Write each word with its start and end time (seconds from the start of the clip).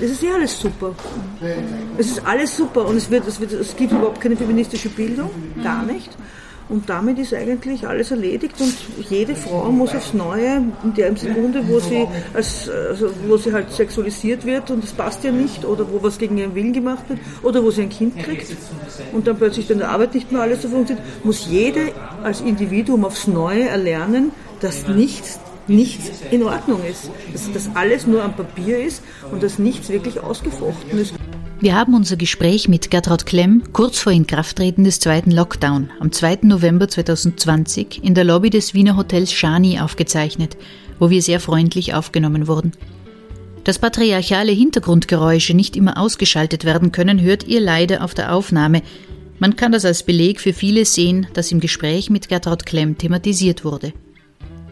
Es 0.00 0.10
ist 0.10 0.22
ja 0.22 0.34
alles 0.34 0.58
super. 0.58 0.94
Es 1.98 2.06
ist 2.12 2.26
alles 2.26 2.56
super 2.56 2.86
und 2.86 2.96
es, 2.96 3.10
wird, 3.10 3.26
es, 3.26 3.40
wird, 3.40 3.52
es 3.52 3.76
gibt 3.76 3.92
überhaupt 3.92 4.20
keine 4.20 4.36
feministische 4.36 4.88
Bildung, 4.88 5.30
gar 5.62 5.84
nicht. 5.84 6.10
Und 6.70 6.88
damit 6.88 7.18
ist 7.18 7.34
eigentlich 7.34 7.86
alles 7.86 8.12
erledigt 8.12 8.54
und 8.60 8.72
jede 9.10 9.34
Frau 9.34 9.72
muss 9.72 9.92
aufs 9.92 10.14
Neue, 10.14 10.62
in 10.84 10.94
der 10.96 11.16
Sekunde, 11.16 11.66
wo 11.66 11.80
sie, 11.80 12.06
als, 12.32 12.70
also 12.70 13.10
wo 13.26 13.36
sie 13.36 13.52
halt 13.52 13.72
sexualisiert 13.72 14.46
wird 14.46 14.70
und 14.70 14.84
es 14.84 14.92
passt 14.92 15.24
ihr 15.24 15.32
nicht 15.32 15.64
oder 15.64 15.84
wo 15.90 16.00
was 16.00 16.16
gegen 16.16 16.38
ihren 16.38 16.54
Willen 16.54 16.72
gemacht 16.72 17.08
wird 17.08 17.18
oder 17.42 17.64
wo 17.64 17.72
sie 17.72 17.82
ein 17.82 17.88
Kind 17.88 18.16
kriegt 18.20 18.56
und 19.12 19.26
dann 19.26 19.36
plötzlich 19.36 19.68
in 19.68 19.78
der 19.78 19.90
Arbeit 19.90 20.14
nicht 20.14 20.30
mehr 20.30 20.42
alles 20.42 20.62
so 20.62 20.68
funktioniert, 20.68 21.04
muss 21.24 21.48
jede 21.48 21.90
als 22.22 22.40
Individuum 22.40 23.04
aufs 23.04 23.26
Neue 23.26 23.68
erlernen, 23.68 24.30
dass 24.60 24.86
nichts 24.86 25.40
nichts 25.70 26.10
in 26.30 26.42
Ordnung 26.42 26.80
ist. 26.84 27.10
Dass 27.32 27.50
das 27.52 27.70
alles 27.74 28.06
nur 28.06 28.22
am 28.22 28.34
Papier 28.34 28.84
ist 28.84 29.02
und 29.30 29.42
dass 29.42 29.58
nichts 29.58 29.88
wirklich 29.88 30.20
ausgefochten 30.20 30.98
ist. 30.98 31.14
Wir 31.62 31.74
haben 31.74 31.94
unser 31.94 32.16
Gespräch 32.16 32.68
mit 32.68 32.90
Gertraud 32.90 33.26
Klemm 33.26 33.62
kurz 33.72 33.98
vor 33.98 34.12
Inkrafttreten 34.12 34.84
des 34.84 34.98
zweiten 34.98 35.30
Lockdown 35.30 35.90
am 36.00 36.10
2. 36.10 36.38
November 36.42 36.88
2020 36.88 38.02
in 38.02 38.14
der 38.14 38.24
Lobby 38.24 38.48
des 38.48 38.72
Wiener 38.72 38.96
Hotels 38.96 39.32
Shani 39.32 39.78
aufgezeichnet, 39.78 40.56
wo 40.98 41.10
wir 41.10 41.20
sehr 41.20 41.38
freundlich 41.38 41.92
aufgenommen 41.92 42.48
wurden. 42.48 42.72
Dass 43.64 43.78
patriarchale 43.78 44.52
Hintergrundgeräusche 44.52 45.52
nicht 45.52 45.76
immer 45.76 45.98
ausgeschaltet 45.98 46.64
werden 46.64 46.92
können, 46.92 47.20
hört 47.20 47.46
ihr 47.46 47.60
leider 47.60 48.02
auf 48.02 48.14
der 48.14 48.34
Aufnahme. 48.34 48.80
Man 49.38 49.56
kann 49.56 49.72
das 49.72 49.84
als 49.84 50.02
Beleg 50.02 50.40
für 50.40 50.54
vieles 50.54 50.94
sehen, 50.94 51.26
das 51.34 51.52
im 51.52 51.60
Gespräch 51.60 52.08
mit 52.08 52.30
Gertraud 52.30 52.64
Klemm 52.64 52.96
thematisiert 52.96 53.66
wurde. 53.66 53.92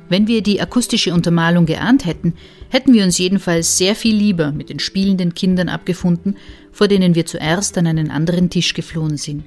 Wenn 0.09 0.27
wir 0.27 0.43
die 0.43 0.61
akustische 0.61 1.13
Untermalung 1.13 1.67
geahnt 1.67 2.07
hätten, 2.07 2.35
hätten 2.71 2.95
wir 2.95 3.05
uns 3.05 3.19
jedenfalls 3.19 3.77
sehr 3.77 3.95
viel 3.95 4.17
lieber 4.17 4.53
mit 4.53 4.71
den 4.71 4.79
spielenden 4.79 5.35
Kindern 5.35 5.69
abgefunden, 5.69 6.37
vor 6.73 6.89
denen 6.89 7.15
wir 7.15 7.27
zuerst 7.27 7.77
an 7.77 7.87
einen 7.87 8.11
anderen 8.11 8.49
Tisch 8.51 8.73
geflohen 8.75 9.17
sind. 9.17 9.45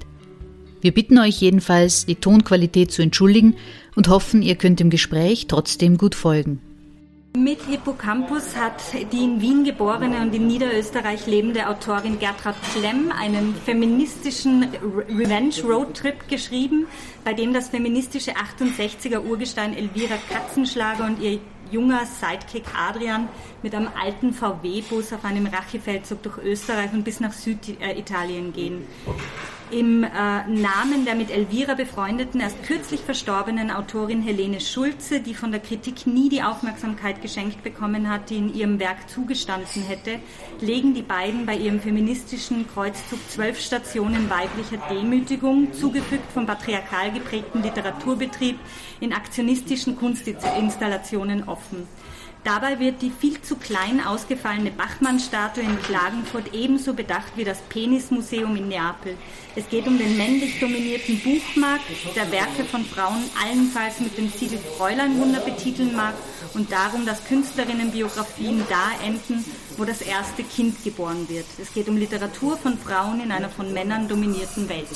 Wir 0.82 0.94
bitten 0.94 1.20
euch 1.20 1.42
jedenfalls, 1.42 2.06
die 2.06 2.16
Tonqualität 2.16 2.92
zu 2.92 3.02
entschuldigen 3.02 3.56
und 3.96 4.08
hoffen, 4.08 4.42
ihr 4.42 4.56
könnt 4.56 4.80
dem 4.80 4.90
Gespräch 4.90 5.48
trotzdem 5.48 5.98
gut 5.98 6.16
folgen. 6.16 6.60
Mit 7.38 7.62
Hippocampus 7.64 8.58
hat 8.58 8.82
die 9.14 9.24
in 9.24 9.40
Wien 9.40 9.64
geborene 9.64 10.20
und 10.20 10.36
in 10.36 10.48
Niederösterreich 10.48 11.28
lebende 11.28 11.70
Autorin 11.70 12.20
Gertrud 12.20 12.56
Klemm 12.74 13.10
einen 13.10 13.56
feministischen 13.56 14.68
Revenge 15.08 15.64
Roadtrip 15.64 16.28
geschrieben, 16.28 16.88
bei 17.24 17.34
dem 17.34 17.54
das 17.54 17.70
feministische 17.70 18.32
68er 18.32 19.24
Urgestein 19.24 19.78
Elvira 19.78 20.16
Katzenschlager 20.30 21.06
und 21.06 21.22
ihr 21.22 21.40
junger 21.72 22.06
Sidekick 22.06 22.66
Adrian 22.78 23.30
mit 23.64 23.74
einem 23.74 23.88
alten 23.98 24.34
VW-Bus 24.34 25.14
auf 25.14 25.24
einem 25.24 25.46
Rachefeldzug 25.46 26.22
durch 26.24 26.38
Österreich 26.40 26.92
und 26.92 27.06
bis 27.06 27.22
nach 27.22 27.32
Süditalien 27.32 28.52
gehen 28.52 28.86
im 29.72 30.04
äh, 30.04 30.08
Namen 30.08 31.06
der 31.06 31.16
mit 31.16 31.32
Elvira 31.32 31.74
befreundeten, 31.74 32.42
erst 32.42 32.62
kürzlich 32.64 33.02
verstorbenen 33.02 33.72
Autorin 33.72 34.22
Helene 34.22 34.60
Schulze, 34.60 35.22
die 35.22 35.34
von 35.34 35.52
der 35.52 35.62
Kritik 35.62 36.06
nie 36.06 36.30
die 36.30 36.44
Aufmerksamkeit 36.44 37.22
geschenkt 37.22 37.64
bekommen 37.64 38.10
hat, 38.10 38.30
die 38.30 38.38
in 38.38 38.54
ihrem 38.54 38.80
Werk 38.80 39.10
zugestanden 39.10 39.84
hätte, 39.84 40.20
legen 40.60 40.94
die 40.94 41.02
beiden 41.02 41.46
bei 41.46 41.56
ihrem 41.56 41.80
feministischen 41.80 42.68
Kreuzzug 42.68 43.20
zwölf 43.30 43.60
Stationen 43.60 44.30
weiblicher 44.30 44.78
Demütigung, 44.90 45.74
zugefügt 45.74 46.32
vom 46.32 46.46
patriarchal 46.46 47.12
geprägten 47.12 47.64
Literaturbetrieb, 47.64 48.60
in 49.00 49.14
aktionistischen 49.14 49.96
Kunstinstallationen 49.96 51.48
offen. 51.48 51.88
Dabei 52.44 52.80
wird 52.80 53.04
die 53.04 53.12
viel 53.12 53.40
zu 53.42 53.56
klein 53.56 54.04
ausgefallene 54.04 54.72
Bachmann-Statue 54.72 55.64
in 55.64 55.80
Klagenfurt 55.84 56.56
ebenso 56.56 56.96
bedacht 56.96 57.34
wie 57.36 57.44
das 57.44 57.62
Penismuseum 57.70 58.56
in 58.56 58.68
Neapel. 58.68 59.16
Es 59.56 59.70
geht 59.70 59.86
um 59.86 60.00
den 60.00 60.18
männlich 60.18 60.60
dominierten 60.60 61.20
Buchmarkt, 61.20 61.84
der 62.16 62.32
Werke 62.32 62.64
von 62.64 62.84
Frauen 62.84 63.24
allenfalls 63.44 64.00
mit 64.00 64.18
dem 64.18 64.28
Siegel 64.30 64.58
Fräuleinwunder 64.58 65.42
betiteln 65.42 65.96
mag 65.96 66.16
und 66.56 66.72
darum, 66.72 67.06
dass 67.06 67.26
Künstlerinnenbiografien 67.26 68.64
da 68.68 69.06
enden, 69.06 69.46
wo 69.78 69.86
das 69.86 70.02
erste 70.02 70.44
Kind 70.44 70.84
geboren 70.84 71.30
wird. 71.30 71.46
Es 71.62 71.72
geht 71.72 71.90
um 71.90 71.98
Literatur 71.98 72.58
von 72.58 72.76
Frauen 72.80 73.22
in 73.22 73.32
einer 73.32 73.50
von 73.50 73.72
Männern 73.72 74.08
dominierten 74.08 74.68
Welt. 74.68 74.90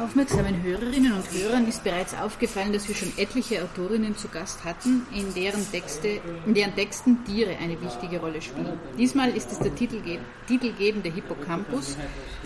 Aufmerksamen 0.00 0.60
Hörerinnen 0.62 1.12
und 1.12 1.30
Hörern 1.30 1.68
ist 1.68 1.84
bereits 1.84 2.14
aufgefallen, 2.14 2.72
dass 2.72 2.88
wir 2.88 2.96
schon 2.96 3.12
etliche 3.16 3.62
Autorinnen 3.62 4.16
zu 4.16 4.26
Gast 4.28 4.64
hatten, 4.64 5.06
in 5.14 5.32
deren, 5.34 5.70
Texte, 5.70 6.20
in 6.46 6.54
deren 6.54 6.74
Texten 6.74 7.24
Tiere 7.24 7.56
eine 7.58 7.80
wichtige 7.80 8.18
Rolle 8.18 8.42
spielen. 8.42 8.78
Diesmal 8.98 9.30
ist 9.30 9.52
es 9.52 9.60
der 9.60 9.74
Titelge 9.74 10.18
titelgebende 10.48 11.12
Hippocampus. 11.12 11.96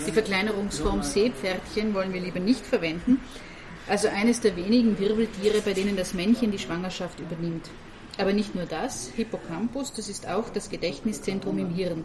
Die 0.07 0.13
Verkleinerungsform 0.13 1.03
Seepferdchen 1.03 1.95
wollen 1.95 2.13
wir 2.13 2.21
lieber 2.21 2.41
nicht 2.41 2.67
verwenden, 2.67 3.19
also 3.89 4.09
eines 4.09 4.41
der 4.41 4.55
wenigen 4.57 4.99
Wirbeltiere, 4.99 5.63
bei 5.63 5.73
denen 5.73 5.97
das 5.97 6.13
Männchen 6.13 6.51
die 6.51 6.59
Schwangerschaft 6.59 7.19
übernimmt. 7.19 7.71
Aber 8.19 8.35
nicht 8.35 8.55
nur 8.55 8.67
das, 8.67 9.11
Hippocampus, 9.17 9.95
das 9.95 10.11
ist 10.11 10.29
auch 10.29 10.51
das 10.51 10.69
Gedächtniszentrum 10.69 11.59
im 11.59 11.71
Hirn. 11.71 12.05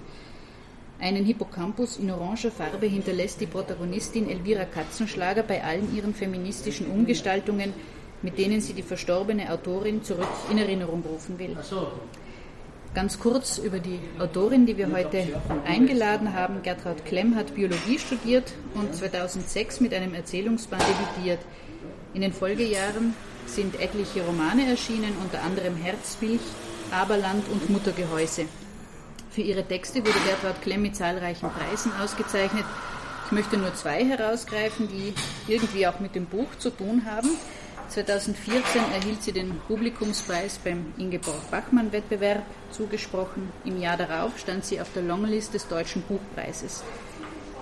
Einen 1.04 1.26
Hippocampus 1.26 1.98
in 1.98 2.10
oranger 2.12 2.50
Farbe 2.50 2.86
hinterlässt 2.86 3.42
die 3.42 3.46
Protagonistin 3.46 4.30
Elvira 4.30 4.64
Katzenschlager 4.64 5.44
bei 5.44 5.62
allen 5.62 5.94
ihren 5.94 6.14
feministischen 6.14 6.90
Umgestaltungen, 6.90 7.74
mit 8.22 8.38
denen 8.38 8.62
sie 8.62 8.72
die 8.72 8.84
verstorbene 8.84 9.52
Autorin 9.52 10.02
zurück 10.02 10.30
in 10.50 10.60
Erinnerung 10.60 11.04
rufen 11.04 11.38
will. 11.38 11.58
Ganz 12.96 13.20
kurz 13.20 13.58
über 13.58 13.80
die 13.80 14.00
Autorin, 14.18 14.66
die 14.66 14.78
wir 14.78 14.90
heute 14.94 15.28
eingeladen 15.66 16.34
haben. 16.34 16.64
Gertraud 16.64 17.04
Klemm 17.04 17.36
hat 17.36 17.54
Biologie 17.54 18.00
studiert 18.00 18.54
und 18.74 18.96
2006 18.96 19.82
mit 19.82 19.94
einem 19.94 20.14
Erzählungsband 20.14 20.84
debütiert. 20.84 21.40
In 22.14 22.22
den 22.22 22.32
Folgejahren 22.32 23.14
sind 23.46 23.78
etliche 23.82 24.22
Romane 24.22 24.70
erschienen, 24.70 25.18
unter 25.22 25.44
anderem 25.44 25.76
Herzmilch, 25.76 26.40
Aberland 26.92 27.44
und 27.52 27.70
Muttergehäuse. 27.70 28.46
Für 29.34 29.42
ihre 29.42 29.64
Texte 29.64 30.00
wurde 30.02 30.20
Gertrud 30.28 30.62
Klemm 30.62 30.84
mit 30.84 30.96
zahlreichen 30.96 31.50
Preisen 31.50 31.92
ausgezeichnet. 32.00 32.66
Ich 33.26 33.32
möchte 33.32 33.58
nur 33.58 33.74
zwei 33.74 34.06
herausgreifen, 34.06 34.88
die 34.88 35.12
irgendwie 35.52 35.88
auch 35.88 36.00
mit 36.00 36.14
dem 36.14 36.28
Buch 36.28 36.50
zu 36.60 36.70
tun 36.70 37.02
haben. 37.10 37.32
2014 37.90 38.82
erhielt 38.94 39.24
sie 39.24 39.32
den 39.32 39.60
Publikumspreis 39.68 40.60
beim 40.64 40.94
Ingeborg 41.00 41.50
Bachmann 41.50 41.92
Wettbewerb 41.92 42.44
zugesprochen. 42.70 43.52
Im 43.66 43.82
Jahr 43.82 43.98
darauf 43.98 44.38
stand 44.38 44.66
sie 44.66 44.80
auf 44.80 44.94
der 44.94 45.02
Longlist 45.02 45.56
des 45.56 45.68
Deutschen 45.68 46.04
Buchpreises. 46.04 46.84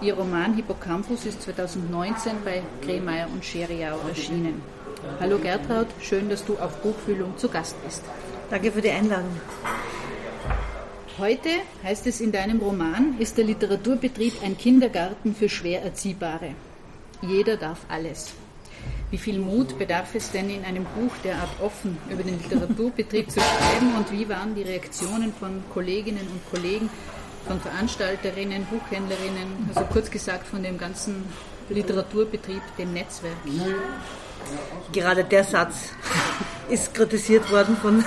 Ihr 0.01 0.15
Roman 0.15 0.55
Hippocampus 0.55 1.25
ist 1.25 1.41
2019 1.43 2.33
bei 2.43 2.63
Kremeyer 2.83 3.29
und 3.31 3.45
Scheriau 3.45 3.97
erschienen. 4.09 4.61
Hallo 5.21 5.37
Gertraud, 5.37 5.87
schön, 6.01 6.27
dass 6.27 6.43
du 6.43 6.57
auf 6.57 6.81
Buchfühlung 6.81 7.37
zu 7.37 7.47
Gast 7.47 7.81
bist. 7.85 8.03
Danke 8.49 8.73
für 8.73 8.81
die 8.81 8.91
Einladung. 8.91 9.39
Heute, 11.21 11.49
heißt 11.83 12.07
es 12.07 12.19
in 12.19 12.31
deinem 12.31 12.57
Roman, 12.57 13.13
ist 13.19 13.37
der 13.37 13.45
Literaturbetrieb 13.45 14.41
ein 14.43 14.57
Kindergarten 14.57 15.35
für 15.35 15.49
schwer 15.49 15.83
Erziehbare. 15.83 16.55
Jeder 17.21 17.57
darf 17.57 17.77
alles. 17.89 18.33
Wie 19.11 19.19
viel 19.19 19.37
Mut 19.37 19.77
bedarf 19.77 20.15
es 20.15 20.31
denn 20.31 20.49
in 20.49 20.65
einem 20.65 20.83
Buch 20.83 21.11
derart 21.23 21.61
offen 21.61 21.95
über 22.09 22.23
den 22.23 22.39
Literaturbetrieb 22.41 23.29
zu 23.29 23.39
schreiben 23.39 23.93
und 23.97 24.11
wie 24.11 24.27
waren 24.29 24.55
die 24.55 24.63
Reaktionen 24.63 25.31
von 25.31 25.63
Kolleginnen 25.71 26.27
und 26.27 26.41
Kollegen, 26.49 26.89
von 27.45 27.61
Veranstalterinnen, 27.61 28.65
Buchhändlerinnen, 28.65 29.69
also 29.75 29.85
kurz 29.93 30.09
gesagt 30.09 30.47
von 30.47 30.63
dem 30.63 30.79
ganzen 30.79 31.23
Literaturbetrieb, 31.69 32.63
dem 32.79 32.93
Netzwerk? 32.93 33.35
Gerade 34.91 35.23
der 35.23 35.43
Satz 35.43 35.89
ist 36.67 36.95
kritisiert 36.95 37.51
worden 37.51 37.77
von 37.77 38.03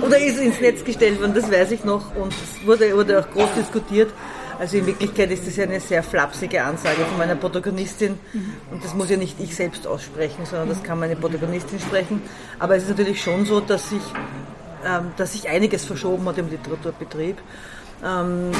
oder 0.00 0.18
ist 0.18 0.38
ins 0.38 0.60
Netz 0.60 0.84
gestellt 0.84 1.20
worden, 1.20 1.34
das 1.34 1.50
weiß 1.50 1.72
ich 1.72 1.84
noch 1.84 2.14
und 2.16 2.32
es 2.32 2.66
wurde, 2.66 2.94
wurde 2.94 3.20
auch 3.20 3.30
groß 3.30 3.54
diskutiert. 3.56 4.10
Also 4.58 4.76
in 4.76 4.86
Wirklichkeit 4.86 5.30
ist 5.30 5.46
das 5.46 5.56
ja 5.56 5.64
eine 5.64 5.80
sehr 5.80 6.02
flapsige 6.02 6.62
Ansage 6.62 7.04
von 7.04 7.18
meiner 7.18 7.34
Protagonistin 7.34 8.18
und 8.70 8.84
das 8.84 8.94
muss 8.94 9.10
ja 9.10 9.16
nicht 9.16 9.40
ich 9.40 9.56
selbst 9.56 9.86
aussprechen, 9.86 10.46
sondern 10.46 10.68
das 10.68 10.82
kann 10.82 11.00
meine 11.00 11.16
Protagonistin 11.16 11.80
sprechen. 11.80 12.22
Aber 12.58 12.76
es 12.76 12.84
ist 12.84 12.90
natürlich 12.90 13.20
schon 13.20 13.44
so, 13.44 13.60
dass 13.60 13.88
sich, 13.88 14.02
ähm, 14.86 15.12
dass 15.16 15.32
sich 15.32 15.48
einiges 15.48 15.84
verschoben 15.84 16.28
hat 16.28 16.38
im 16.38 16.48
Literaturbetrieb. 16.48 17.38
Ähm, 18.04 18.52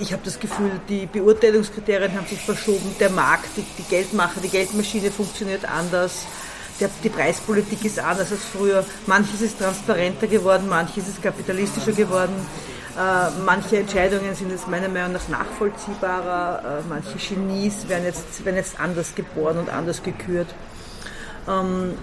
ich 0.00 0.12
habe 0.12 0.22
das 0.24 0.40
Gefühl, 0.40 0.70
die 0.88 1.06
Beurteilungskriterien 1.06 2.14
haben 2.14 2.26
sich 2.26 2.40
verschoben, 2.40 2.94
der 2.98 3.10
Markt, 3.10 3.48
die, 3.56 3.64
die 3.78 3.88
Geldmacher, 3.88 4.40
die 4.42 4.48
Geldmaschine 4.48 5.10
funktioniert 5.10 5.64
anders 5.64 6.26
der, 6.80 6.90
die 7.02 7.08
Preispolitik 7.08 7.84
ist 7.84 7.98
anders 7.98 8.32
als 8.32 8.44
früher. 8.44 8.84
Manches 9.06 9.40
ist 9.40 9.58
transparenter 9.58 10.26
geworden, 10.26 10.68
manches 10.68 11.08
ist 11.08 11.22
kapitalistischer 11.22 11.92
geworden. 11.92 12.34
Äh, 12.96 13.30
manche 13.44 13.78
Entscheidungen 13.78 14.34
sind 14.34 14.50
jetzt 14.50 14.68
meiner 14.68 14.88
Meinung 14.88 15.12
nach 15.12 15.28
nachvollziehbarer. 15.28 16.80
Äh, 16.80 16.82
manche 16.88 17.18
Genies 17.18 17.88
werden 17.88 18.04
jetzt, 18.04 18.44
werden 18.44 18.56
jetzt 18.56 18.78
anders 18.78 19.14
geboren 19.14 19.58
und 19.58 19.68
anders 19.68 20.02
gekürt. 20.02 20.54
Ähm, 21.48 21.94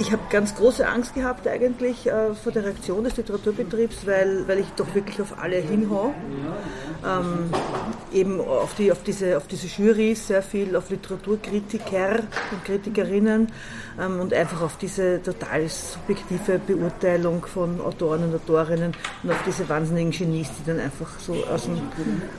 ich 0.00 0.12
habe 0.12 0.22
ganz 0.30 0.54
große 0.54 0.86
Angst 0.86 1.14
gehabt 1.14 1.46
eigentlich 1.48 2.06
äh, 2.06 2.34
vor 2.34 2.52
der 2.52 2.64
Reaktion 2.64 3.04
des 3.04 3.16
Literaturbetriebs, 3.16 4.06
weil, 4.06 4.46
weil 4.46 4.60
ich 4.60 4.68
doch 4.76 4.94
wirklich 4.94 5.20
auf 5.20 5.38
alle 5.38 5.56
hinhaue. 5.56 6.14
Ähm, 7.04 7.50
eben 8.12 8.40
auf, 8.40 8.74
die, 8.74 8.90
auf, 8.92 9.02
diese, 9.02 9.36
auf 9.36 9.46
diese 9.46 9.66
Jurys 9.66 10.28
sehr 10.28 10.42
viel, 10.42 10.76
auf 10.76 10.90
Literaturkritiker 10.90 12.20
und 12.52 12.64
Kritikerinnen 12.64 13.52
und 13.98 14.32
einfach 14.32 14.62
auf 14.62 14.76
diese 14.76 15.20
total 15.22 15.68
subjektive 15.68 16.60
Beurteilung 16.60 17.44
von 17.44 17.80
Autoren 17.80 18.24
und 18.24 18.34
Autorinnen 18.34 18.92
und 19.24 19.30
auf 19.30 19.42
diese 19.44 19.68
wahnsinnigen 19.68 20.12
Genies, 20.12 20.48
die 20.58 20.66
dann 20.70 20.78
einfach 20.78 21.18
so 21.18 21.34
aus, 21.52 21.64
dem, 21.64 21.80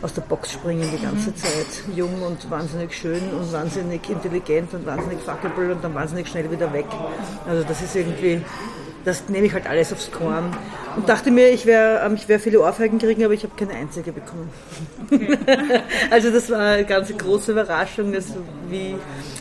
aus 0.02 0.14
der 0.14 0.22
Box 0.22 0.54
springen 0.54 0.90
die 0.96 1.04
ganze 1.04 1.36
Zeit. 1.36 1.84
Jung 1.94 2.22
und 2.22 2.50
wahnsinnig 2.50 2.94
schön 2.94 3.22
und 3.38 3.52
wahnsinnig 3.52 4.10
intelligent 4.10 4.74
und 4.74 4.86
wahnsinnig 4.86 5.20
fuckable 5.20 5.74
und 5.74 5.84
dann 5.84 5.94
wahnsinnig 5.94 6.30
schnell 6.30 6.50
wieder 6.50 6.72
weg. 6.72 6.88
Also 7.46 7.64
das 7.68 7.82
ist 7.82 7.94
irgendwie, 7.94 8.42
das 9.10 9.28
nehme 9.28 9.48
ich 9.48 9.54
halt 9.54 9.68
alles 9.68 9.92
aufs 9.92 10.12
Korn. 10.12 10.56
Und 10.96 11.10
dachte 11.10 11.32
mir, 11.32 11.50
ich 11.50 11.66
werde 11.66 12.06
ähm, 12.06 12.14
ich 12.16 12.28
wär 12.28 12.40
viele 12.40 12.62
Ohrfeigen 12.62 13.00
kriegen, 13.00 13.24
aber 13.26 13.34
ich 13.34 13.44
habe 13.44 13.54
keine 13.56 13.74
einzige 13.74 14.12
bekommen. 14.12 14.50
Okay. 15.12 15.38
also 16.12 16.30
das 16.30 16.50
war 16.50 16.60
eine 16.60 16.86
ganz 16.86 17.16
große 17.18 17.52
Überraschung, 17.52 18.14
dass, 18.14 18.28
wie, 18.70 18.96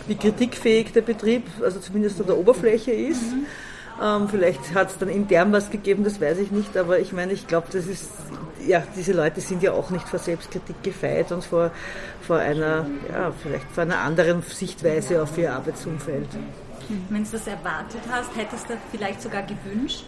wie 0.07 0.15
kritikfähig 0.15 0.93
der 0.93 1.03
Betrieb, 1.03 1.45
also 1.63 1.81
zumindest 1.81 2.21
an 2.21 2.27
der 2.27 2.39
Oberfläche 2.39 2.93
ist. 2.93 3.23
Mhm. 3.23 3.47
Ähm, 4.03 4.29
vielleicht 4.29 4.75
hat 4.75 4.91
es 4.91 4.99
dann 4.99 5.09
intern 5.09 5.53
was 5.53 5.71
gegeben, 5.71 6.05
das 6.05 6.21
weiß 6.21 6.39
ich 6.39 6.51
nicht, 6.51 6.77
aber 6.77 7.01
ich 7.01 7.13
meine, 7.13 7.33
ich 7.33 7.47
glaube, 7.47 7.67
das 7.71 7.87
ist, 7.87 8.11
ja, 8.67 8.83
diese 8.97 9.13
Leute 9.13 9.41
sind 9.41 9.63
ja 9.63 9.73
auch 9.73 9.91
nicht 9.91 10.09
vor 10.09 10.21
Selbstkritik 10.21 10.83
gefeit 10.83 11.33
und 11.33 11.45
vor, 11.45 11.73
vor 12.23 12.37
einer, 12.37 12.87
ja, 13.13 13.33
vielleicht 13.43 13.71
vor 13.73 13.83
einer 13.83 13.99
anderen 13.99 14.43
Sichtweise 14.43 15.23
auf 15.23 15.37
ihr 15.37 15.53
Arbeitsumfeld. 15.53 16.29
Wenn 17.11 17.25
du 17.25 17.31
das 17.31 17.47
erwartet 17.47 18.01
hast, 18.11 18.35
hättest 18.37 18.69
du 18.71 18.75
vielleicht 18.91 19.23
sogar 19.23 19.43
gewünscht? 19.43 20.05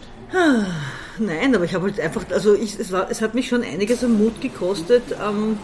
Nein, 1.17 1.55
aber 1.55 1.65
ich 1.65 1.73
habe 1.73 1.85
halt 1.85 1.99
einfach, 1.99 2.23
also 2.31 2.53
ich, 2.55 2.79
es, 2.79 2.91
war, 2.91 3.11
es 3.11 3.21
hat 3.21 3.35
mich 3.35 3.47
schon 3.49 3.63
einiges 3.63 4.03
an 4.03 4.17
Mut 4.17 4.39
gekostet, 4.41 5.03
ähm, 5.11 5.57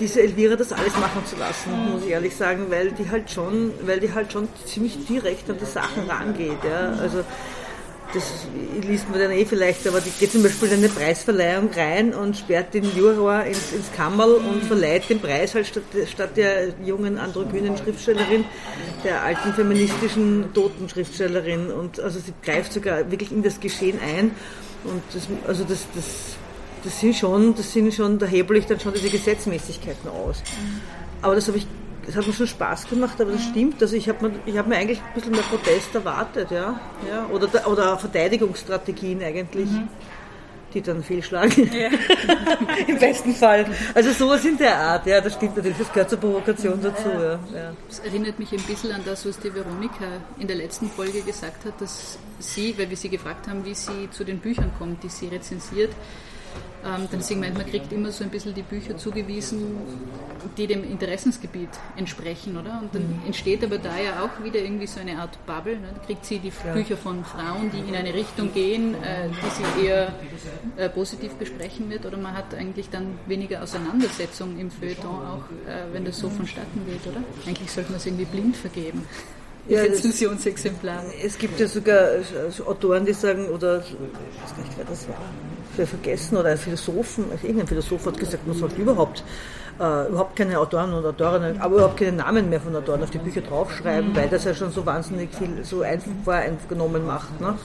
diese 0.00 0.22
Elvira 0.22 0.56
das 0.56 0.72
alles 0.72 0.96
machen 0.98 1.24
zu 1.26 1.36
lassen, 1.36 1.70
muss 1.92 2.04
ich 2.04 2.10
ehrlich 2.10 2.34
sagen, 2.36 2.66
weil 2.70 2.92
die 2.92 3.10
halt 3.10 3.30
schon, 3.30 3.72
weil 3.86 4.00
die 4.00 4.12
halt 4.12 4.32
schon 4.32 4.48
ziemlich 4.66 5.06
direkt 5.06 5.48
an 5.48 5.56
die 5.60 5.66
Sachen 5.66 6.08
rangeht. 6.08 6.62
Ja? 6.64 6.94
Also 7.00 7.24
das 8.14 8.46
liest 8.86 9.08
man 9.10 9.18
dann 9.18 9.30
eh 9.30 9.44
vielleicht, 9.44 9.86
aber 9.86 10.00
die 10.00 10.10
geht 10.10 10.32
zum 10.32 10.42
Beispiel 10.42 10.68
in 10.68 10.78
eine 10.78 10.88
Preisverleihung 10.88 11.70
rein 11.70 12.14
und 12.14 12.36
sperrt 12.36 12.74
den 12.74 12.84
Juror 12.96 13.44
ins, 13.44 13.72
ins 13.72 13.90
Kammerl 13.92 14.34
und 14.34 14.62
verleiht 14.64 15.08
den 15.08 15.20
Preis 15.20 15.54
halt 15.54 15.66
statt, 15.66 15.84
statt 16.10 16.36
der 16.36 16.74
jungen 16.84 17.18
androgynen 17.18 17.76
Schriftstellerin, 17.76 18.44
der 19.04 19.22
alten 19.22 19.52
feministischen 19.54 20.52
toten 20.52 20.88
Schriftstellerin. 20.88 21.70
Und 21.70 22.00
also 22.00 22.18
sie 22.18 22.34
greift 22.42 22.72
sogar 22.72 23.10
wirklich 23.10 23.32
in 23.32 23.42
das 23.42 23.60
Geschehen 23.60 23.98
ein. 24.00 24.32
Und 24.84 25.02
das, 25.12 25.28
also 25.46 25.64
das, 25.64 25.86
das, 25.94 26.36
das 26.84 27.00
sind 27.00 27.14
schon, 27.14 27.54
das 27.54 27.72
sind 27.72 27.94
schon, 27.94 28.18
da 28.18 28.26
hebel 28.26 28.56
ich 28.56 28.66
dann 28.66 28.80
schon 28.80 28.92
diese 28.92 29.08
Gesetzmäßigkeiten 29.08 30.10
aus. 30.10 30.42
Aber 31.22 31.34
das 31.34 31.46
habe 31.46 31.58
ich 31.58 31.66
es 32.06 32.16
hat 32.16 32.26
mir 32.26 32.32
schon 32.32 32.46
Spaß 32.46 32.88
gemacht, 32.88 33.20
aber 33.20 33.32
das 33.32 33.44
stimmt. 33.44 33.80
Also 33.80 33.96
ich 33.96 34.08
habe 34.08 34.28
mir, 34.28 34.58
hab 34.58 34.66
mir 34.66 34.76
eigentlich 34.76 35.00
ein 35.00 35.14
bisschen 35.14 35.32
mehr 35.32 35.42
Protest 35.42 35.94
erwartet, 35.94 36.50
ja. 36.50 36.80
ja 37.08 37.26
oder, 37.32 37.66
oder 37.66 37.98
Verteidigungsstrategien 37.98 39.22
eigentlich. 39.22 39.70
Mhm. 39.70 39.88
Die 40.74 40.80
dann 40.80 41.02
fehlschlagen. 41.02 41.70
Ja. 41.70 41.90
Im 42.86 42.98
besten 42.98 43.34
Fall. 43.34 43.66
Also 43.94 44.10
sowas 44.12 44.42
in 44.46 44.56
der 44.56 44.74
Art, 44.74 45.06
ja, 45.06 45.20
das 45.20 45.34
stimmt 45.34 45.54
natürlich, 45.54 45.76
das 45.76 45.92
gehört 45.92 46.08
zur 46.08 46.18
Provokation 46.18 46.80
dazu. 46.82 47.10
Ja. 47.10 47.32
Ja. 47.54 47.72
Das 47.86 47.98
erinnert 47.98 48.38
mich 48.38 48.52
ein 48.52 48.62
bisschen 48.62 48.90
an 48.90 49.02
das, 49.04 49.26
was 49.26 49.38
die 49.38 49.54
Veronika 49.54 50.06
in 50.38 50.46
der 50.46 50.56
letzten 50.56 50.88
Folge 50.88 51.20
gesagt 51.20 51.66
hat, 51.66 51.78
dass 51.78 52.18
sie, 52.38 52.76
weil 52.78 52.88
wir 52.88 52.96
sie 52.96 53.10
gefragt 53.10 53.48
haben, 53.48 53.66
wie 53.66 53.74
sie 53.74 54.08
zu 54.12 54.24
den 54.24 54.38
Büchern 54.38 54.72
kommt, 54.78 55.02
die 55.02 55.10
sie 55.10 55.28
rezensiert, 55.28 55.90
ähm, 56.84 57.06
dann 57.10 57.20
deswegen 57.20 57.40
meint 57.40 57.56
man 57.56 57.66
kriegt 57.66 57.92
immer 57.92 58.10
so 58.10 58.24
ein 58.24 58.30
bisschen 58.30 58.54
die 58.54 58.62
Bücher 58.62 58.96
zugewiesen, 58.96 59.76
die 60.56 60.66
dem 60.66 60.82
Interessensgebiet 60.82 61.68
entsprechen, 61.96 62.56
oder? 62.56 62.80
Und 62.82 62.94
dann 62.94 63.02
mhm. 63.02 63.26
entsteht 63.26 63.62
aber 63.62 63.78
da 63.78 63.96
ja 63.98 64.24
auch 64.24 64.42
wieder 64.42 64.58
irgendwie 64.58 64.88
so 64.88 64.98
eine 64.98 65.18
Art 65.18 65.38
Bubble. 65.46 65.76
Ne? 65.76 65.88
Da 65.94 66.04
kriegt 66.04 66.24
sie 66.26 66.40
die 66.40 66.52
ja. 66.64 66.72
Bücher 66.72 66.96
von 66.96 67.24
Frauen, 67.24 67.70
die 67.70 67.88
in 67.88 67.94
eine 67.94 68.12
Richtung 68.12 68.52
gehen, 68.52 68.94
äh, 68.94 69.28
die 69.28 69.80
sie 69.80 69.86
eher 69.86 70.12
äh, 70.76 70.88
positiv 70.88 71.32
besprechen 71.34 71.88
wird, 71.88 72.04
oder 72.04 72.16
man 72.16 72.36
hat 72.36 72.52
eigentlich 72.54 72.90
dann 72.90 73.18
weniger 73.26 73.62
Auseinandersetzung 73.62 74.58
im 74.58 74.70
Feuilleton, 74.70 75.10
auch 75.10 75.44
äh, 75.68 75.92
wenn 75.92 76.04
das 76.04 76.18
so 76.18 76.28
vonstatten 76.28 76.84
geht, 76.86 77.06
oder? 77.06 77.22
Eigentlich 77.46 77.70
sollte 77.70 77.90
man 77.90 78.00
es 78.00 78.06
irgendwie 78.06 78.24
blind 78.24 78.56
vergeben. 78.56 79.06
Ja, 79.68 79.82
Rezensionsexemplare. 79.82 81.12
Es 81.22 81.38
gibt 81.38 81.60
ja 81.60 81.68
sogar 81.68 82.08
Autoren, 82.66 83.06
die 83.06 83.12
sagen, 83.12 83.46
oder 83.46 83.78
ich 83.78 83.92
weiß 83.92 84.56
gar 84.56 84.64
nicht, 84.64 84.76
wer 84.76 84.84
das 84.84 85.06
war, 85.06 85.14
für 85.74 85.86
vergessen 85.86 86.36
oder 86.36 86.50
ein 86.50 86.58
Philosophen, 86.58 87.24
also 87.30 87.46
irgendein 87.46 87.66
Philosoph 87.66 88.06
hat 88.06 88.18
gesagt, 88.18 88.46
man 88.46 88.56
sollte 88.56 88.76
überhaupt 88.80 89.22
äh, 89.80 90.08
überhaupt 90.08 90.36
keine 90.36 90.58
Autoren 90.58 90.92
und 90.92 91.04
Autorinnen, 91.04 91.60
aber 91.60 91.76
überhaupt 91.76 91.96
keine 91.96 92.12
Namen 92.12 92.48
mehr 92.48 92.60
von 92.60 92.74
Autoren 92.76 93.02
auf 93.02 93.10
die 93.10 93.18
Bücher 93.18 93.40
draufschreiben, 93.40 94.10
mhm. 94.10 94.16
weil 94.16 94.28
das 94.28 94.44
ja 94.44 94.54
schon 94.54 94.70
so 94.70 94.84
wahnsinnig 94.84 95.30
viel 95.34 95.64
so 95.64 95.82
voreingenommen 96.24 97.06
macht. 97.06 97.40
Ne? 97.40 97.56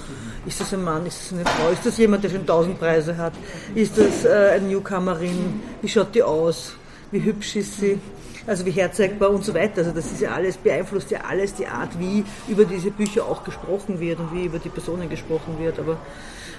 Ist 0.45 0.59
das 0.59 0.73
ein 0.73 0.83
Mann, 0.83 1.05
ist 1.05 1.19
das 1.19 1.33
eine 1.33 1.45
Frau, 1.45 1.69
ist 1.71 1.85
das 1.85 1.97
jemand, 1.97 2.23
der 2.23 2.29
schon 2.29 2.45
tausend 2.45 2.79
Preise 2.79 3.17
hat, 3.17 3.33
ist 3.75 3.97
das 3.97 4.25
äh, 4.25 4.51
eine 4.55 4.67
Newcomerin, 4.67 5.61
wie 5.81 5.89
schaut 5.89 6.15
die 6.15 6.23
aus, 6.23 6.73
wie 7.11 7.23
hübsch 7.23 7.55
ist 7.55 7.79
sie? 7.79 7.99
Also 8.47 8.65
wie 8.65 8.71
herzeigbar 8.71 9.29
und 9.29 9.43
so 9.43 9.53
weiter. 9.53 9.79
Also 9.79 9.91
das 9.91 10.11
ist 10.11 10.21
ja 10.21 10.31
alles, 10.31 10.57
beeinflusst 10.57 11.11
ja 11.11 11.19
alles 11.21 11.53
die 11.53 11.67
Art, 11.67 11.99
wie 11.99 12.23
über 12.47 12.65
diese 12.65 12.89
Bücher 12.89 13.25
auch 13.25 13.43
gesprochen 13.43 13.99
wird 13.99 14.19
und 14.19 14.33
wie 14.33 14.45
über 14.45 14.57
die 14.57 14.69
Personen 14.69 15.09
gesprochen 15.09 15.59
wird. 15.59 15.77
Aber 15.79 15.97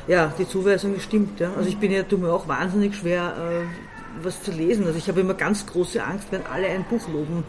ja, 0.07 0.33
die 0.39 0.47
Zuweisung 0.47 1.01
stimmt. 1.01 1.41
Ja. 1.41 1.53
Also 1.57 1.69
ich 1.69 1.79
bin 1.79 1.91
ja, 1.91 2.03
tue 2.03 2.19
mir 2.19 2.33
auch 2.33 2.47
wahnsinnig 2.47 2.95
schwer, 2.95 3.35
äh, 3.37 3.98
was 4.25 4.43
zu 4.43 4.51
lesen. 4.51 4.87
Also 4.87 4.99
ich 4.99 5.09
habe 5.09 5.21
immer 5.21 5.35
ganz 5.35 5.67
große 5.67 6.03
Angst, 6.03 6.29
wenn 6.31 6.45
alle 6.47 6.67
ein 6.69 6.85
Buch 6.85 7.09
loben. 7.09 7.45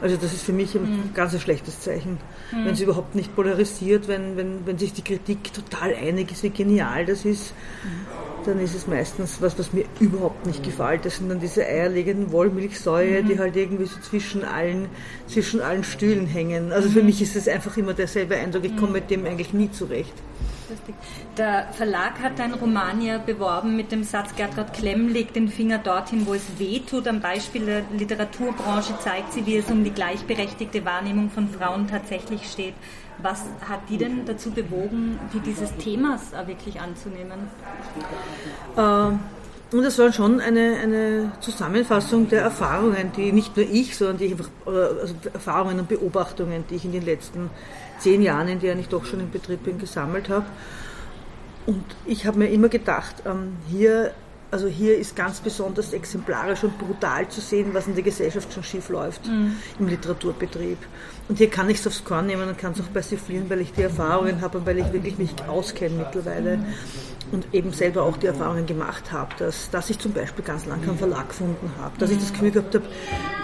Also 0.00 0.16
das 0.16 0.32
ist 0.32 0.42
für 0.42 0.52
mich 0.52 0.74
ein 0.74 0.82
mhm. 0.82 1.14
ganz 1.14 1.34
ein 1.34 1.40
schlechtes 1.40 1.80
Zeichen. 1.80 2.18
Mhm. 2.52 2.64
Wenn 2.64 2.74
es 2.74 2.80
überhaupt 2.80 3.14
nicht 3.14 3.34
polarisiert, 3.34 4.08
wenn, 4.08 4.36
wenn, 4.36 4.66
wenn 4.66 4.78
sich 4.78 4.92
die 4.92 5.02
Kritik 5.02 5.52
total 5.52 5.94
einig 5.94 6.32
ist, 6.32 6.42
wie 6.42 6.50
genial 6.50 7.06
das 7.06 7.24
ist, 7.24 7.54
mhm. 7.84 8.44
dann 8.46 8.60
ist 8.60 8.74
es 8.74 8.86
meistens 8.86 9.40
was, 9.40 9.58
was 9.58 9.72
mir 9.72 9.84
überhaupt 10.00 10.46
nicht 10.46 10.62
gefällt. 10.62 11.04
Das 11.04 11.16
sind 11.16 11.28
dann 11.28 11.40
diese 11.40 11.64
eierlegenden 11.64 12.32
Wollmilchsäue, 12.32 13.22
die 13.24 13.38
halt 13.38 13.56
irgendwie 13.56 13.86
so 13.86 14.00
zwischen 14.00 14.44
allen, 14.44 14.88
zwischen 15.26 15.60
allen 15.60 15.84
Stühlen 15.84 16.26
hängen. 16.26 16.72
Also 16.72 16.88
für 16.88 17.02
mich 17.02 17.22
ist 17.22 17.36
es 17.36 17.48
einfach 17.48 17.76
immer 17.76 17.94
derselbe 17.94 18.36
Eindruck, 18.36 18.64
ich 18.64 18.76
komme 18.76 18.92
mit 18.92 19.10
dem 19.10 19.24
eigentlich 19.26 19.52
nie 19.52 19.70
zurecht 19.70 20.14
lustig. 20.72 20.94
Der 21.36 21.68
Verlag 21.72 22.20
hat 22.22 22.38
dein 22.38 22.54
Roman 22.54 23.00
ja 23.00 23.18
beworben 23.18 23.76
mit 23.76 23.92
dem 23.92 24.02
Satz, 24.02 24.34
Gertrud 24.34 24.72
Klemm 24.72 25.08
legt 25.08 25.36
den 25.36 25.48
Finger 25.48 25.78
dorthin, 25.78 26.26
wo 26.26 26.34
es 26.34 26.58
weh 26.58 26.80
tut. 26.80 27.06
Am 27.06 27.20
Beispiel 27.20 27.64
der 27.66 27.82
Literaturbranche 27.96 28.98
zeigt 28.98 29.32
sie, 29.32 29.46
wie 29.46 29.56
es 29.56 29.70
um 29.70 29.84
die 29.84 29.92
gleichberechtigte 29.92 30.84
Wahrnehmung 30.84 31.30
von 31.30 31.48
Frauen 31.48 31.86
tatsächlich 31.86 32.50
steht. 32.50 32.74
Was 33.18 33.44
hat 33.68 33.80
die 33.88 33.98
denn 33.98 34.24
dazu 34.26 34.50
bewogen, 34.50 35.18
die 35.32 35.40
dieses 35.40 35.74
Themas 35.76 36.32
wirklich 36.46 36.80
anzunehmen? 36.80 37.50
Ähm. 38.76 39.20
Und 39.72 39.84
es 39.84 39.98
war 39.98 40.12
schon 40.12 40.38
eine, 40.38 40.76
eine 40.82 41.32
Zusammenfassung 41.40 42.28
der 42.28 42.42
Erfahrungen, 42.42 43.10
die 43.16 43.32
nicht 43.32 43.56
nur 43.56 43.64
ich, 43.64 43.96
sondern 43.96 44.18
die 44.18 44.30
einfach, 44.32 44.50
also 44.66 45.14
Erfahrungen 45.32 45.80
und 45.80 45.88
Beobachtungen, 45.88 46.64
die 46.68 46.74
ich 46.74 46.84
in 46.84 46.92
den 46.92 47.04
letzten 47.06 47.48
zehn 48.02 48.22
Jahren, 48.22 48.48
in 48.48 48.58
denen 48.58 48.80
ich 48.80 48.88
doch 48.88 49.04
schon 49.04 49.20
im 49.20 49.30
Betrieb 49.30 49.64
bin, 49.64 49.78
gesammelt 49.78 50.28
habe. 50.28 50.46
Und 51.66 51.84
ich 52.06 52.26
habe 52.26 52.38
mir 52.38 52.48
immer 52.48 52.68
gedacht, 52.68 53.22
ähm, 53.24 53.56
hier, 53.70 54.12
also 54.50 54.66
hier 54.66 54.98
ist 54.98 55.14
ganz 55.14 55.40
besonders 55.40 55.92
exemplarisch 55.92 56.64
und 56.64 56.76
brutal 56.78 57.28
zu 57.28 57.40
sehen, 57.40 57.72
was 57.72 57.86
in 57.86 57.94
der 57.94 58.02
Gesellschaft 58.02 58.52
schon 58.52 58.64
schief 58.64 58.88
läuft 58.88 59.26
mhm. 59.26 59.56
im 59.78 59.86
Literaturbetrieb. 59.86 60.78
Und 61.28 61.38
hier 61.38 61.48
kann 61.48 61.70
ich 61.70 61.78
es 61.78 61.86
aufs 61.86 62.04
Korn 62.04 62.26
nehmen 62.26 62.48
und 62.48 62.58
kann 62.58 62.72
es 62.72 62.80
auch 62.80 62.92
persiflieren, 62.92 63.48
weil 63.48 63.60
ich 63.60 63.72
die 63.72 63.82
Erfahrungen 63.82 64.40
habe 64.40 64.58
und 64.58 64.66
weil 64.66 64.78
ich 64.78 64.92
wirklich 64.92 65.18
mich 65.18 65.30
auskenne 65.46 65.94
mittlerweile. 65.96 66.58
Mhm 67.32 67.42
und 67.42 67.54
eben 67.54 67.72
selber 67.72 68.02
auch 68.02 68.16
die 68.18 68.26
Erfahrungen 68.26 68.66
gemacht 68.66 69.10
habe, 69.10 69.34
dass, 69.38 69.70
dass 69.70 69.88
ich 69.88 69.98
zum 69.98 70.12
Beispiel 70.12 70.44
ganz 70.44 70.66
lang 70.66 70.82
keinen 70.82 70.98
Verlag 70.98 71.30
gefunden 71.30 71.70
habe, 71.80 71.98
dass 71.98 72.10
ich 72.10 72.18
das 72.18 72.32
Gefühl 72.32 72.50
gehabt 72.50 72.74
habe, 72.74 72.84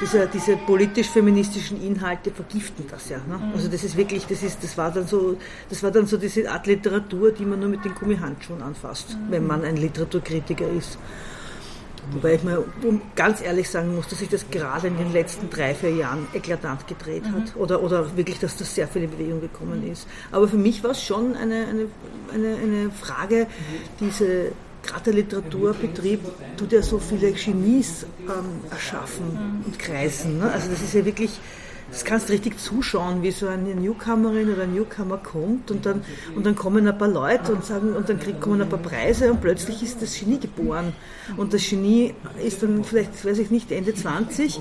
diese, 0.01 0.29
diese 0.29 0.57
politisch-feministischen 0.59 1.83
Inhalte 1.83 2.31
vergiften 2.31 2.85
das 2.91 3.09
ja. 3.09 3.17
Ne? 3.27 3.41
Also 3.55 3.69
das 3.69 3.83
ist 3.85 3.97
wirklich, 3.97 4.27
das 4.27 4.43
ist, 4.43 4.63
das 4.63 4.77
war 4.77 4.91
dann 4.91 5.07
so, 5.07 5.39
das 5.71 5.83
war 5.83 5.91
dann 5.91 6.07
so 6.07 6.19
diese 6.19 6.51
Art 6.51 6.67
Literatur, 6.67 7.33
die 7.33 7.47
man 7.47 7.61
nur 7.61 7.71
mit 7.71 7.85
den 7.85 7.95
Gummihandschuhen 7.95 8.63
anfasst, 8.63 9.17
wenn 9.31 9.47
man 9.47 9.65
ein 9.65 9.77
Literaturkritiker 9.77 10.69
ist. 10.69 10.99
Wobei 12.13 12.35
ich 12.35 12.43
mir 12.43 12.65
ganz 13.15 13.41
ehrlich 13.41 13.69
sagen 13.69 13.95
muss, 13.95 14.09
dass 14.09 14.19
sich 14.19 14.29
das 14.29 14.51
gerade 14.51 14.89
in 14.89 14.97
den 14.97 15.13
letzten 15.13 15.51
drei, 15.51 15.75
vier 15.75 15.91
Jahren 15.91 16.27
eklatant 16.33 16.87
gedreht 16.87 17.25
mhm. 17.25 17.35
hat. 17.35 17.57
Oder, 17.57 17.83
oder 17.83 18.17
wirklich, 18.17 18.39
dass 18.39 18.57
das 18.57 18.75
sehr 18.75 18.89
viel 18.89 19.05
in 19.05 19.11
Bewegung 19.11 19.41
gekommen 19.41 19.89
ist. 19.91 20.07
Aber 20.33 20.49
für 20.49 20.57
mich 20.57 20.83
war 20.83 20.93
es 20.93 21.03
schon 21.03 21.35
eine, 21.37 21.67
eine, 21.67 21.87
eine, 22.33 22.57
eine 22.57 22.91
Frage, 22.91 23.47
diese 24.01 24.53
gerade 24.83 25.05
der 25.05 25.15
Literaturbetrieb 25.15 26.21
tut 26.57 26.73
ja 26.73 26.83
so 26.83 26.99
viele 26.99 27.33
Genies 27.33 28.07
ähm, 28.21 28.71
erschaffen 28.71 29.33
mhm. 29.33 29.67
und 29.67 29.79
kreisen. 29.79 30.39
Ne? 30.39 30.51
Also 30.51 30.71
das 30.71 30.81
ist 30.81 30.95
ja 30.95 31.05
wirklich 31.05 31.39
das 31.91 32.05
kannst 32.05 32.29
richtig 32.31 32.59
zuschauen, 32.59 33.23
wie 33.23 33.31
so 33.31 33.49
eine 33.49 33.75
Newcomerin 33.75 34.53
oder 34.53 34.65
ein 34.65 34.75
Newcomer 34.75 35.19
kommt 35.19 35.71
und 35.71 35.87
dann, 35.87 36.03
und 36.35 36.45
dann 36.45 36.55
kommen 36.55 36.87
ein 36.87 36.99
paar 36.99 37.09
Leute 37.09 37.53
und 37.53 37.65
sagen, 37.65 37.95
und 37.95 38.09
dann 38.09 38.21
krieg, 38.21 38.41
kommen 38.41 38.61
ein 38.61 38.69
paar 38.69 38.79
Preise 38.79 39.31
und 39.33 39.41
plötzlich 39.41 39.83
ist 39.83 40.03
das 40.03 40.19
Genie 40.19 40.39
geboren. 40.39 40.93
Und 41.37 41.55
das 41.55 41.69
Genie 41.69 42.15
ist 42.45 42.63
dann 42.63 42.85
vielleicht, 42.85 43.25
weiß 43.25 43.39
ich 43.39 43.51
nicht, 43.51 43.73
Ende 43.73 43.95
20 43.95 44.61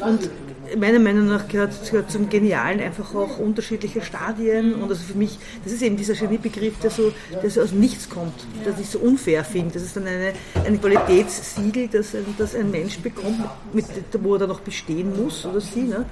und 0.00 0.30
meiner 0.78 0.98
Meinung 0.98 1.28
nach 1.28 1.46
gehört, 1.48 1.90
gehört 1.90 2.10
zum 2.10 2.28
Genialen 2.28 2.80
einfach 2.80 3.14
auch 3.14 3.38
unterschiedliche 3.38 4.02
Stadien 4.02 4.74
und 4.74 4.90
also 4.90 5.04
für 5.04 5.16
mich, 5.16 5.38
das 5.62 5.72
ist 5.72 5.82
eben 5.82 5.96
dieser 5.96 6.14
Geniebegriff, 6.14 6.78
der 6.80 6.90
so, 6.90 7.12
der 7.42 7.50
so 7.50 7.60
aus 7.62 7.72
nichts 7.72 8.08
kommt, 8.08 8.34
dass 8.64 8.80
ich 8.80 8.88
so 8.88 8.98
unfair 8.98 9.44
finde. 9.44 9.74
Das 9.74 9.82
ist 9.82 9.96
dann 9.96 10.06
eine, 10.06 10.32
ein 10.64 10.80
Qualitätssiegel, 10.80 11.88
das 11.88 12.14
ein, 12.14 12.24
das 12.38 12.54
ein 12.54 12.70
Mensch 12.70 12.98
bekommt, 12.98 13.40
mit, 13.72 13.86
wo 14.20 14.34
er 14.34 14.40
dann 14.40 14.48
noch 14.48 14.60
bestehen 14.60 15.12
muss 15.22 15.44
oder 15.44 15.60
sie. 15.60 15.82
Ne? 15.82 16.04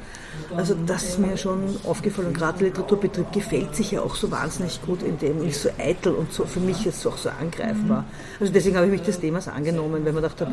Also 0.56 0.74
das 0.86 1.04
ist 1.04 1.18
mir 1.18 1.36
schon 1.36 1.76
aufgefallen 1.84 2.28
und 2.28 2.34
gerade 2.36 2.58
der 2.58 2.68
Literaturbetrieb 2.68 3.32
gefällt 3.32 3.74
sich 3.74 3.92
ja 3.92 4.02
auch 4.02 4.14
so 4.14 4.30
wahnsinnig 4.30 4.80
gut, 4.82 5.02
in 5.02 5.18
dem 5.18 5.46
ist 5.46 5.62
so 5.62 5.70
eitel 5.78 6.14
und 6.14 6.32
so 6.32 6.44
für 6.44 6.60
mich 6.60 6.84
jetzt 6.84 7.06
auch 7.06 7.16
so 7.16 7.30
angreifbar. 7.30 8.04
Also 8.38 8.52
deswegen 8.52 8.76
habe 8.76 8.86
ich 8.86 8.92
mich 8.92 9.02
des 9.02 9.18
Themas 9.18 9.48
angenommen, 9.48 10.04
weil 10.04 10.12
man 10.12 10.22
dachte, 10.22 10.48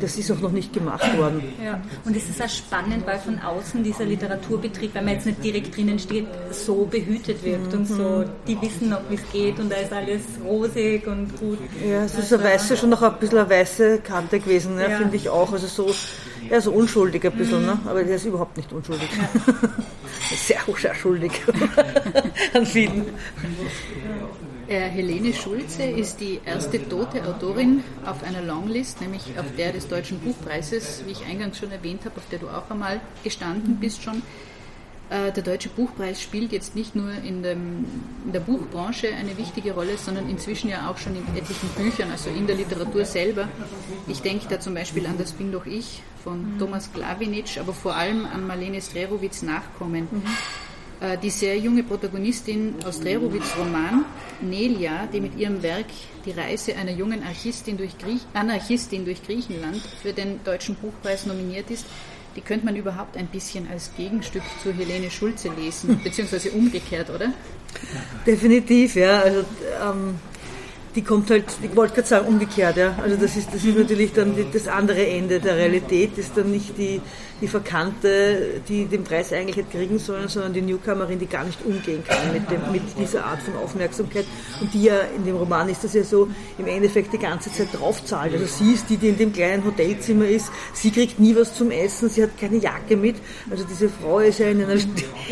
das 0.00 0.16
ist 0.16 0.30
auch 0.30 0.40
noch 0.40 0.50
nicht 0.50 0.72
gemacht 0.72 1.16
worden. 1.16 1.42
Ja, 1.64 1.80
und 2.04 2.16
es 2.16 2.28
ist 2.28 2.42
auch 2.42 2.48
spannend, 2.48 3.06
weil 3.06 3.18
von 3.18 3.38
außen 3.38 3.82
dieser 3.82 4.04
Literaturbetrieb, 4.04 4.94
wenn 4.94 5.04
man 5.04 5.14
jetzt 5.14 5.26
nicht 5.26 5.42
direkt 5.42 5.76
drinnen 5.76 5.98
steht, 5.98 6.26
so 6.50 6.84
behütet 6.84 7.42
wirkt 7.44 7.74
und 7.74 7.86
so, 7.86 8.24
die 8.46 8.60
wissen 8.60 8.90
noch, 8.90 9.00
wie 9.08 9.14
es 9.14 9.32
geht 9.32 9.58
und 9.60 9.70
da 9.70 9.76
ist 9.76 9.92
alles 9.92 10.22
rosig 10.44 11.06
und 11.06 11.38
gut. 11.38 11.58
Ja, 11.88 12.04
es 12.04 12.12
ist 12.12 12.32
also, 12.32 12.36
eine 12.36 12.44
weiße, 12.44 12.76
schon 12.76 12.90
noch 12.90 13.02
ein 13.02 13.14
bisschen 13.18 13.38
eine 13.38 13.50
weiße 13.50 13.98
Kante 13.98 14.40
gewesen, 14.40 14.76
ne, 14.76 14.90
ja. 14.90 14.96
finde 14.98 15.16
ich 15.16 15.28
auch. 15.28 15.52
Also 15.52 15.66
so 15.66 15.94
ja, 16.50 16.60
so 16.60 16.72
unschuldig 16.72 17.24
ein 17.24 17.32
bisschen, 17.32 17.64
ne? 17.64 17.78
aber 17.84 18.02
der 18.02 18.16
ist 18.16 18.24
überhaupt 18.24 18.56
nicht 18.56 18.72
unschuldig. 18.72 19.08
Ja. 19.16 19.68
sehr, 20.36 20.60
sehr 20.76 20.94
schuldig 20.94 21.32
an 22.54 22.66
vielen. 22.66 23.06
Äh, 24.68 24.80
Helene 24.90 25.32
Schulze 25.32 25.84
ist 25.84 26.20
die 26.20 26.40
erste 26.44 26.86
tote 26.88 27.26
Autorin 27.26 27.82
auf 28.04 28.22
einer 28.22 28.42
Longlist, 28.42 29.00
nämlich 29.00 29.22
auf 29.38 29.46
der 29.56 29.72
des 29.72 29.88
Deutschen 29.88 30.18
Buchpreises, 30.18 31.04
wie 31.06 31.12
ich 31.12 31.24
eingangs 31.24 31.58
schon 31.58 31.72
erwähnt 31.72 32.04
habe, 32.04 32.16
auf 32.16 32.28
der 32.30 32.38
du 32.38 32.48
auch 32.48 32.70
einmal 32.70 33.00
gestanden 33.24 33.76
bist 33.76 34.02
schon. 34.02 34.22
Äh, 35.10 35.32
der 35.32 35.42
Deutsche 35.42 35.70
Buchpreis 35.70 36.20
spielt 36.20 36.52
jetzt 36.52 36.74
nicht 36.76 36.94
nur 36.94 37.10
in, 37.10 37.42
dem, 37.42 37.86
in, 38.26 38.32
der 38.32 38.40
Buchbranche 38.40 39.08
eine 39.08 39.38
wichtige 39.38 39.72
Rolle, 39.72 39.96
sondern 39.96 40.28
inzwischen 40.28 40.68
ja 40.68 40.90
auch 40.90 40.98
schon 40.98 41.16
in 41.16 41.24
etlichen 41.34 41.68
Büchern, 41.76 42.10
also 42.10 42.28
in 42.28 42.46
der 42.46 42.56
Literatur 42.56 43.04
selber. 43.06 43.48
Ich 44.06 44.20
denke 44.20 44.46
da 44.50 44.60
zum 44.60 44.74
Beispiel 44.74 45.06
an 45.06 45.16
Das 45.16 45.32
bin 45.32 45.50
doch 45.50 45.64
ich 45.64 46.02
von 46.22 46.54
mhm. 46.54 46.58
Thomas 46.58 46.92
Klawinitsch, 46.92 47.58
aber 47.58 47.72
vor 47.72 47.96
allem 47.96 48.26
an 48.26 48.46
Marlene 48.46 48.82
Strerowitz 48.82 49.42
Nachkommen. 49.42 50.08
Mhm. 50.10 50.22
Äh, 51.00 51.16
die 51.16 51.30
sehr 51.30 51.56
junge 51.56 51.84
Protagonistin 51.84 52.74
aus 52.84 52.96
Strerowitz 52.96 53.56
Roman, 53.56 54.04
Nelia, 54.40 55.06
die 55.06 55.20
mit 55.20 55.36
ihrem 55.36 55.62
Werk 55.62 55.86
Die 56.24 56.32
Reise 56.32 56.76
einer 56.76 56.90
jungen 56.90 57.22
Anarchistin 57.22 57.76
durch, 57.76 57.96
Griech 57.98 58.20
Anarchistin 58.34 59.04
durch 59.04 59.22
Griechenland 59.22 59.80
für 60.02 60.12
den 60.12 60.42
Deutschen 60.44 60.74
Buchpreis 60.74 61.24
nominiert 61.24 61.70
ist, 61.70 61.86
die 62.38 62.44
könnte 62.44 62.66
man 62.66 62.76
überhaupt 62.76 63.16
ein 63.16 63.26
bisschen 63.26 63.68
als 63.68 63.90
Gegenstück 63.96 64.44
zu 64.62 64.72
Helene 64.72 65.10
Schulze 65.10 65.50
lesen, 65.58 66.00
beziehungsweise 66.04 66.52
umgekehrt, 66.52 67.10
oder? 67.10 67.32
Definitiv, 68.24 68.94
ja. 68.94 69.22
Also, 69.22 69.40
ähm, 69.40 70.14
die 70.94 71.02
kommt 71.02 71.30
halt, 71.30 71.44
ich 71.62 71.74
wollte 71.76 71.94
gerade 71.94 72.08
sagen, 72.08 72.28
umgekehrt, 72.28 72.76
ja. 72.76 72.94
Also 73.02 73.16
das 73.16 73.36
ist, 73.36 73.48
das 73.52 73.64
ist 73.64 73.76
natürlich 73.76 74.12
dann 74.12 74.34
die, 74.34 74.46
das 74.50 74.68
andere 74.68 75.06
Ende 75.06 75.40
der 75.40 75.56
Realität, 75.56 76.16
ist 76.18 76.36
dann 76.36 76.50
nicht 76.50 76.76
die, 76.78 77.00
die 77.40 77.48
Verkannte, 77.48 78.60
die 78.68 78.86
den 78.86 79.04
Preis 79.04 79.32
eigentlich 79.32 79.56
hätte 79.56 79.76
kriegen 79.76 79.98
sollen, 79.98 80.28
sondern 80.28 80.52
die 80.52 80.62
Newcomerin, 80.62 81.18
die 81.18 81.26
gar 81.26 81.44
nicht 81.44 81.64
umgehen 81.64 82.02
kann 82.04 82.32
mit, 82.32 82.50
dem, 82.50 82.72
mit 82.72 82.82
dieser 82.98 83.24
Art 83.24 83.40
von 83.42 83.54
Aufmerksamkeit. 83.56 84.24
Und 84.60 84.74
die 84.74 84.84
ja, 84.84 85.00
in 85.16 85.24
dem 85.24 85.36
Roman 85.36 85.68
ist 85.68 85.84
das 85.84 85.94
ja 85.94 86.02
so, 86.02 86.28
im 86.58 86.66
Endeffekt 86.66 87.12
die 87.12 87.18
ganze 87.18 87.52
Zeit 87.52 87.68
draufzahlt. 87.72 88.32
Also 88.32 88.46
sie 88.46 88.72
ist 88.72 88.90
die, 88.90 88.96
die 88.96 89.08
in 89.08 89.18
dem 89.18 89.32
kleinen 89.32 89.64
Hotelzimmer 89.64 90.26
ist, 90.26 90.50
sie 90.72 90.90
kriegt 90.90 91.20
nie 91.20 91.36
was 91.36 91.54
zum 91.54 91.70
Essen, 91.70 92.08
sie 92.08 92.22
hat 92.22 92.36
keine 92.38 92.56
Jacke 92.56 92.96
mit. 92.96 93.16
Also 93.50 93.64
diese 93.64 93.88
Frau 93.88 94.18
ist 94.18 94.40
ja 94.40 94.48
in 94.48 94.64
einer, 94.64 94.80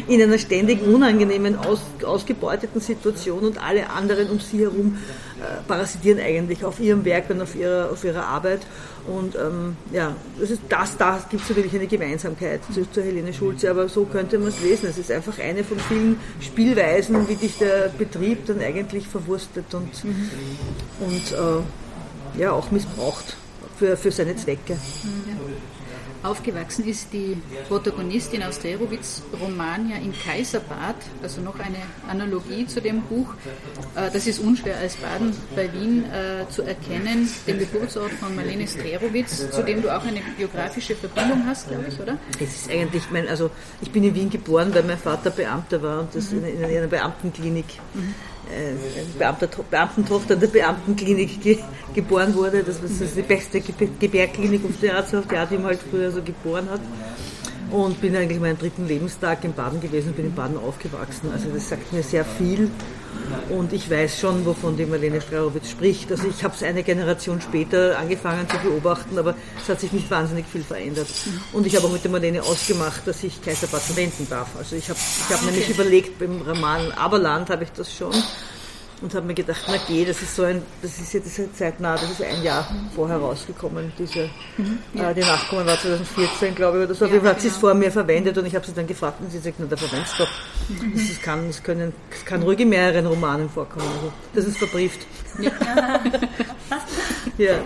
in 0.06 0.22
einer 0.22 0.38
ständig 0.38 0.86
unangenehmen, 0.86 1.56
aus, 1.56 1.80
ausgebeuteten 2.04 2.80
Situation 2.80 3.40
und 3.40 3.62
alle 3.62 3.90
anderen 3.90 4.30
um 4.30 4.38
sie 4.38 4.60
herum 4.60 4.98
parasitieren 5.66 6.20
eigentlich 6.20 6.64
auf 6.64 6.80
ihrem 6.80 7.04
Werk 7.04 7.30
und 7.30 7.40
auf 7.40 7.54
ihrer, 7.54 7.90
auf 7.90 8.04
ihrer 8.04 8.24
Arbeit. 8.24 8.60
Und 9.06 9.36
ähm, 9.36 9.76
ja, 9.92 10.16
das 10.40 10.50
ist 10.50 10.62
das, 10.68 10.96
da 10.96 11.24
gibt 11.30 11.42
es 11.42 11.48
natürlich 11.48 11.74
eine 11.74 11.86
Gemeinsamkeit 11.86 12.60
zu, 12.72 12.90
zu, 12.90 13.02
Helene 13.02 13.32
Schulze, 13.32 13.70
aber 13.70 13.88
so 13.88 14.04
könnte 14.04 14.38
man 14.38 14.48
es 14.48 14.60
lesen. 14.60 14.88
Es 14.88 14.98
ist 14.98 15.10
einfach 15.12 15.38
eine 15.38 15.62
von 15.62 15.78
vielen 15.78 16.18
Spielweisen, 16.40 17.28
wie 17.28 17.36
dich 17.36 17.58
der 17.58 17.90
Betrieb 17.96 18.46
dann 18.46 18.60
eigentlich 18.60 19.06
verwurstet 19.06 19.72
und, 19.74 20.04
mhm. 20.04 20.30
und 21.00 21.32
äh, 21.32 22.40
ja, 22.40 22.52
auch 22.52 22.70
missbraucht 22.70 23.36
für, 23.78 23.96
für 23.96 24.10
seine 24.10 24.34
Zwecke. 24.36 24.74
Mhm. 24.74 25.75
Aufgewachsen 26.26 26.86
ist 26.88 27.12
die 27.12 27.36
Protagonistin 27.68 28.42
aus 28.42 28.58
Derowitz 28.58 29.22
Roman 29.40 29.88
ja 29.88 29.96
in 29.96 30.12
Kaiserbad, 30.12 30.96
also 31.22 31.40
noch 31.40 31.58
eine 31.58 31.78
Analogie 32.08 32.66
zu 32.66 32.80
dem 32.80 33.02
Buch. 33.02 33.34
Äh, 33.94 34.10
das 34.12 34.26
ist 34.26 34.40
unschwer 34.40 34.76
als 34.78 34.96
Baden 34.96 35.32
bei 35.54 35.72
Wien 35.72 36.04
äh, 36.04 36.48
zu 36.50 36.62
erkennen, 36.62 37.28
den 37.46 37.58
Geburtsort 37.58 38.12
von 38.12 38.34
Marlene 38.34 38.66
Strerowitz, 38.66 39.50
zu 39.50 39.62
dem 39.62 39.82
du 39.82 39.96
auch 39.96 40.04
eine 40.04 40.20
biografische 40.36 40.96
Verbindung 40.96 41.44
hast, 41.46 41.68
glaube 41.68 41.86
ich, 41.88 42.00
oder? 42.00 42.18
Es 42.40 42.56
ist 42.56 42.70
eigentlich 42.70 43.04
mein, 43.10 43.28
also 43.28 43.50
ich 43.80 43.90
bin 43.92 44.02
in 44.02 44.14
Wien 44.14 44.30
geboren, 44.30 44.74
weil 44.74 44.82
mein 44.82 44.98
Vater 44.98 45.30
Beamter 45.30 45.82
war 45.82 46.00
und 46.00 46.14
das 46.14 46.32
in, 46.32 46.44
in, 46.44 46.64
einer 46.64 46.88
Beamtenklinik. 46.88 47.66
Mhm 47.94 48.14
Beamter, 49.18 49.48
Beamtentochter 49.70 50.36
der 50.36 50.46
Beamtenklinik 50.46 51.42
ge, 51.42 51.58
geboren 51.94 52.34
wurde. 52.34 52.62
Das 52.62 52.80
war 52.80 52.88
die 52.88 53.22
beste 53.22 53.60
Gebärklinik 53.60 54.64
auf 54.64 54.78
der 54.80 54.98
auf 54.98 55.26
die 55.46 55.56
man 55.56 55.66
halt 55.66 55.80
früher 55.90 56.10
so 56.10 56.22
geboren 56.22 56.68
hat. 56.70 56.80
Und 57.70 58.00
bin 58.00 58.14
eigentlich 58.14 58.38
meinen 58.38 58.58
dritten 58.58 58.86
Lebenstag 58.86 59.42
in 59.44 59.52
Baden 59.52 59.80
gewesen, 59.80 60.12
bin 60.12 60.26
in 60.26 60.34
Baden 60.34 60.56
aufgewachsen. 60.56 61.30
Also 61.32 61.48
das 61.52 61.68
sagt 61.68 61.92
mir 61.92 62.02
sehr 62.02 62.24
viel. 62.24 62.70
Und 63.50 63.72
ich 63.72 63.90
weiß 63.90 64.18
schon, 64.18 64.44
wovon 64.44 64.76
die 64.76 64.86
Marlene 64.86 65.20
Strarowitz 65.20 65.70
spricht. 65.70 66.10
Also 66.10 66.26
ich 66.28 66.42
habe 66.42 66.54
es 66.54 66.62
eine 66.62 66.82
Generation 66.82 67.40
später 67.40 67.98
angefangen 67.98 68.48
zu 68.48 68.58
beobachten, 68.58 69.18
aber 69.18 69.34
es 69.60 69.68
hat 69.68 69.80
sich 69.80 69.92
nicht 69.92 70.10
wahnsinnig 70.10 70.46
viel 70.46 70.64
verändert. 70.64 71.08
Und 71.52 71.66
ich 71.66 71.76
habe 71.76 71.86
auch 71.86 71.92
mit 71.92 72.02
der 72.02 72.10
Marlene 72.10 72.42
ausgemacht, 72.42 73.06
dass 73.06 73.22
ich 73.22 73.40
Kaiserbad 73.42 73.82
verwenden 73.82 74.26
darf. 74.28 74.48
Also 74.58 74.76
ich 74.76 74.88
habe 74.88 74.98
ich 74.98 75.34
hab 75.34 75.44
nämlich 75.44 75.68
überlegt, 75.68 76.18
beim 76.18 76.42
Roman 76.42 76.92
Aberland 76.92 77.50
habe 77.50 77.64
ich 77.64 77.72
das 77.72 77.94
schon 77.94 78.12
und 79.02 79.14
habe 79.14 79.26
mir 79.26 79.34
gedacht, 79.34 79.62
na 79.68 79.76
geh, 79.86 80.04
das 80.04 80.22
ist 80.22 80.34
so 80.34 80.44
ein, 80.44 80.62
das 80.82 80.98
ist 80.98 81.12
jetzt 81.12 81.38
halt 81.38 81.56
zeitnah, 81.56 81.94
das 81.94 82.10
ist 82.10 82.22
ein 82.22 82.42
Jahr 82.42 82.68
vorher 82.94 83.18
rausgekommen, 83.18 83.92
diese, 83.98 84.30
mhm, 84.56 84.78
ja. 84.94 85.10
äh, 85.10 85.14
die 85.14 85.20
Nachkommen 85.20 85.66
war 85.66 85.78
2014, 85.78 86.54
glaube 86.54 86.78
ich, 86.78 86.84
oder 86.84 86.94
so. 86.94 87.04
Jeden 87.06 87.20
Fall 87.20 87.30
hat 87.30 87.40
sie 87.40 87.48
es 87.48 87.54
genau. 87.54 87.68
vor 87.68 87.74
mir 87.74 87.92
verwendet 87.92 88.36
und 88.38 88.46
ich 88.46 88.54
habe 88.54 88.66
sie 88.66 88.72
dann 88.72 88.86
gefragt 88.86 89.20
und 89.20 89.30
sie 89.30 89.38
sagt, 89.38 89.56
na, 89.58 89.66
da 89.66 89.76
verwendest 89.76 90.18
doch. 90.18 90.30
Mhm. 90.68 90.92
Das, 90.94 91.08
das, 91.08 91.22
kann, 91.22 91.46
das, 91.46 91.62
können, 91.62 91.92
das 92.10 92.24
kann 92.24 92.42
ruhig 92.42 92.60
in 92.60 92.70
mehreren 92.70 93.06
Romanen 93.06 93.50
vorkommen. 93.50 93.86
Also, 93.86 94.12
das 94.34 94.44
ist 94.46 94.58
verbrieft. 94.58 95.00
Ja. 95.38 95.50
ja. 97.38 97.62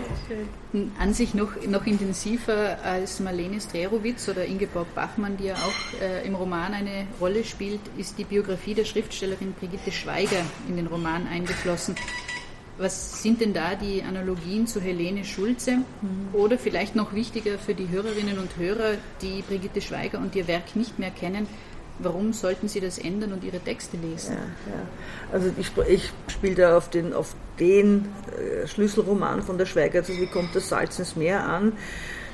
An 0.99 1.15
sich 1.15 1.35
noch, 1.35 1.51
noch 1.67 1.87
intensiver 1.87 2.79
als 2.83 3.21
Marlene 3.21 3.61
Strerowitz 3.61 4.29
oder 4.29 4.45
Ingeborg 4.45 4.95
Bachmann, 4.95 5.37
die 5.37 5.45
ja 5.45 5.55
auch 5.55 6.01
äh, 6.03 6.27
im 6.27 6.35
Roman 6.35 6.75
eine 6.75 7.07
Rolle 7.21 7.45
spielt, 7.45 7.81
ist 7.97 8.19
die 8.19 8.25
Biografie 8.25 8.75
der 8.75 8.85
Schriftstellerin 8.85 9.55
Brigitte 9.55 9.93
Schweiger 9.93 10.45
in 10.69 10.77
den 10.77 10.87
Roman 10.87 11.27
eingeflossen. 11.27 11.97
Was 12.79 13.23
sind 13.23 13.43
denn 13.43 13.53
da 13.53 13.75
die 13.75 14.03
Analogien 14.03 14.67
zu 14.67 14.81
Helene 14.81 15.25
Schulze? 15.25 15.73
Mhm. 15.73 15.85
Oder 16.33 16.57
vielleicht 16.57 16.97
noch 16.97 17.13
wichtiger 17.13 17.59
für 17.59 17.75
die 17.75 17.91
Hörerinnen 17.91 18.39
und 18.39 18.57
Hörer, 18.57 18.95
die 19.21 19.43
Brigitte 19.43 19.83
Schweiger 19.83 20.19
und 20.19 20.35
ihr 20.35 20.49
Werk 20.49 20.77
nicht 20.77 20.99
mehr 20.99 21.11
kennen, 21.11 21.47
Warum 22.03 22.33
sollten 22.33 22.69
Sie 22.69 22.81
das 22.81 22.99
ändern 22.99 23.33
und 23.33 23.45
Ihre 23.45 23.61
Texte 23.61 23.97
lesen? 23.97 24.35
Ja, 24.35 24.73
ja. 24.73 24.83
Also 25.33 25.51
ich, 25.59 25.71
ich 25.89 26.13
spiele 26.29 26.55
da 26.55 26.77
auf 26.77 26.89
den, 26.89 27.13
auf 27.13 27.35
den 27.59 28.09
äh, 28.39 28.67
Schlüsselroman 28.67 29.43
von 29.43 29.59
der 29.59 29.67
Schweiger, 29.67 30.01
also 30.01 30.13
wie 30.15 30.27
kommt 30.27 30.55
das 30.55 30.69
Salz 30.69 30.99
ins 30.99 31.17
Meer 31.17 31.45
an? 31.45 31.73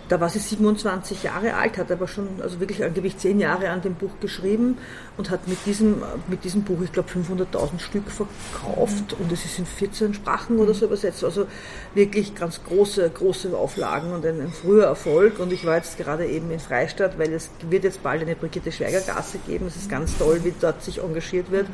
Da 0.09 0.21
war 0.21 0.29
sie 0.29 0.39
27 0.39 1.25
Jahre 1.25 1.55
alt, 1.55 1.79
hat 1.79 1.91
aber 1.91 2.07
schon, 2.07 2.29
also 2.41 2.61
wirklich 2.61 2.85
an 2.85 2.95
Gewicht 2.95 3.21
10 3.21 3.41
Jahre 3.41 3.71
an 3.71 3.83
dem 3.83 3.95
Buch 3.95 4.13
geschrieben 4.21 4.79
und 5.17 5.31
hat 5.31 5.49
mit 5.49 5.59
diesem, 5.67 6.03
mit 6.29 6.45
diesem 6.45 6.63
Buch, 6.63 6.81
ich 6.83 6.93
glaube, 6.93 7.09
500.000 7.11 7.81
Stück 7.81 8.11
verkauft 8.11 9.17
und 9.19 9.33
es 9.33 9.45
ist 9.45 9.59
in 9.59 9.67
14 9.67 10.15
Sprachen 10.15 10.59
oder 10.59 10.75
so 10.75 10.87
übersetzt. 10.87 11.25
Also 11.25 11.47
wirklich 11.95 12.35
ganz 12.35 12.63
große, 12.63 13.11
große 13.11 13.57
Auflagen 13.57 14.13
und 14.13 14.25
ein, 14.25 14.41
ein 14.41 14.53
früher 14.53 14.85
Erfolg. 14.85 15.41
Und 15.41 15.53
ich 15.53 15.67
war 15.67 15.77
jetzt 15.77 15.99
gerade 15.99 16.27
eben 16.27 16.51
in 16.51 16.61
Freistadt, 16.61 17.19
weil 17.19 17.33
es 17.33 17.51
wird 17.69 17.85
jetzt 17.85 18.03
bald 18.03 18.23
eine 18.23 18.37
Brigitte 18.37 18.71
Schweiger 18.71 19.01
Gasse 19.01 19.39
geben. 19.47 19.67
Es 19.67 19.77
ist 19.77 19.91
ganz 19.91 20.17
toll, 20.19 20.41
wie 20.45 20.55
dort 20.61 20.83
sich 20.83 21.03
engagiert 21.03 21.51
wird. 21.51 21.67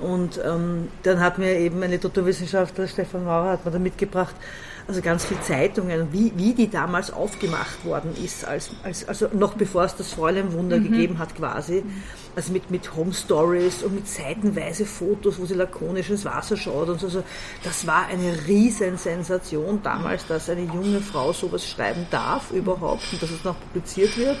Und 0.00 0.40
ähm, 0.42 0.88
dann 1.02 1.20
hat 1.20 1.38
mir 1.38 1.58
eben 1.58 1.82
ein 1.82 1.90
Literaturwissenschaftler, 1.90 2.88
Stefan 2.88 3.24
Maurer, 3.24 3.50
hat 3.50 3.64
mir 3.66 3.70
da 3.70 3.78
mitgebracht, 3.78 4.34
also 4.90 5.02
ganz 5.02 5.24
viele 5.24 5.40
Zeitungen, 5.42 6.12
wie, 6.12 6.32
wie 6.34 6.52
die 6.52 6.68
damals 6.68 7.12
aufgemacht 7.12 7.84
worden 7.84 8.12
ist, 8.24 8.44
als, 8.44 8.72
als, 8.82 9.06
also 9.06 9.28
noch 9.32 9.54
bevor 9.54 9.84
es 9.84 9.94
das 9.94 10.12
Fräuleinwunder 10.14 10.78
mhm. 10.78 10.90
gegeben 10.90 11.18
hat 11.20 11.36
quasi. 11.36 11.84
Also 12.34 12.52
mit, 12.52 12.72
mit 12.72 12.96
Home 12.96 13.12
Stories 13.12 13.84
und 13.84 13.94
mit 13.94 14.08
seitenweise 14.08 14.84
Fotos, 14.84 15.38
wo 15.38 15.46
sie 15.46 15.54
lakonisch 15.54 16.10
ins 16.10 16.24
Wasser 16.24 16.56
schaut 16.56 16.88
und 16.88 16.98
so. 16.98 17.06
Also 17.06 17.22
das 17.62 17.86
war 17.86 18.06
eine 18.06 18.48
riesen 18.48 18.96
Sensation 18.96 19.80
damals, 19.84 20.26
dass 20.26 20.50
eine 20.50 20.62
junge 20.62 21.00
Frau 21.00 21.32
sowas 21.32 21.68
schreiben 21.68 22.06
darf 22.10 22.50
überhaupt 22.50 23.04
und 23.12 23.22
dass 23.22 23.30
es 23.30 23.44
noch 23.44 23.60
publiziert 23.60 24.18
wird. 24.18 24.38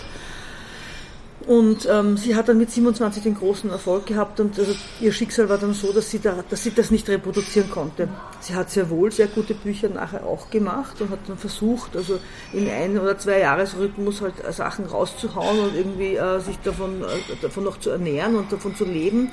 Und 1.46 1.88
ähm, 1.90 2.18
sie 2.18 2.34
hat 2.36 2.48
dann 2.48 2.58
mit 2.58 2.70
27 2.70 3.22
den 3.22 3.34
großen 3.34 3.70
Erfolg 3.70 4.04
gehabt 4.04 4.40
und 4.40 4.58
also 4.58 4.74
ihr 5.00 5.10
Schicksal 5.10 5.48
war 5.48 5.56
dann 5.56 5.72
so, 5.72 5.90
dass 5.90 6.10
sie, 6.10 6.18
da, 6.18 6.44
dass 6.48 6.62
sie 6.62 6.70
das 6.70 6.90
nicht 6.90 7.08
reproduzieren 7.08 7.70
konnte. 7.70 8.08
Sie 8.40 8.54
hat 8.54 8.70
sehr 8.70 8.90
wohl 8.90 9.10
sehr 9.10 9.26
gute 9.26 9.54
Bücher 9.54 9.88
nachher 9.88 10.26
auch 10.26 10.50
gemacht 10.50 11.00
und 11.00 11.10
hat 11.10 11.20
dann 11.26 11.38
versucht, 11.38 11.96
also 11.96 12.18
in 12.52 12.68
ein 12.68 12.98
oder 12.98 13.16
zwei 13.16 13.40
Jahresrhythmus 13.40 14.20
halt 14.20 14.34
äh, 14.46 14.52
Sachen 14.52 14.84
rauszuhauen 14.84 15.60
und 15.60 15.74
irgendwie 15.74 16.16
äh, 16.16 16.40
sich 16.40 16.58
davon, 16.58 17.02
äh, 17.02 17.06
davon 17.40 17.64
noch 17.64 17.80
zu 17.80 17.88
ernähren 17.88 18.36
und 18.36 18.52
davon 18.52 18.76
zu 18.76 18.84
leben. 18.84 19.32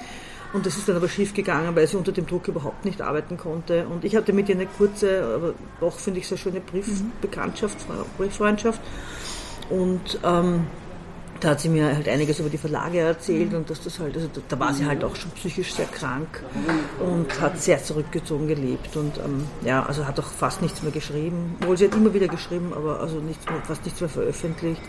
Und 0.54 0.66
das 0.66 0.78
ist 0.78 0.88
dann 0.88 0.96
aber 0.96 1.10
schief 1.10 1.34
gegangen, 1.34 1.76
weil 1.76 1.88
sie 1.88 1.98
unter 1.98 2.14
dem 2.14 2.26
Druck 2.26 2.48
überhaupt 2.48 2.86
nicht 2.86 3.02
arbeiten 3.02 3.36
konnte. 3.36 3.86
Und 3.86 4.06
ich 4.06 4.16
hatte 4.16 4.32
mit 4.32 4.48
ihr 4.48 4.56
eine 4.56 4.66
kurze, 4.66 5.24
aber 5.36 5.54
doch 5.82 6.00
finde 6.00 6.22
ich 6.22 6.28
sehr 6.28 6.38
schöne 6.38 6.62
Briefbekanntschaft, 6.62 7.78
Brieffreundschaft. 8.18 8.80
Und 9.70 10.20
ähm, 10.24 10.68
da 11.40 11.50
hat 11.50 11.60
sie 11.60 11.70
mir 11.70 11.96
halt 11.96 12.08
einiges 12.08 12.40
über 12.40 12.50
die 12.50 12.58
Verlage 12.58 13.00
erzählt 13.00 13.54
und 13.54 13.70
dass 13.70 13.84
das 13.84 14.00
halt, 14.00 14.16
also 14.16 14.28
da 14.48 14.60
war 14.60 14.74
sie 14.74 14.86
halt 14.86 15.04
auch 15.04 15.16
schon 15.16 15.32
psychisch 15.32 15.74
sehr 15.74 15.86
krank 15.86 16.44
und 17.00 17.40
hat 17.40 17.62
sehr 17.62 17.84
zurückgezogen 17.84 18.48
gelebt 18.48 18.96
und 18.96 19.18
ähm, 19.18 19.44
ja, 19.64 19.84
also 19.86 20.06
hat 20.06 20.20
auch 20.20 20.26
fast 20.26 20.62
nichts 20.62 20.82
mehr 20.84 20.92
geschrieben, 20.92 21.56
obwohl 21.62 21.78
sie 21.78 21.86
hat 21.86 21.96
immer 21.96 22.14
wieder 22.14 22.28
geschrieben, 22.28 22.74
aber 22.76 23.00
also 23.00 23.20
nichts 23.20 23.46
mehr, 23.46 23.62
fast 23.64 23.86
nichts 23.86 24.02
mehr 24.02 24.10
veröffentlicht 24.10 24.82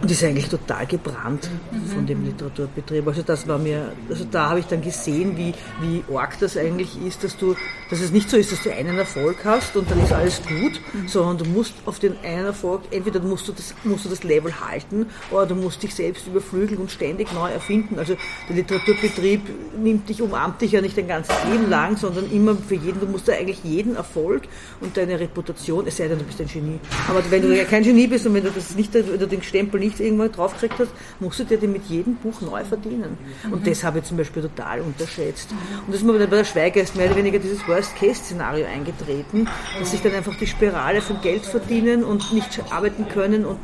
und 0.00 0.10
ist 0.10 0.22
eigentlich 0.24 0.48
total 0.48 0.86
gebrannt 0.86 1.50
von 1.92 2.06
dem 2.06 2.24
Literaturbetrieb. 2.24 3.06
Also 3.06 3.22
das 3.22 3.46
war 3.48 3.58
mir, 3.58 3.92
also 4.08 4.24
da 4.30 4.50
habe 4.50 4.60
ich 4.60 4.66
dann 4.66 4.80
gesehen, 4.80 5.36
wie, 5.36 5.54
wie 5.80 6.04
arg 6.14 6.38
das 6.38 6.56
eigentlich 6.56 7.00
ist, 7.04 7.24
dass 7.24 7.36
du, 7.36 7.56
dass 7.90 8.00
es 8.00 8.10
nicht 8.10 8.28
so 8.30 8.36
ist, 8.36 8.52
dass 8.52 8.62
du 8.62 8.72
einen 8.72 8.98
Erfolg 8.98 9.44
hast 9.44 9.76
und 9.76 9.90
dann 9.90 10.02
ist 10.02 10.12
alles 10.12 10.40
gut, 10.42 10.80
sondern 11.06 11.38
du 11.38 11.44
musst 11.46 11.74
auf 11.86 11.98
den 11.98 12.16
einen 12.22 12.46
Erfolg, 12.46 12.82
entweder 12.90 13.20
musst 13.20 13.48
du 13.48 13.52
das, 13.52 13.74
musst 13.84 14.04
du 14.04 14.08
das 14.08 14.24
Level 14.24 14.52
halten 14.60 15.06
oder 15.30 15.46
du 15.46 15.54
musst 15.54 15.82
dich 15.82 15.94
selbst 15.94 16.26
überflügeln 16.26 16.80
und 16.80 16.90
ständig 16.90 17.32
neu 17.32 17.50
erfinden. 17.50 17.98
Also 17.98 18.16
der 18.48 18.56
Literaturbetrieb 18.56 19.42
nimmt 19.82 20.08
dich, 20.08 20.22
umarmt 20.22 20.60
dich 20.60 20.72
ja 20.72 20.80
nicht 20.80 20.96
dein 20.96 21.08
ganzes 21.08 21.34
Leben 21.50 21.70
lang, 21.70 21.96
sondern 21.96 22.30
immer 22.30 22.56
für 22.56 22.74
jeden, 22.74 23.00
du 23.00 23.06
musst 23.06 23.28
da 23.28 23.32
eigentlich 23.32 23.62
jeden 23.64 23.96
Erfolg 23.96 24.42
und 24.80 24.96
deine 24.96 25.18
Reputation, 25.18 25.86
es 25.86 25.96
sei 25.96 26.08
denn, 26.08 26.18
du 26.18 26.24
bist 26.24 26.40
ein 26.40 26.48
Genie. 26.48 26.78
Aber 27.08 27.22
wenn 27.30 27.42
du 27.42 27.56
ja 27.56 27.64
kein 27.64 27.82
Genie 27.82 28.06
bist 28.06 28.26
und 28.26 28.34
wenn 28.34 28.44
du 28.44 28.50
das 28.50 28.74
nicht, 28.74 28.92
wenn 28.94 29.18
du 29.18 29.26
den 29.26 29.42
Stempel 29.42 29.80
nicht 29.80 30.00
irgendwann 30.00 30.32
draufgekriegt 30.32 30.78
hast, 30.78 30.90
musst 31.20 31.40
du 31.40 31.44
dir 31.44 31.58
den 31.58 31.72
mit 31.72 31.84
jedem 31.86 32.16
Buch 32.16 32.40
neu 32.40 32.64
verdienen. 32.64 33.16
Und 33.50 33.66
das 33.66 33.84
habe 33.84 33.98
ich 33.98 34.04
zum 34.04 34.16
Beispiel 34.16 34.42
total 34.42 34.80
unterschätzt. 34.80 35.50
Und 35.86 35.88
das 35.88 35.96
ist 35.96 36.06
mir 36.06 36.12
bei 36.14 36.26
der 36.26 36.44
Schweigeist 36.44 36.96
mehr 36.96 37.06
oder 37.06 37.16
weniger 37.16 37.38
dieses 37.38 37.62
Worst-Case-Szenario 37.78 38.66
eingetreten, 38.66 39.48
dass 39.78 39.92
sich 39.92 40.02
dann 40.02 40.14
einfach 40.14 40.34
die 40.36 40.46
Spirale 40.46 41.00
von 41.00 41.20
Geld 41.20 41.46
verdienen 41.46 42.04
und 42.04 42.32
nicht 42.32 42.60
arbeiten 42.70 43.08
können 43.08 43.44
und 43.44 43.58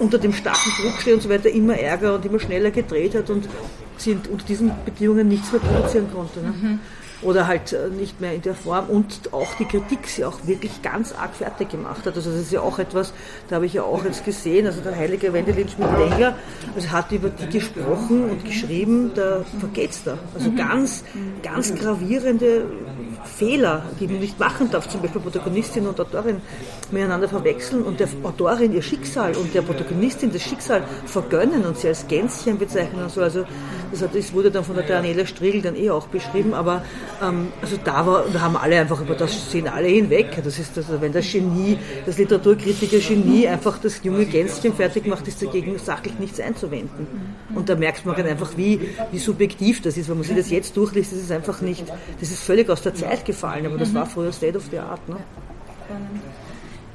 unter 0.00 0.18
dem 0.18 0.32
starken 0.32 0.70
Druck 0.80 1.00
stehen 1.00 1.14
und 1.14 1.22
so 1.22 1.28
weiter 1.28 1.50
immer 1.50 1.78
ärger 1.78 2.16
und 2.16 2.24
immer 2.24 2.40
schneller 2.40 2.70
gedreht 2.70 3.14
hat 3.14 3.30
und 3.30 3.48
sie 3.96 4.18
unter 4.30 4.44
diesen 4.46 4.72
Bedingungen 4.84 5.28
nichts 5.28 5.52
mehr 5.52 5.60
produzieren 5.60 6.08
konnte. 6.12 6.40
Ne? 6.40 6.48
Mhm 6.48 6.80
oder 7.24 7.46
halt 7.46 7.72
äh, 7.72 7.88
nicht 7.88 8.20
mehr 8.20 8.34
in 8.34 8.42
der 8.42 8.54
Form 8.54 8.88
und 8.88 9.32
auch 9.32 9.54
die 9.54 9.64
Kritik 9.64 10.06
sie 10.06 10.24
auch 10.24 10.46
wirklich 10.46 10.82
ganz 10.82 11.12
arg 11.12 11.34
fertig 11.34 11.70
gemacht 11.70 12.06
hat. 12.06 12.16
Also 12.16 12.30
das 12.30 12.40
ist 12.40 12.52
ja 12.52 12.60
auch 12.60 12.78
etwas, 12.78 13.12
da 13.48 13.56
habe 13.56 13.66
ich 13.66 13.74
ja 13.74 13.82
auch 13.82 14.04
jetzt 14.04 14.24
gesehen, 14.24 14.66
also 14.66 14.80
der 14.80 14.94
heilige 14.96 15.32
Wendelin 15.32 15.68
Schmidt-Lenger 15.68 16.36
also 16.74 16.90
hat 16.90 17.12
über 17.12 17.30
die 17.30 17.48
gesprochen 17.48 18.30
und 18.30 18.44
geschrieben, 18.44 19.12
da 19.14 19.44
vergeht's 19.58 20.04
da. 20.04 20.18
Also 20.34 20.50
mhm. 20.50 20.56
ganz, 20.56 21.04
ganz 21.42 21.74
gravierende 21.74 22.66
Fehler, 23.24 23.82
die 24.00 24.06
man 24.06 24.20
nicht 24.20 24.38
machen 24.38 24.70
darf, 24.70 24.88
zum 24.88 25.00
Beispiel 25.02 25.20
Protagonistin 25.20 25.86
und 25.86 26.00
Autorin 26.00 26.40
miteinander 26.90 27.28
verwechseln 27.28 27.82
und 27.82 28.00
der 28.00 28.08
Autorin 28.22 28.72
ihr 28.72 28.82
Schicksal 28.82 29.34
und 29.36 29.54
der 29.54 29.62
Protagonistin 29.62 30.32
das 30.32 30.42
Schicksal 30.42 30.82
vergönnen 31.06 31.64
und 31.64 31.76
sie 31.78 31.88
als 31.88 32.06
Gänschen 32.06 32.58
bezeichnen 32.58 33.02
und 33.02 33.10
so. 33.10 33.22
Also 33.22 33.44
das, 33.90 34.02
hat, 34.02 34.14
das 34.14 34.32
wurde 34.32 34.50
dann 34.50 34.64
von 34.64 34.76
der 34.76 34.84
Daniela 34.84 35.26
Striegel 35.26 35.62
dann 35.62 35.76
eh 35.76 35.90
auch 35.90 36.06
beschrieben, 36.08 36.54
aber 36.54 36.84
ähm, 37.22 37.48
also 37.62 37.76
da, 37.82 38.06
war, 38.06 38.24
da 38.32 38.40
haben 38.40 38.56
alle 38.56 38.80
einfach 38.80 39.00
über 39.00 39.14
das 39.14 39.50
sehen 39.50 39.68
alle 39.68 39.88
hinweg. 39.88 40.42
Das 40.42 40.58
ist 40.58 40.76
also, 40.76 41.00
wenn 41.00 41.12
das 41.12 41.30
Genie, 41.30 41.78
das 42.06 42.18
Literaturkritiker 42.18 42.98
Genie 42.98 43.48
einfach 43.48 43.78
das 43.78 44.00
junge 44.02 44.26
Gänschen 44.26 44.74
fertig 44.74 45.06
macht, 45.06 45.26
ist 45.28 45.42
dagegen 45.42 45.78
sachlich 45.78 46.18
nichts 46.18 46.40
einzuwenden. 46.40 47.06
Und 47.54 47.68
da 47.68 47.76
merkt 47.76 48.04
man 48.04 48.16
dann 48.16 48.26
einfach, 48.26 48.56
wie, 48.56 48.80
wie 49.10 49.18
subjektiv 49.18 49.82
das 49.82 49.96
ist. 49.96 50.08
Wenn 50.08 50.16
man 50.16 50.24
sich 50.24 50.36
das 50.36 50.50
jetzt 50.50 50.76
durchliest, 50.76 51.12
das 51.12 51.20
ist 51.20 51.32
einfach 51.32 51.60
nicht, 51.60 51.84
das 52.20 52.30
ist 52.30 52.42
völlig 52.42 52.68
aus 52.68 52.82
der 52.82 52.94
Zeit 52.94 53.13
gefallen, 53.22 53.66
aber 53.66 53.78
das 53.78 53.94
war 53.94 54.06
früher 54.06 54.32
State 54.32 54.56
of 54.56 54.64
the 54.70 54.78
Art. 54.78 55.08
Ne? 55.08 55.16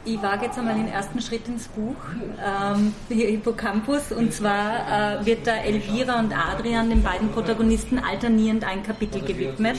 Ich 0.06 0.22
wage 0.24 0.46
jetzt 0.46 0.58
einmal 0.58 0.76
den 0.76 0.88
ersten 0.88 1.22
Schritt 1.22 1.48
ins 1.48 1.68
Buch, 1.68 1.96
ähm, 2.44 2.94
Hippocampus, 3.10 4.14
und 4.14 4.34
zwar 4.34 5.20
äh, 5.20 5.26
wird 5.26 5.46
da 5.46 5.56
Elvira 5.58 6.20
und 6.20 6.34
Adrian, 6.34 6.90
den 6.90 7.04
beiden 7.04 7.30
Protagonisten, 7.30 8.00
alternierend 8.00 8.64
ein 8.64 8.82
Kapitel 8.82 9.22
gewidmet. 9.22 9.78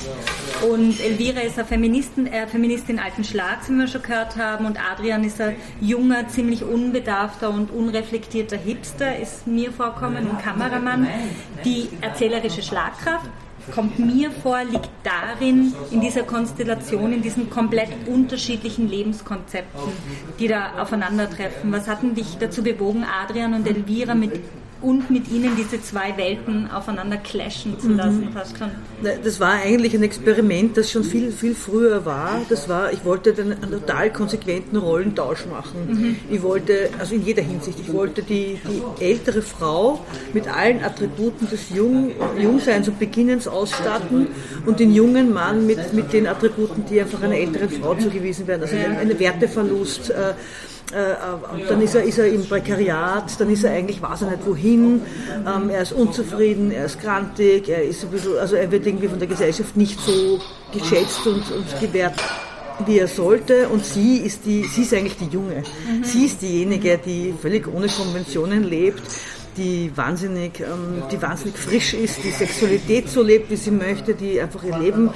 Und 0.70 1.00
Elvira 1.00 1.40
ist 1.40 1.59
eine 1.59 1.66
Feministin, 1.66 2.26
äh, 2.26 2.46
Feministin 2.46 2.98
alten 2.98 3.24
Schlags, 3.24 3.70
wie 3.70 3.72
wir 3.72 3.88
schon 3.88 4.03
gehört 4.03 4.37
haben, 4.37 4.66
und 4.66 4.79
Adrian 4.79 5.24
ist 5.24 5.40
ein 5.40 5.57
junger, 5.81 6.29
ziemlich 6.29 6.64
unbedarfter 6.64 7.48
und 7.50 7.70
unreflektierter 7.70 8.59
Hipster, 8.59 9.18
ist 9.18 9.46
mir 9.46 9.72
vorkommen, 9.72 10.18
ein 10.18 10.38
Kameramann. 10.38 11.09
Die 11.64 11.88
erzählerische 12.03 12.62
Schlagkraft 12.62 13.31
kommt 13.70 13.98
mir 13.98 14.30
vor, 14.30 14.62
liegt 14.64 14.90
darin, 15.04 15.72
in 15.90 16.00
dieser 16.00 16.22
Konstellation, 16.22 17.12
in 17.12 17.22
diesen 17.22 17.50
komplett 17.50 17.90
unterschiedlichen 18.06 18.88
Lebenskonzepten, 18.88 19.92
die 20.38 20.48
da 20.48 20.80
aufeinandertreffen. 20.80 21.72
Was 21.72 21.88
hatten 21.88 22.14
dich 22.14 22.38
dazu 22.38 22.62
bewogen, 22.62 23.04
Adrian 23.04 23.54
und 23.54 23.66
Elvira 23.66 24.14
mit 24.14 24.40
und 24.82 25.10
mit 25.10 25.30
ihnen 25.30 25.56
diese 25.56 25.82
zwei 25.82 26.16
Welten 26.16 26.70
aufeinander 26.70 27.18
clashen 27.18 27.78
zu 27.78 27.90
lassen, 27.90 28.30
mhm. 28.32 29.10
Das 29.24 29.40
war 29.40 29.52
eigentlich 29.52 29.94
ein 29.94 30.02
Experiment, 30.02 30.76
das 30.76 30.90
schon 30.90 31.04
viel, 31.04 31.32
viel 31.32 31.54
früher 31.54 32.04
war. 32.04 32.40
Das 32.48 32.68
war, 32.68 32.92
ich 32.92 33.04
wollte 33.04 33.34
einen, 33.38 33.52
einen 33.62 33.72
total 33.72 34.12
konsequenten 34.12 34.76
Rollentausch 34.76 35.46
machen. 35.46 35.86
Mhm. 35.88 36.16
Ich 36.30 36.42
wollte, 36.42 36.90
also 36.98 37.14
in 37.14 37.24
jeder 37.24 37.42
Hinsicht, 37.42 37.78
ich 37.80 37.92
wollte 37.92 38.22
die, 38.22 38.58
die 38.98 39.04
ältere 39.04 39.42
Frau 39.42 40.04
mit 40.32 40.48
allen 40.48 40.82
Attributen 40.82 41.48
des 41.48 41.70
Jung, 41.70 42.12
Jungseins 42.38 42.88
und 42.88 42.98
Beginnens 42.98 43.48
ausstatten 43.48 44.28
und 44.66 44.80
den 44.80 44.94
jungen 44.94 45.32
Mann 45.32 45.66
mit, 45.66 45.92
mit 45.92 46.12
den 46.12 46.26
Attributen, 46.26 46.84
die 46.88 47.00
einfach 47.00 47.22
einer 47.22 47.36
älteren 47.36 47.70
Frau 47.70 47.94
zugewiesen 47.94 48.46
werden. 48.46 48.62
Also 48.62 48.76
ein, 48.76 48.96
ein 48.98 49.18
Werteverlust. 49.18 50.10
Äh, 50.10 50.34
äh, 50.92 51.66
dann 51.68 51.81
ist 51.81 51.94
er, 51.94 52.03
ist 52.03 52.18
er 52.18 52.26
im 52.26 52.44
Prekariat, 52.44 53.38
dann 53.38 53.50
ist 53.50 53.64
er 53.64 53.72
eigentlich, 53.72 54.03
weiß 54.03 54.22
er 54.22 54.31
nicht 54.31 54.46
wohin, 54.46 55.03
ähm, 55.46 55.70
er 55.70 55.83
ist 55.83 55.92
unzufrieden, 55.92 56.70
er 56.70 56.87
ist 56.87 57.00
krantig, 57.00 57.68
er 57.68 57.83
ist 57.83 58.05
ein 58.05 58.11
bisschen, 58.11 58.38
also 58.38 58.57
er 58.57 58.70
wird 58.70 58.87
irgendwie 58.87 59.09
von 59.09 59.18
der 59.18 59.29
Gesellschaft 59.29 59.76
nicht 59.76 60.00
so 60.00 60.40
geschätzt 60.72 61.26
und, 61.26 61.50
und 61.50 61.81
gewährt 61.81 62.14
wie 62.87 62.98
er 62.98 63.09
sollte 63.09 63.68
und 63.68 63.85
sie 63.85 64.18
ist 64.18 64.46
die, 64.46 64.64
sie 64.64 64.83
ist 64.83 64.94
eigentlich 64.94 65.16
die 65.18 65.26
Junge. 65.26 65.62
Mhm. 65.87 66.03
Sie 66.03 66.24
ist 66.24 66.40
diejenige, 66.40 66.98
die 66.98 67.35
völlig 67.40 67.66
ohne 67.68 67.88
Konventionen 67.88 68.64
lebt, 68.64 69.03
die 69.61 69.92
wahnsinnig, 69.94 70.61
ähm, 70.61 71.03
die 71.12 71.20
wahnsinnig 71.20 71.57
frisch 71.57 71.92
ist, 71.92 72.25
die 72.25 72.31
Sexualität 72.31 73.09
so 73.09 73.23
lebt, 73.23 73.51
wie 73.51 73.57
sie 73.57 73.70
möchte, 73.70 74.14
die 74.14 74.40
einfach 74.40 74.64
ihr 74.64 74.79
Leben 74.79 75.11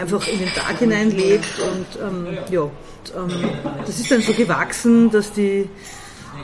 einfach 0.00 0.26
in 0.28 0.38
den 0.38 0.48
Tag 0.48 0.78
hinein 0.78 1.10
lebt 1.10 1.58
und 1.58 1.86
ähm, 2.00 2.38
ja, 2.50 2.62
ähm, 2.62 3.30
das 3.84 3.98
ist 3.98 4.10
dann 4.10 4.22
so 4.22 4.32
gewachsen, 4.32 5.10
dass 5.10 5.32
die 5.32 5.68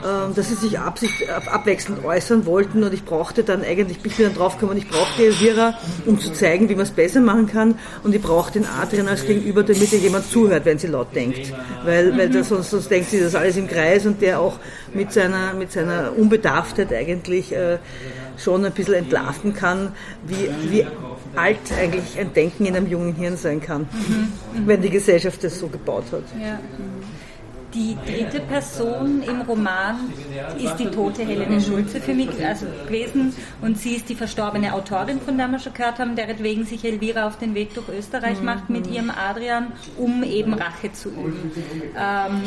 dass 0.01 0.49
sie 0.49 0.55
sich 0.55 0.79
absicht, 0.79 1.29
abwechselnd 1.29 2.03
äußern 2.03 2.45
wollten 2.45 2.83
und 2.83 2.93
ich 2.93 3.05
brauchte 3.05 3.43
dann 3.43 3.63
eigentlich, 3.63 3.97
ich 4.03 4.15
bin 4.15 4.27
dann 4.27 4.35
draufgekommen, 4.35 4.77
ich 4.77 4.89
brauchte 4.89 5.25
Elvira, 5.25 5.77
um 6.05 6.19
zu 6.19 6.31
zeigen, 6.33 6.69
wie 6.69 6.75
man 6.75 6.83
es 6.83 6.91
besser 6.91 7.21
machen 7.21 7.47
kann 7.47 7.75
und 8.03 8.13
ich 8.13 8.21
brauchte 8.21 8.59
den 8.59 8.67
Adrian 8.67 9.07
als 9.07 9.25
Gegenüber, 9.25 9.63
damit 9.63 9.91
ihr 9.91 9.99
jemand 9.99 10.29
zuhört, 10.29 10.65
wenn 10.65 10.77
sie 10.77 10.87
laut 10.87 11.15
denkt, 11.15 11.53
weil, 11.83 12.17
weil 12.17 12.29
das, 12.29 12.49
sonst, 12.49 12.69
sonst 12.69 12.89
denkt 12.89 13.09
sie 13.09 13.19
das 13.19 13.35
alles 13.35 13.57
im 13.57 13.67
Kreis 13.67 14.05
und 14.05 14.21
der 14.21 14.39
auch 14.39 14.59
mit 14.93 15.11
seiner, 15.11 15.53
mit 15.53 15.71
seiner 15.71 16.11
Unbedarftheit 16.17 16.93
eigentlich 16.93 17.53
äh, 17.53 17.77
schon 18.37 18.65
ein 18.65 18.71
bisschen 18.71 18.95
entlarven 18.95 19.53
kann, 19.53 19.93
wie, 20.25 20.49
wie 20.69 20.85
alt 21.35 21.57
eigentlich 21.77 22.19
ein 22.19 22.33
Denken 22.33 22.65
in 22.65 22.75
einem 22.75 22.87
jungen 22.87 23.13
Hirn 23.13 23.37
sein 23.37 23.61
kann, 23.61 23.81
mhm. 23.81 24.67
wenn 24.67 24.81
die 24.81 24.89
Gesellschaft 24.89 25.43
das 25.43 25.59
so 25.59 25.67
gebaut 25.67 26.05
hat. 26.11 26.23
Ja. 26.41 26.59
Die 27.75 27.97
dritte 28.05 28.39
Person 28.39 29.21
im 29.21 29.41
Roman 29.41 29.97
ist 30.57 30.77
die 30.77 30.85
tote 30.85 31.23
Helene 31.23 31.59
Schulze 31.59 31.99
für 31.99 32.13
mich 32.13 32.29
also 32.45 32.65
gewesen 32.85 33.35
und 33.61 33.77
sie 33.77 33.95
ist 33.95 34.07
die 34.07 34.15
verstorbene 34.15 34.73
Autorin, 34.73 35.19
von 35.19 35.37
der 35.37 35.47
wir 35.49 35.59
schon 35.59 35.73
gehört 35.73 35.99
haben, 35.99 36.15
deretwegen 36.15 36.65
sich 36.65 36.85
Elvira 36.85 37.27
auf 37.27 37.37
den 37.37 37.53
Weg 37.53 37.73
durch 37.73 37.89
Österreich 37.89 38.39
mhm. 38.39 38.45
macht 38.45 38.69
mit 38.69 38.87
ihrem 38.87 39.11
Adrian, 39.11 39.73
um 39.97 40.23
eben 40.23 40.53
Rache 40.53 40.93
zu 40.93 41.09
üben. 41.09 41.51
Ähm, 41.97 42.41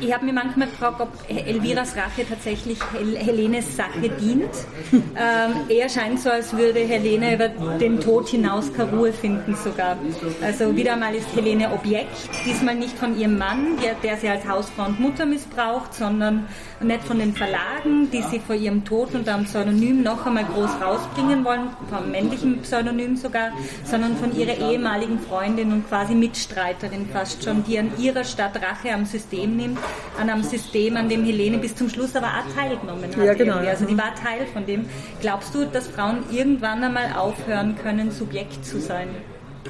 ich 0.00 0.12
habe 0.12 0.24
mir 0.24 0.32
manchmal 0.32 0.68
gefragt, 0.68 1.00
ob 1.00 1.10
Elviras 1.28 1.96
Rache 1.96 2.26
tatsächlich 2.28 2.78
Hel 2.92 3.16
Helenes 3.16 3.76
Sache 3.76 4.08
dient. 4.20 4.50
Ähm, 5.14 5.68
eher 5.68 5.88
scheint 5.88 6.20
so, 6.20 6.30
als 6.30 6.56
würde 6.56 6.80
Helene 6.80 7.34
über 7.34 7.48
den 7.78 8.00
Tod 8.00 8.28
hinaus 8.28 8.72
keine 8.72 8.92
Ruhe 8.92 9.12
finden 9.12 9.54
sogar. 9.54 9.96
Also 10.42 10.74
wieder 10.74 10.96
mal 10.96 11.14
ist 11.14 11.34
Helene 11.36 11.70
Objekt, 11.70 12.16
diesmal 12.46 12.74
nicht 12.74 12.96
von 12.96 13.18
ihrem 13.18 13.36
Mann, 13.36 13.76
der, 13.82 13.94
der 13.94 14.16
sie 14.16 14.28
als 14.28 14.48
Haus 14.48 14.71
Frau 14.76 14.86
und 14.86 15.00
Mutter 15.00 15.26
missbraucht, 15.26 15.94
sondern 15.94 16.46
nicht 16.80 17.04
von 17.04 17.18
den 17.18 17.34
Verlagen, 17.34 18.10
die 18.10 18.22
sie 18.22 18.40
vor 18.40 18.54
ihrem 18.54 18.84
Tod 18.84 19.14
unter 19.14 19.34
einem 19.34 19.44
Pseudonym 19.44 20.02
noch 20.02 20.26
einmal 20.26 20.44
groß 20.44 20.70
rausbringen 20.80 21.44
wollen, 21.44 21.68
vom 21.90 22.10
männlichen 22.10 22.60
Pseudonym 22.62 23.16
sogar, 23.16 23.52
sondern 23.84 24.16
von 24.16 24.36
ihrer 24.36 24.58
ehemaligen 24.70 25.18
Freundin 25.20 25.72
und 25.72 25.88
quasi 25.88 26.14
Mitstreiterin 26.14 27.06
fast 27.12 27.44
schon, 27.44 27.64
die 27.64 27.78
an 27.78 27.92
ihrer 27.98 28.24
Stadt 28.24 28.56
Rache 28.56 28.92
am 28.92 29.04
System 29.04 29.56
nimmt, 29.56 29.78
an 30.20 30.30
einem 30.30 30.42
System, 30.42 30.96
an 30.96 31.08
dem 31.08 31.24
Helene 31.24 31.58
bis 31.58 31.74
zum 31.74 31.88
Schluss 31.88 32.16
aber 32.16 32.28
auch 32.28 32.54
teilgenommen 32.54 33.04
hat. 33.04 33.24
Ja, 33.24 33.34
genau. 33.34 33.56
Also 33.56 33.84
die 33.84 33.96
war 33.96 34.14
Teil 34.14 34.46
von 34.52 34.66
dem. 34.66 34.86
Glaubst 35.20 35.54
du, 35.54 35.64
dass 35.64 35.86
Frauen 35.86 36.24
irgendwann 36.30 36.82
einmal 36.82 37.12
aufhören 37.16 37.76
können, 37.76 38.10
Subjekt 38.10 38.64
zu 38.64 38.80
sein? 38.80 39.08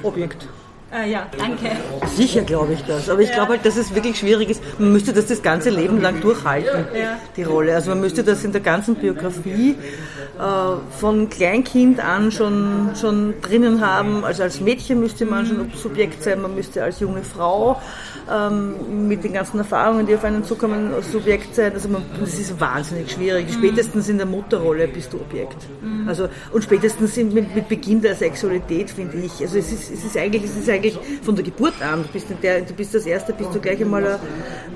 Objekt. 0.01 0.47
Ah, 0.95 1.05
ja, 1.05 1.25
danke. 1.35 1.71
Sicher 2.15 2.41
glaube 2.41 2.73
ich 2.73 2.83
das. 2.83 3.09
Aber 3.09 3.21
ich 3.21 3.31
glaube 3.31 3.53
halt, 3.53 3.65
dass 3.65 3.77
es 3.77 3.95
wirklich 3.95 4.19
schwierig 4.19 4.51
ist. 4.51 4.61
Man 4.77 4.93
müsste 4.93 5.11
das 5.11 5.25
das 5.25 5.41
ganze 5.41 5.71
Leben 5.71 5.99
lang 5.99 6.21
durchhalten, 6.21 6.85
ja. 6.95 7.17
die 7.35 7.41
Rolle. 7.41 7.73
Also 7.73 7.89
man 7.89 7.99
müsste 7.99 8.23
das 8.23 8.43
in 8.43 8.51
der 8.51 8.61
ganzen 8.61 8.93
Biografie 8.93 9.75
äh, 10.39 10.99
von 10.99 11.29
Kleinkind 11.29 11.99
an 11.99 12.31
schon, 12.31 12.91
schon 12.99 13.33
drinnen 13.41 13.81
haben. 13.81 14.23
Also 14.23 14.43
als 14.43 14.61
Mädchen 14.61 14.99
müsste 14.99 15.25
man 15.25 15.47
schon 15.47 15.71
Subjekt 15.73 16.21
sein, 16.21 16.43
man 16.43 16.53
müsste 16.53 16.83
als 16.83 16.99
junge 16.99 17.23
Frau 17.23 17.81
ähm, 18.31 19.07
mit 19.07 19.23
den 19.23 19.33
ganzen 19.33 19.57
Erfahrungen, 19.59 20.05
die 20.05 20.15
auf 20.15 20.23
einen 20.23 20.43
zukommen, 20.43 20.91
Subjekt 21.01 21.55
sein. 21.55 21.73
Also 21.73 21.89
man, 21.89 22.03
das 22.19 22.39
ist 22.39 22.59
wahnsinnig 22.59 23.11
schwierig. 23.11 23.47
Mhm. 23.47 23.53
Spätestens 23.53 24.09
in 24.09 24.17
der 24.17 24.25
Mutterrolle 24.25 24.87
bist 24.87 25.13
du 25.13 25.17
Objekt. 25.17 25.57
Mhm. 25.81 26.07
Also, 26.07 26.27
und 26.51 26.63
spätestens 26.63 27.15
mit, 27.17 27.55
mit 27.55 27.69
Beginn 27.69 28.01
der 28.01 28.15
Sexualität, 28.15 28.89
finde 28.91 29.17
ich. 29.17 29.41
Also 29.41 29.57
es 29.57 29.71
ist, 29.71 29.91
es 29.91 30.03
ist 30.03 30.17
eigentlich, 30.17 30.43
es 30.43 30.57
ist 30.57 30.69
eigentlich 30.69 30.97
von 31.21 31.35
der 31.35 31.43
Geburt 31.43 31.81
an. 31.81 32.03
Du 32.03 32.09
bist, 32.09 32.27
der, 32.41 32.61
du 32.61 32.73
bist 32.73 32.93
das 32.93 33.05
Erste, 33.05 33.33
bist 33.33 33.53
du 33.53 33.59
gleich 33.59 33.81
einmal 33.81 34.05
ein, 34.05 34.19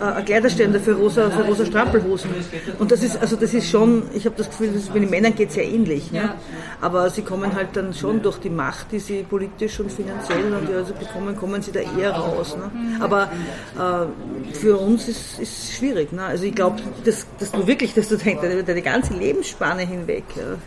ein 0.01 0.25
Kleiderständer 0.25 0.79
für 0.79 0.93
rosa, 0.93 1.29
für 1.29 1.43
rosa 1.43 1.65
Strampelhosen. 1.65 2.31
Und 2.79 2.91
das 2.91 3.03
ist, 3.03 3.19
also 3.21 3.35
das 3.35 3.53
ist 3.53 3.69
schon, 3.69 4.03
ich 4.13 4.25
habe 4.25 4.35
das 4.37 4.47
Gefühl, 4.47 4.71
dass, 4.73 4.87
bei 4.87 4.99
den 4.99 5.09
Männern 5.09 5.35
geht 5.35 5.49
es 5.49 5.55
ja 5.55 5.63
ähnlich. 5.63 6.11
Ne? 6.11 6.33
Aber 6.81 7.09
sie 7.09 7.21
kommen 7.21 7.55
halt 7.55 7.69
dann 7.73 7.93
schon 7.93 8.21
durch 8.21 8.37
die 8.37 8.49
Macht, 8.49 8.91
die 8.91 8.99
sie 8.99 9.23
politisch 9.23 9.79
und 9.79 9.91
finanziell 9.91 10.53
und 10.53 10.69
also 10.73 10.93
bekommen, 10.93 11.35
kommen 11.35 11.61
sie 11.61 11.71
da 11.71 11.79
eher 11.79 12.11
raus. 12.11 12.57
Ne? 12.57 12.99
Aber 12.99 13.29
äh, 13.77 14.53
für 14.55 14.77
uns 14.77 15.07
ist 15.07 15.39
es 15.39 15.73
schwierig. 15.75 16.11
Ne? 16.11 16.23
Also 16.23 16.45
ich 16.45 16.55
glaube, 16.55 16.81
dass, 17.03 17.27
dass 17.39 17.51
du 17.51 17.67
wirklich, 17.67 17.93
dass 17.93 18.09
du 18.09 18.17
deine, 18.17 18.63
deine 18.63 18.81
ganze 18.81 19.13
Lebensspanne 19.13 19.83
hinweg 19.83 20.23
äh, 20.37 20.57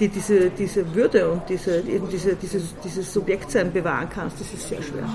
die 0.00 0.08
diese, 0.08 0.50
diese 0.50 0.94
Würde 0.94 1.28
und 1.28 1.42
diese, 1.48 1.82
diese, 1.82 2.36
dieses, 2.36 2.74
dieses 2.84 3.12
Subjektsein 3.12 3.72
bewahren 3.72 4.08
kannst, 4.08 4.40
das 4.40 4.52
ist 4.54 4.68
sehr 4.68 4.82
schwer. 4.82 5.08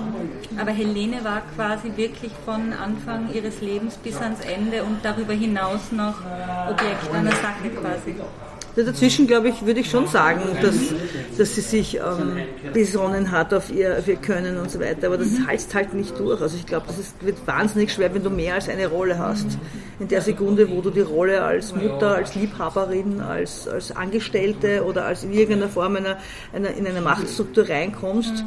Aber 0.60 0.71
Helene 0.71 1.23
war 1.23 1.41
quasi 1.56 1.91
wirklich 1.95 2.32
von 2.45 2.73
Anfang 2.73 3.34
ihres 3.34 3.62
Lebens 3.62 3.95
bis 3.97 4.17
ans 4.17 4.39
Ende 4.41 4.84
und 4.84 4.97
darüber 5.03 5.34
hinaus 5.34 5.91
noch 5.91 6.15
Objekt 6.69 7.13
einer 7.13 7.32
Sache 7.32 7.69
quasi. 7.79 8.15
Dazwischen, 8.76 9.28
glaube 9.28 9.50
ich, 9.50 9.66
würde 9.66 9.82
ich 9.82 9.90
schon 9.90 10.08
sagen, 10.08 10.42
dass, 10.62 10.76
dass 11.38 11.56
sie 11.56 11.62
sich 11.62 11.98
ähm, 11.98 12.38
besonnen 12.74 13.30
hat 13.30 13.54
auf 13.54 13.72
ihr, 13.72 14.00
auf 14.00 14.08
ihr 14.08 14.16
Können 14.16 14.58
und 14.58 14.72
so 14.72 14.80
weiter. 14.80 15.08
Aber 15.08 15.18
das 15.18 15.30
mhm. 15.30 15.48
heißt 15.48 15.76
halt 15.76 15.94
nicht 15.94 16.18
durch. 16.18 16.42
Also 16.42 16.58
ich 16.58 16.66
glaube, 16.66 16.88
das 16.88 16.98
ist, 16.98 17.24
wird 17.24 17.46
wahnsinnig 17.46 17.94
schwer, 17.94 18.14
wenn 18.16 18.24
du 18.24 18.32
mehr 18.32 18.56
als 18.56 18.70
eine 18.70 18.88
Rolle 18.88 19.20
hast. 19.20 19.60
In 20.00 20.08
der 20.08 20.22
Sekunde, 20.22 20.70
wo 20.72 20.82
du 20.82 20.90
die 20.90 21.02
Rolle 21.02 21.44
als 21.44 21.76
Mutter, 21.76 22.16
als 22.16 22.34
Liebhaberin, 22.34 23.22
als, 23.22 23.68
als 23.68 23.96
Angestellte 23.96 24.84
oder 24.84 25.06
als 25.06 25.24
in 25.24 25.34
irgendeiner 25.34 25.70
Form 25.70 25.96
einer, 25.96 26.18
einer, 26.52 26.72
in 26.72 26.88
eine 26.88 27.02
Machtstruktur 27.02 27.70
reinkommst, 27.70 28.44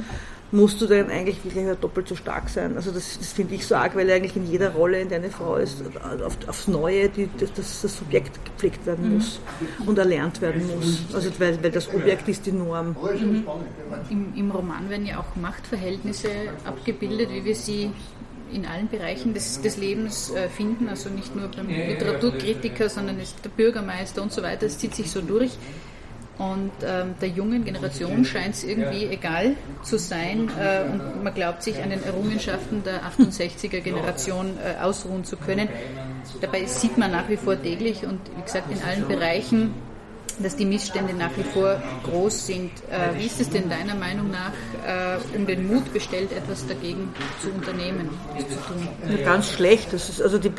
musst 0.52 0.80
du 0.80 0.86
dann 0.86 1.10
eigentlich 1.10 1.44
wirklich 1.44 1.66
doppelt 1.80 2.08
so 2.08 2.14
stark 2.14 2.48
sein. 2.48 2.76
Also 2.76 2.90
das, 2.92 3.18
das 3.18 3.32
finde 3.32 3.54
ich 3.54 3.66
so 3.66 3.74
arg, 3.74 3.96
weil 3.96 4.10
eigentlich 4.10 4.36
in 4.36 4.46
jeder 4.46 4.70
Rolle, 4.70 5.00
in 5.00 5.08
der 5.08 5.18
eine 5.18 5.30
Frau 5.30 5.56
ist, 5.56 5.82
auf, 6.24 6.36
aufs 6.46 6.68
Neue 6.68 7.08
die, 7.08 7.28
das, 7.38 7.52
das, 7.54 7.96
Subjekt 7.96 8.44
gepflegt 8.44 8.86
werden 8.86 9.08
mhm. 9.08 9.14
muss 9.16 9.40
mhm. 9.78 9.88
und 9.88 9.98
erlernt 9.98 10.40
werden 10.40 10.66
muss. 10.66 11.04
Also 11.12 11.30
weil, 11.38 11.62
weil 11.62 11.70
das 11.70 11.92
Objekt 11.92 12.28
ist 12.28 12.46
die 12.46 12.52
Norm. 12.52 12.88
Mhm. 12.88 13.44
Im, 14.10 14.34
Im 14.36 14.50
Roman 14.50 14.88
werden 14.88 15.06
ja 15.06 15.18
auch 15.18 15.36
Machtverhältnisse 15.36 16.28
abgebildet, 16.64 17.30
wie 17.30 17.44
wir 17.44 17.54
sie 17.54 17.90
in 18.52 18.64
allen 18.64 18.88
Bereichen 18.88 19.34
des, 19.34 19.60
des 19.60 19.76
Lebens 19.76 20.30
äh, 20.30 20.48
finden, 20.48 20.88
also 20.88 21.10
nicht 21.10 21.34
nur 21.34 21.48
beim 21.48 21.68
Literaturkritiker, 21.68 22.88
sondern 22.88 23.18
ist 23.18 23.44
der 23.44 23.50
Bürgermeister 23.50 24.22
und 24.22 24.32
so 24.32 24.42
weiter. 24.42 24.66
Es 24.66 24.78
zieht 24.78 24.94
sich 24.94 25.10
so 25.10 25.20
durch. 25.20 25.58
Und 26.38 26.72
ähm, 26.84 27.14
der 27.20 27.28
jungen 27.28 27.64
Generation 27.64 28.24
scheint 28.24 28.54
es 28.54 28.64
irgendwie 28.64 29.06
egal 29.06 29.56
zu 29.82 29.98
sein 29.98 30.50
äh, 30.60 30.82
und 30.90 31.24
man 31.24 31.32
glaubt 31.32 31.62
sich 31.62 31.82
an 31.82 31.88
den 31.88 32.02
Errungenschaften 32.02 32.82
der 32.84 33.00
68er 33.04 33.80
Generation 33.80 34.58
äh, 34.58 34.82
ausruhen 34.82 35.24
zu 35.24 35.38
können. 35.38 35.68
Dabei 36.42 36.66
sieht 36.66 36.98
man 36.98 37.12
nach 37.12 37.28
wie 37.30 37.38
vor 37.38 37.60
täglich 37.60 38.04
und 38.04 38.20
wie 38.36 38.42
gesagt 38.42 38.70
in 38.70 38.82
allen 38.82 39.08
Bereichen, 39.08 39.72
dass 40.38 40.56
die 40.56 40.66
Missstände 40.66 41.14
nach 41.14 41.30
wie 41.36 41.42
vor 41.42 41.80
groß 42.04 42.46
sind. 42.46 42.70
Äh, 42.90 43.18
wie 43.18 43.26
ist 43.26 43.40
es 43.40 43.48
denn 43.48 43.70
deiner 43.70 43.94
Meinung 43.94 44.30
nach 44.30 44.52
äh, 44.86 45.36
um 45.36 45.46
den 45.46 45.66
Mut 45.66 45.90
bestellt, 45.92 46.30
etwas 46.32 46.66
dagegen 46.66 47.08
zu 47.40 47.48
unternehmen, 47.50 48.10
zu 48.36 48.44
tun? 48.44 48.88
Ja, 49.08 49.24
ganz 49.24 49.50
schlecht. 49.50 49.92
Das 49.92 50.08
ist 50.08 50.20
also 50.20 50.38
die, 50.38 50.50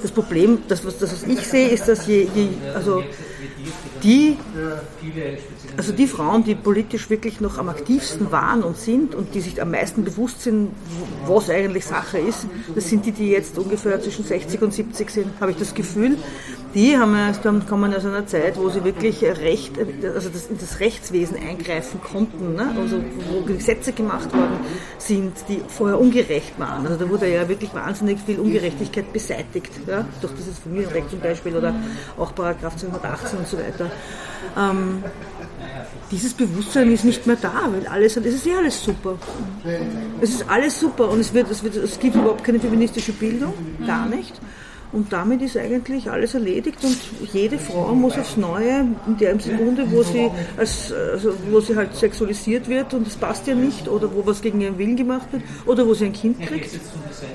das 0.00 0.10
Problem, 0.12 0.62
das 0.68 0.84
was, 0.84 0.98
das 0.98 1.12
was 1.12 1.22
ich 1.24 1.40
sehe, 1.40 1.68
ist, 1.68 1.88
dass 1.88 2.06
je, 2.06 2.28
je 2.34 2.48
also 2.74 3.02
die, 4.02 4.36
also 5.76 5.92
die 5.92 6.06
Frauen, 6.06 6.44
die 6.44 6.54
politisch 6.54 7.10
wirklich 7.10 7.40
noch 7.40 7.58
am 7.58 7.68
aktivsten 7.68 8.30
waren 8.30 8.62
und 8.62 8.76
sind 8.76 9.14
und 9.14 9.34
die 9.34 9.40
sich 9.40 9.60
am 9.60 9.70
meisten 9.70 10.04
bewusst 10.04 10.42
sind, 10.42 10.70
was 11.26 11.50
eigentlich 11.50 11.84
Sache 11.84 12.18
ist, 12.18 12.46
das 12.74 12.88
sind 12.88 13.04
die, 13.06 13.12
die 13.12 13.30
jetzt 13.30 13.58
ungefähr 13.58 14.00
zwischen 14.00 14.24
60 14.24 14.62
und 14.62 14.74
70 14.74 15.10
sind, 15.10 15.40
habe 15.40 15.52
ich 15.52 15.56
das 15.56 15.74
Gefühl. 15.74 16.16
Die 16.76 16.94
haben, 16.98 17.16
kommen 17.66 17.94
aus 17.94 18.04
einer 18.04 18.26
Zeit, 18.26 18.58
wo 18.58 18.68
sie 18.68 18.84
wirklich 18.84 19.22
Recht, 19.24 19.78
also 20.14 20.28
das, 20.28 20.48
in 20.48 20.58
das 20.58 20.78
Rechtswesen 20.78 21.38
eingreifen 21.38 22.02
konnten, 22.02 22.54
ne? 22.54 22.70
also 22.78 23.02
wo 23.30 23.40
Gesetze 23.40 23.94
gemacht 23.94 24.30
worden 24.34 24.58
sind, 24.98 25.32
die 25.48 25.62
vorher 25.68 25.98
ungerecht 25.98 26.60
waren. 26.60 26.86
Also 26.86 27.02
da 27.02 27.08
wurde 27.08 27.32
ja 27.32 27.48
wirklich 27.48 27.72
wahnsinnig 27.72 28.18
viel 28.20 28.38
Ungerechtigkeit 28.38 29.10
beseitigt, 29.10 29.70
ja? 29.86 30.06
durch 30.20 30.34
dieses 30.34 30.58
Familienrecht 30.58 31.08
zum 31.08 31.20
Beispiel 31.20 31.56
oder 31.56 31.74
auch 32.18 32.34
Paragraph 32.34 32.76
218 32.76 33.38
und 33.38 33.48
so 33.48 33.56
weiter. 33.56 33.90
Ähm, 34.58 35.02
dieses 36.10 36.34
Bewusstsein 36.34 36.92
ist 36.92 37.06
nicht 37.06 37.26
mehr 37.26 37.38
da, 37.40 37.70
weil 37.72 37.86
alles, 37.86 38.18
es 38.18 38.26
ist 38.26 38.44
ja 38.44 38.58
alles 38.58 38.84
super. 38.84 39.16
Es 40.20 40.28
ist 40.28 40.44
alles 40.46 40.78
super 40.78 41.08
und 41.08 41.20
es, 41.20 41.32
wird, 41.32 41.50
es, 41.50 41.62
wird, 41.64 41.76
es 41.76 41.98
gibt 41.98 42.16
überhaupt 42.16 42.44
keine 42.44 42.60
feministische 42.60 43.12
Bildung, 43.12 43.54
gar 43.86 44.04
nicht. 44.04 44.34
Und 44.96 45.12
damit 45.12 45.42
ist 45.42 45.58
eigentlich 45.58 46.10
alles 46.10 46.32
erledigt 46.32 46.78
und 46.82 46.96
jede 47.30 47.58
Frau 47.58 47.94
muss 47.94 48.16
aufs 48.16 48.38
Neue, 48.38 48.86
in 49.06 49.18
der 49.20 49.38
Sekunde, 49.38 49.84
wo 49.90 50.02
sie, 50.02 50.30
als, 50.56 50.90
also 50.90 51.34
wo 51.50 51.60
sie 51.60 51.76
halt 51.76 51.94
sexualisiert 51.94 52.66
wird 52.66 52.94
und 52.94 53.06
es 53.06 53.14
passt 53.14 53.46
ihr 53.46 53.56
nicht 53.56 53.88
oder 53.88 54.10
wo 54.14 54.24
was 54.24 54.40
gegen 54.40 54.58
ihren 54.62 54.78
Willen 54.78 54.96
gemacht 54.96 55.30
wird 55.32 55.42
oder 55.66 55.86
wo 55.86 55.92
sie 55.92 56.06
ein 56.06 56.14
Kind 56.14 56.40
kriegt 56.40 56.80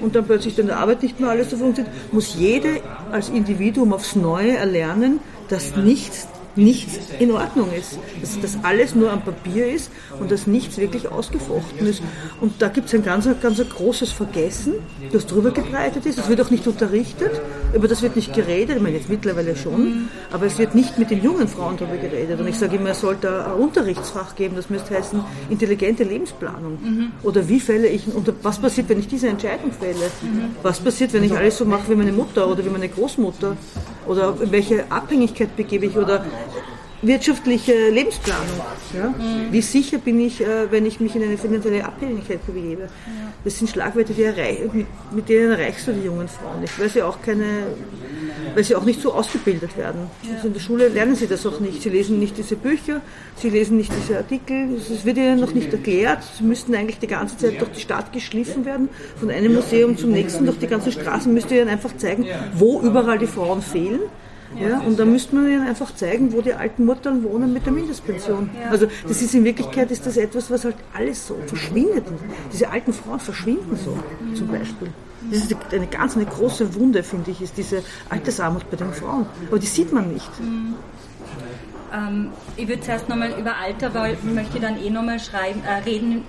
und 0.02 0.16
dann 0.16 0.26
plötzlich 0.26 0.58
in 0.58 0.66
der 0.66 0.80
Arbeit 0.80 1.04
nicht 1.04 1.20
mehr 1.20 1.30
alles 1.30 1.52
so 1.52 1.58
funktioniert, 1.58 1.94
muss 2.12 2.34
jede 2.34 2.82
als 3.12 3.30
Individuum 3.30 3.94
aufs 3.94 4.16
Neue 4.16 4.58
erlernen, 4.58 5.20
dass 5.48 5.76
nichts 5.76 6.28
nichts 6.56 7.00
in 7.20 7.32
Ordnung 7.32 7.70
ist. 7.74 7.98
Dass 8.22 8.40
das 8.40 8.64
alles 8.64 8.96
nur 8.96 9.12
am 9.12 9.22
Papier 9.22 9.68
ist 9.74 9.92
und 10.20 10.32
dass 10.32 10.48
nichts 10.48 10.78
wirklich 10.78 11.12
ausgefochten 11.12 11.88
ist. 11.88 12.02
Und 12.40 12.62
da 12.62 12.68
gibt 12.68 12.88
es 12.88 12.94
ein 12.94 13.04
ganz, 13.04 13.28
ganz 13.42 13.62
großes 13.68 14.12
Vergessen, 14.12 14.74
das 15.12 15.26
drüber 15.26 15.52
gebreitet 15.52 16.06
ist. 16.06 16.18
Das 16.18 16.30
wird 16.30 16.42
auch 16.42 16.50
nicht 16.50 16.68
unterrichtet, 16.68 17.42
über 17.74 17.88
das 17.88 18.02
wird 18.02 18.16
nicht 18.16 18.34
geredet. 18.34 18.78
Ich 18.78 18.82
meine, 18.82 18.98
jetzt 18.98 19.10
mittlerweile 19.10 19.56
schon, 19.56 20.10
aber 20.32 20.46
es 20.46 20.58
wird 20.58 20.76
nicht 20.76 20.98
mit 20.98 21.10
den 21.10 21.24
jungen 21.24 21.48
Frauen 21.48 21.78
darüber 21.78 21.98
geredet. 21.98 22.40
Und 22.40 22.48
ich 22.48 22.58
sage 22.58 22.76
immer, 22.76 22.90
es 22.92 23.02
sollte 23.02 23.46
ein 23.46 23.54
Unterrichtsfach 23.54 24.36
geben, 24.36 24.56
das 24.56 24.70
müsste 24.70 24.96
heißen 24.96 25.24
intelligente 25.50 26.04
Lebensplanung. 26.04 26.80
Mhm. 26.82 27.12
Oder 27.24 27.48
wie 27.48 27.60
fälle 27.60 27.88
ich, 27.88 28.08
und 28.14 28.32
was 28.44 28.60
passiert, 28.60 28.90
wenn 28.90 29.00
ich 29.00 29.08
diese 29.08 29.28
Entscheidung 29.28 29.72
fälle? 29.72 30.12
Mhm. 30.22 30.56
Was 30.62 30.80
passiert, 30.80 31.14
wenn 31.14 31.24
ich 31.24 31.34
alles 31.34 31.58
so 31.58 31.66
mache 31.66 31.90
wie 31.90 31.96
meine 31.96 32.12
Mutter 32.12 32.48
oder 32.48 32.64
wie 32.66 32.70
meine 32.70 32.90
Großmutter? 32.90 33.56
Oder 34.12 34.36
in 34.42 34.52
welche 34.52 34.92
Abhängigkeit 34.92 35.56
begebe 35.56 35.86
ich? 35.86 35.98
Oder 35.98 36.26
wirtschaftliche 37.02 37.90
Lebensplanung. 37.90 38.62
Ja? 38.96 39.14
Wie 39.50 39.62
sicher 39.62 39.98
bin 39.98 40.20
ich, 40.20 40.42
äh, 40.42 40.72
wenn 40.72 40.86
ich 40.86 41.00
mich 41.00 41.16
in 41.16 41.24
eine 41.24 41.38
finanzielle 41.38 41.84
Abhängigkeit 41.84 42.46
begebe? 42.46 42.90
Das 43.44 43.58
sind 43.58 43.70
Schlagwörter, 43.70 44.14
die 44.14 44.24
erreich, 44.24 44.60
mit, 44.72 44.86
mit, 45.12 45.30
denen 45.30 45.52
erreichst 45.52 45.88
du 45.88 45.94
die 45.94 46.06
jungen 46.06 46.28
Frauen 46.28 46.62
nicht, 46.62 46.80
weil 46.80 46.90
sie 46.90 47.02
auch 47.02 47.22
keine, 47.22 47.44
weil 48.54 48.64
sie 48.64 48.76
auch 48.76 48.86
nicht 48.86 49.02
so 49.02 49.14
ausgebildet 49.14 49.76
werden. 49.78 50.02
Also 50.36 50.48
in 50.48 50.54
der 50.54 50.60
Schule 50.60 50.90
lernen 50.90 51.16
sie 51.16 51.26
das 51.26 51.46
auch 51.48 51.60
nicht. 51.60 51.82
Sie 51.82 51.90
lesen 51.90 52.20
nicht 52.20 52.38
diese 52.38 52.56
Bücher, 52.56 53.02
sie 53.36 53.50
lesen 53.50 53.78
nicht 53.78 53.92
diese 53.96 54.18
Artikel, 54.18 54.76
es 54.76 55.04
wird 55.06 55.18
ihnen 55.18 55.40
noch 55.40 55.54
nicht 55.54 55.74
erklärt. 55.74 56.20
Sie 56.38 56.44
müssten 56.44 56.76
eigentlich 56.76 57.00
die 57.00 57.08
ganze 57.08 57.38
Zeit 57.38 57.60
durch 57.60 57.72
die 57.72 57.82
Stadt 57.82 58.14
geschliffen 58.14 58.64
werden, 58.66 58.90
von 59.20 59.32
einem 59.32 59.56
Museum 59.56 59.98
zum 59.98 60.12
nächsten, 60.12 60.46
durch 60.46 60.60
die 60.60 60.68
ganze 60.68 60.92
Straßen 60.92 61.34
müsste 61.34 61.56
ihnen 61.56 61.70
einfach 61.70 61.98
zeigen, 61.98 62.28
wo 62.54 62.80
überall 62.82 63.18
die 63.18 63.28
Frauen 63.28 63.64
fehlen 63.64 64.02
ja, 64.60 64.80
und 64.80 65.00
da 65.00 65.06
müsste 65.06 65.36
man 65.36 65.48
ihnen 65.48 65.68
einfach 65.68 65.94
zeigen, 65.96 66.34
wo 66.34 66.42
die 66.42 66.54
alten 66.54 66.86
Muttern 66.86 67.24
wohnen 67.24 67.54
mit 67.54 67.66
der 67.66 67.74
Mindestpension. 67.74 68.50
Also 68.70 68.88
das 69.08 69.22
ist 69.22 69.34
in 69.34 69.44
Wirklichkeit 69.44 69.92
ist 69.92 70.06
das 70.06 70.18
etwas, 70.18 70.52
was 70.52 70.66
halt 70.66 70.76
alles 70.94 71.28
so 71.28 71.38
verschwindet. 71.46 72.06
Diese 72.52 72.70
alten 72.70 72.94
Frauen 72.94 73.20
verschwinden 73.20 73.78
so, 73.78 73.98
zum 74.36 74.48
Beispiel. 74.48 74.90
Das 75.30 75.44
ist 75.44 75.56
eine 75.72 75.88
ganz 75.88 76.16
eine 76.16 76.26
große 76.26 76.74
Wunde, 76.76 77.04
finde 77.04 77.32
ich, 77.32 77.42
ist 77.42 77.56
diese 77.56 77.84
Altersarmut 78.10 78.70
bei 78.72 78.78
den 78.78 78.92
Frauen. 78.92 79.28
Aber 79.48 79.60
die 79.60 79.68
sieht 79.68 79.94
man 79.94 80.12
nicht. 80.12 80.40
Mhm. 80.40 80.76
Ähm, 81.94 82.30
ich 82.58 82.68
würde 82.68 82.82
zuerst 82.82 83.10
nochmal 83.10 83.34
über 83.40 83.58
Alter, 83.58 83.94
weil 83.94 84.14
ich 84.14 84.24
möchte 84.24 84.60
dann 84.60 84.82
eh 84.82 84.90
nochmal 84.90 85.18
äh, 85.18 85.84
reden 85.86 86.24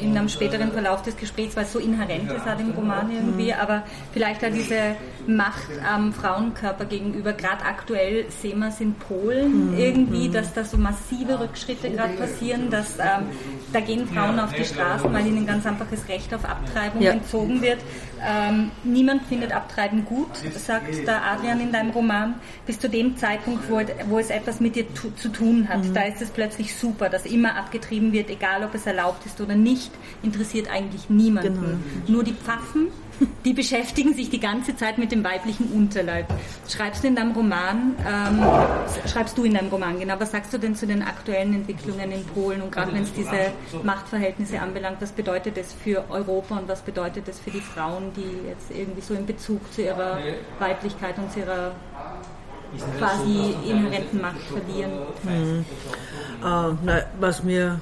in 0.00 0.16
einem 0.16 0.28
späteren 0.28 0.72
Verlauf 0.72 1.02
des 1.02 1.16
Gesprächs, 1.16 1.56
weil 1.56 1.64
es 1.64 1.72
so 1.72 1.78
inhärent 1.78 2.30
ist 2.30 2.46
auch 2.46 2.56
dem 2.56 2.70
Roman 2.70 3.10
irgendwie, 3.10 3.52
mhm. 3.52 3.60
aber 3.60 3.82
vielleicht 4.12 4.44
auch 4.44 4.52
diese 4.52 4.96
Macht 5.26 5.68
am 5.88 6.12
Frauenkörper 6.12 6.84
gegenüber. 6.84 7.32
Gerade 7.32 7.64
aktuell 7.64 8.26
sehen 8.30 8.60
wir 8.60 8.68
es 8.68 8.80
in 8.80 8.94
Polen 8.94 9.72
mhm. 9.72 9.78
irgendwie, 9.78 10.28
mhm. 10.28 10.32
dass 10.32 10.54
da 10.54 10.64
so 10.64 10.76
massive 10.76 11.40
Rückschritte 11.40 11.90
gerade 11.90 12.14
passieren, 12.14 12.70
dass 12.70 12.98
ähm, 12.98 13.26
da 13.72 13.80
gehen 13.80 14.06
Frauen 14.06 14.38
auf 14.38 14.52
die 14.52 14.64
Straßen, 14.64 15.12
weil 15.12 15.26
ihnen 15.26 15.46
ganz 15.46 15.66
einfach 15.66 15.86
das 15.90 16.08
Recht 16.08 16.32
auf 16.34 16.44
Abtreibung 16.44 17.02
ja. 17.02 17.12
entzogen 17.12 17.62
wird. 17.62 17.78
Ähm, 18.26 18.70
niemand 18.82 19.24
findet 19.24 19.52
Abtreiben 19.52 20.04
gut, 20.04 20.28
sagt 20.54 21.06
der 21.06 21.22
Adrian 21.24 21.60
in 21.60 21.72
deinem 21.72 21.90
Roman, 21.90 22.34
bis 22.64 22.78
zu 22.80 22.88
dem 22.88 23.16
Zeitpunkt, 23.16 23.68
wo, 23.70 23.80
wo 24.08 24.18
es 24.18 24.30
etwas 24.30 24.60
mit 24.60 24.74
dir 24.74 24.86
tu, 24.94 25.10
zu 25.10 25.28
tun 25.28 25.68
hat. 25.68 25.84
Mhm. 25.84 25.94
Da 25.94 26.02
ist 26.02 26.22
es 26.22 26.30
plötzlich 26.30 26.74
super, 26.74 27.08
dass 27.08 27.26
immer 27.26 27.56
abgetrieben 27.56 28.12
wird, 28.12 28.30
egal 28.30 28.64
ob 28.64 28.74
es 28.74 28.86
erlaubt 28.86 29.26
ist 29.26 29.40
oder 29.40 29.54
nicht, 29.54 29.90
interessiert 30.22 30.70
eigentlich 30.70 31.10
niemanden. 31.10 31.54
Genau. 31.54 32.16
Nur 32.16 32.24
die 32.24 32.32
Pfaffen 32.32 32.88
die 33.44 33.52
beschäftigen 33.52 34.14
sich 34.14 34.30
die 34.30 34.40
ganze 34.40 34.76
Zeit 34.76 34.98
mit 34.98 35.12
dem 35.12 35.22
weiblichen 35.24 35.72
Unterleib. 35.72 36.26
Schreibst 36.68 37.04
du 37.04 37.08
in 37.08 37.16
deinem 37.16 37.32
Roman, 37.32 37.94
ähm, 38.06 38.44
schreibst 39.06 39.38
du 39.38 39.44
in 39.44 39.54
deinem 39.54 39.68
Roman, 39.68 39.98
genau, 39.98 40.14
was 40.18 40.32
sagst 40.32 40.52
du 40.52 40.58
denn 40.58 40.74
zu 40.74 40.86
den 40.86 41.02
aktuellen 41.02 41.54
Entwicklungen 41.54 42.12
in 42.12 42.24
Polen 42.24 42.62
und 42.62 42.72
gerade 42.72 42.92
wenn 42.92 43.02
es 43.02 43.12
diese 43.12 43.52
Machtverhältnisse 43.82 44.60
anbelangt, 44.60 45.00
was 45.00 45.12
bedeutet 45.12 45.56
das 45.56 45.72
für 45.72 46.04
Europa 46.10 46.58
und 46.58 46.68
was 46.68 46.82
bedeutet 46.82 47.28
das 47.28 47.38
für 47.38 47.50
die 47.50 47.60
Frauen, 47.60 48.12
die 48.16 48.48
jetzt 48.48 48.70
irgendwie 48.70 49.00
so 49.00 49.14
in 49.14 49.26
Bezug 49.26 49.60
zu 49.72 49.82
ihrer 49.82 50.18
Weiblichkeit 50.58 51.16
und 51.18 51.32
zu 51.32 51.40
ihrer 51.40 51.72
quasi 52.98 53.54
inhärenten 53.64 54.20
Macht 54.20 54.40
verlieren? 54.40 54.92
Mhm. 55.22 55.64
Äh, 56.42 56.76
na, 56.84 57.02
was 57.20 57.42
mir 57.42 57.80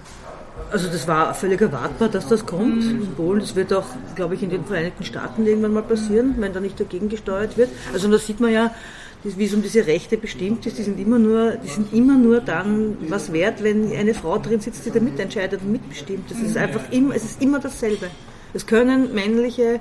also 0.71 0.89
das 0.89 1.07
war 1.07 1.35
völlig 1.35 1.61
erwartbar, 1.61 2.09
dass 2.09 2.29
das 2.29 2.45
kommt 2.47 2.85
mhm. 2.85 3.03
in 3.03 3.15
Polen. 3.15 3.41
Das 3.41 3.55
wird 3.55 3.73
auch, 3.73 3.87
glaube 4.15 4.35
ich, 4.35 4.43
in 4.43 4.51
den 4.51 4.65
Vereinigten 4.65 5.05
Staaten 5.05 5.47
irgendwann 5.47 5.73
mal 5.73 5.83
passieren, 5.83 6.35
wenn 6.39 6.53
da 6.53 6.61
nicht 6.61 6.79
dagegen 6.79 7.09
gesteuert 7.09 7.57
wird. 7.57 7.71
Also 7.93 8.11
da 8.11 8.19
sieht 8.19 8.41
man 8.41 8.53
ja, 8.53 8.75
wie 9.25 9.45
es 9.45 9.55
um 9.55 9.63
diese 9.63 9.87
Rechte 9.87 10.19
bestimmt 10.19 10.67
ist, 10.67 10.77
die 10.79 10.83
sind 10.83 11.01
immer 11.01 11.19
nur, 11.19 11.53
die 11.53 11.69
sind 11.69 11.93
immer 11.95 12.17
nur 12.17 12.41
dann 12.41 12.99
was 13.09 13.33
wert, 13.33 13.63
wenn 13.63 13.91
eine 13.93 14.13
Frau 14.13 14.39
drin 14.39 14.61
sitzt, 14.61 14.85
die 14.85 14.91
da 14.91 15.01
mitentscheidet 15.01 15.63
und 15.63 15.73
mitbestimmt. 15.73 16.31
Das 16.31 16.41
ist 16.41 16.57
einfach 16.57 16.91
immer, 16.91 17.15
es 17.15 17.25
ist 17.25 17.41
immer 17.41 17.59
dasselbe. 17.59 18.11
Es 18.53 18.67
können 18.67 19.15
männliche 19.15 19.81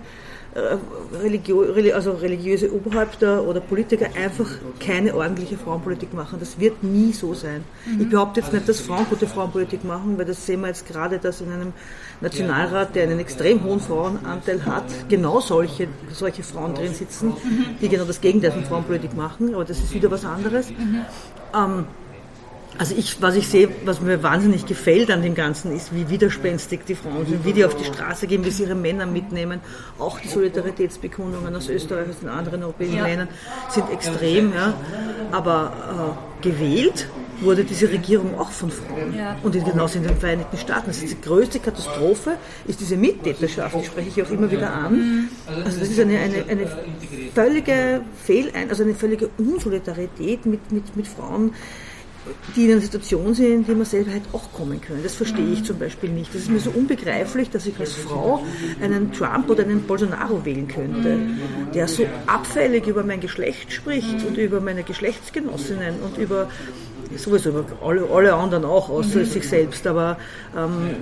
Religio 0.56 1.64
also 1.94 2.12
religiöse 2.12 2.72
Oberhäupter 2.72 3.44
oder 3.44 3.60
Politiker 3.60 4.08
einfach 4.16 4.48
keine 4.80 5.16
ordentliche 5.16 5.58
Frauenpolitik 5.58 6.14
machen. 6.14 6.40
Das 6.40 6.60
wird 6.60 6.84
nie 6.84 7.12
so 7.12 7.34
sein. 7.34 7.64
Mhm. 7.86 8.02
Ich 8.02 8.10
behaupte 8.10 8.42
jetzt 8.42 8.54
nicht, 8.54 8.70
dass 8.70 8.80
Frauen 8.80 9.06
gute 9.10 9.26
Frauenpolitik 9.26 9.84
machen, 9.84 10.18
weil 10.18 10.26
das 10.26 10.46
sehen 10.46 10.62
wir 10.62 10.68
jetzt 10.68 10.88
gerade, 10.88 11.18
dass 11.18 11.42
in 11.42 11.52
einem 11.52 11.74
Nationalrat, 12.22 12.96
der 12.96 13.04
einen 13.04 13.20
extrem 13.20 13.64
hohen 13.64 13.80
Frauenanteil 13.80 14.64
hat, 14.66 14.86
genau 15.10 15.40
solche, 15.40 15.88
solche 16.12 16.44
Frauen 16.44 16.76
drin 16.76 16.94
sitzen, 16.94 17.30
mhm. 17.30 17.66
die 17.82 17.90
genau 17.90 18.06
das 18.06 18.22
Gegenteil 18.22 18.52
von 18.52 18.64
Frauenpolitik 18.64 19.16
machen. 19.16 19.56
Aber 19.56 19.66
das 19.66 19.80
ist 19.80 19.94
wieder 19.94 20.12
was 20.12 20.24
anderes. 20.24 20.70
Mhm. 20.70 21.06
Ähm, 21.56 21.86
also 22.78 22.96
ich, 22.98 23.22
was 23.22 23.36
ich 23.36 23.48
sehe, 23.48 23.70
was 23.86 24.02
mir 24.02 24.24
wahnsinnig 24.24 24.66
gefällt 24.66 25.12
an 25.12 25.22
dem 25.22 25.36
Ganzen, 25.36 25.76
ist, 25.76 25.94
wie 25.94 26.10
widerspenstig 26.10 26.82
die 26.88 26.96
Frauen 26.96 27.26
sind, 27.26 27.46
wie 27.46 27.54
die 27.54 27.66
auf 27.66 27.76
die 27.76 27.86
Straße 27.86 28.28
gehen, 28.28 28.44
wie 28.46 28.50
sie 28.50 28.64
ihre 28.64 28.76
Männer 28.76 29.06
mitnehmen. 29.06 29.60
Auch 30.00 30.20
die 30.20 30.28
Solidaritätsbekundungen 30.28 31.56
aus 31.56 31.70
Österreich, 31.70 32.10
aus 32.10 32.20
den 32.20 32.30
anderen 32.30 32.64
europäischen 32.64 32.98
ja. 32.98 33.06
Ländern 33.06 33.28
sind 33.70 33.90
extrem. 33.92 34.54
Ja. 34.54 34.74
Aber 35.32 36.18
äh, 36.42 36.44
gewählt 36.44 37.08
wurde 37.42 37.64
diese 37.64 37.90
Regierung 37.90 38.40
auch 38.40 38.52
von 38.52 38.72
Frauen. 38.72 39.16
Ja. 39.18 39.36
Und 39.44 39.54
genauso 39.54 39.98
in 39.98 40.04
den 40.04 40.18
Vereinigten 40.18 40.58
Staaten. 40.58 40.88
Das 40.88 41.02
ist 41.02 41.12
die 41.12 41.22
größte 41.22 41.60
Katastrophe, 41.60 42.38
ist 42.68 42.80
diese 42.80 42.98
Mittäterschaft, 42.98 43.76
die 43.76 43.86
spreche 43.86 44.10
ich 44.10 44.28
auch 44.28 44.32
immer 44.32 44.50
wieder 44.50 44.72
an. 44.74 44.94
Mhm. 44.94 45.30
Also 45.66 45.80
das 45.80 45.90
ist 45.90 46.00
eine, 46.00 46.18
eine, 46.20 46.46
eine 46.48 46.68
völlige 47.34 48.02
Fehlein, 48.24 48.70
also 48.70 48.84
eine 48.84 48.96
völlige 48.96 49.30
Unsolidarität 49.38 50.46
mit, 50.46 50.72
mit, 50.72 50.96
mit 50.96 51.08
Frauen 51.08 51.54
die 52.56 52.66
in 52.66 52.72
einer 52.72 52.82
Situation 52.82 53.34
sind, 53.34 53.54
in 53.54 53.66
die 53.66 53.76
man 53.76 53.86
selber 53.86 54.12
halt 54.12 54.24
auch 54.32 54.52
kommen 54.52 54.80
können. 54.80 55.02
Das 55.04 55.16
verstehe 55.16 55.54
ich 55.54 55.64
zum 55.64 55.78
Beispiel 55.78 56.10
nicht. 56.10 56.34
Das 56.34 56.44
ist 56.44 56.50
mir 56.50 56.60
so 56.60 56.72
unbegreiflich, 56.72 57.50
dass 57.50 57.66
ich 57.66 57.80
als 57.80 57.94
Frau 57.94 58.44
einen 58.82 59.12
Trump 59.12 59.50
oder 59.50 59.64
einen 59.64 59.84
Bolsonaro 59.84 60.46
wählen 60.46 60.68
könnte, 60.68 61.20
der 61.74 61.88
so 61.88 62.06
abfällig 62.28 62.88
über 62.88 63.04
mein 63.04 63.20
Geschlecht 63.20 63.72
spricht 63.72 64.26
und 64.26 64.38
über 64.38 64.62
meine 64.62 64.84
Geschlechtsgenossinnen 64.84 65.96
und 66.02 66.18
über 66.18 66.50
sowieso 67.18 67.50
über 67.50 67.66
alle, 67.82 68.08
alle 68.10 68.34
anderen 68.34 68.66
auch, 68.66 68.90
außer 68.90 69.26
sich 69.26 69.48
selbst. 69.48 69.86
Aber 69.88 70.18
ähm, 70.58 70.96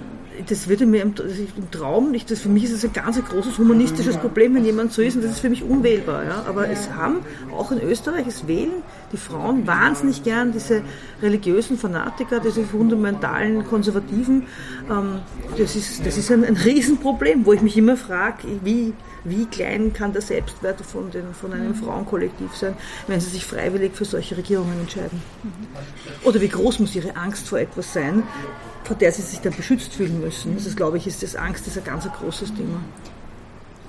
das 0.48 0.68
würde 0.68 0.86
mir 0.86 1.02
im, 1.02 1.14
im, 1.58 1.72
Traum 1.72 2.12
nicht, 2.12 2.32
das 2.32 2.42
für 2.42 2.50
mich 2.50 2.64
ist 2.64 2.72
es 2.72 2.84
ein 2.84 2.94
ganz 2.94 3.24
großes 3.24 3.58
humanistisches 3.58 4.18
Problem, 4.18 4.56
wenn 4.56 4.66
jemand 4.66 4.94
so 4.94 5.02
ist 5.02 5.16
und 5.16 5.24
das 5.24 5.32
ist 5.32 5.40
für 5.40 5.50
mich 5.50 5.64
unwählbar. 5.64 6.24
Ja? 6.24 6.46
Aber 6.48 6.70
es 6.70 6.90
haben 6.92 7.18
auch 7.56 7.72
in 7.72 7.82
Österreich, 7.82 8.28
es 8.28 8.48
wählen 8.48 8.82
die 9.12 9.18
Frauen 9.18 9.68
wahnsinnig 9.68 10.24
gern 10.24 10.52
diese 10.52 10.82
religiösen 11.22 11.78
Fanatiker, 11.78 12.40
diese 12.40 12.64
fundamentalen 12.64 13.66
Konservativen. 13.66 14.48
Ähm, 14.90 15.20
das 15.58 15.76
ist, 15.76 16.06
das 16.06 16.18
ist 16.18 16.32
ein, 16.32 16.44
ein 16.44 16.56
Riesenproblem, 16.56 17.46
wo 17.46 17.54
ich 17.54 17.62
mich 17.62 17.78
immer 17.78 17.98
frage, 17.98 18.48
wie, 18.64 18.94
wie 19.24 19.46
klein 19.46 19.94
kann 19.94 20.14
der 20.14 20.22
Selbstwert 20.22 20.82
von, 20.82 21.12
den, 21.12 21.34
von 21.34 21.54
einem 21.54 21.76
Frauenkollektiv 21.76 22.56
sein, 22.56 22.76
wenn 23.08 23.20
sie 23.20 23.30
sich 23.30 23.46
freiwillig 23.46 23.94
für 23.94 24.06
solche 24.06 24.38
Regierungen 24.38 24.80
entscheiden? 24.80 25.22
Oder 26.24 26.42
wie 26.42 26.50
groß 26.50 26.80
muss 26.80 26.96
ihre 26.96 27.16
Angst 27.16 27.48
vor 27.48 27.60
etwas 27.60 27.94
sein, 27.94 28.24
vor 28.84 28.96
der 28.96 29.12
sie 29.12 29.22
sich 29.22 29.40
dann 29.40 29.54
beschützt 29.54 29.94
fühlen 29.94 30.20
müssen. 30.22 30.56
Das 30.56 30.66
ist, 30.66 30.76
glaube 30.76 30.98
ich, 30.98 31.08
ist 31.08 31.24
das 31.24 31.36
Angst 31.36 31.68
ist 31.68 31.78
ein 31.78 31.84
ganz 31.84 32.06
großes 32.12 32.54
Thema. 32.54 32.82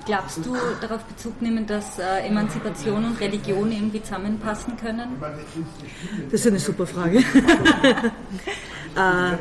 Glaubst 0.05 0.45
du 0.45 0.55
darauf 0.81 1.03
Bezug 1.03 1.41
nehmen, 1.41 1.65
dass 1.65 1.97
äh, 1.97 2.27
Emanzipation 2.27 3.05
und 3.05 3.19
Religion 3.21 3.71
irgendwie 3.71 4.01
zusammenpassen 4.01 4.75
können? 4.77 5.17
Das 6.29 6.41
ist 6.41 6.47
eine 6.47 6.59
super 6.59 6.85
Frage. 6.85 7.19
äh, 8.97 9.37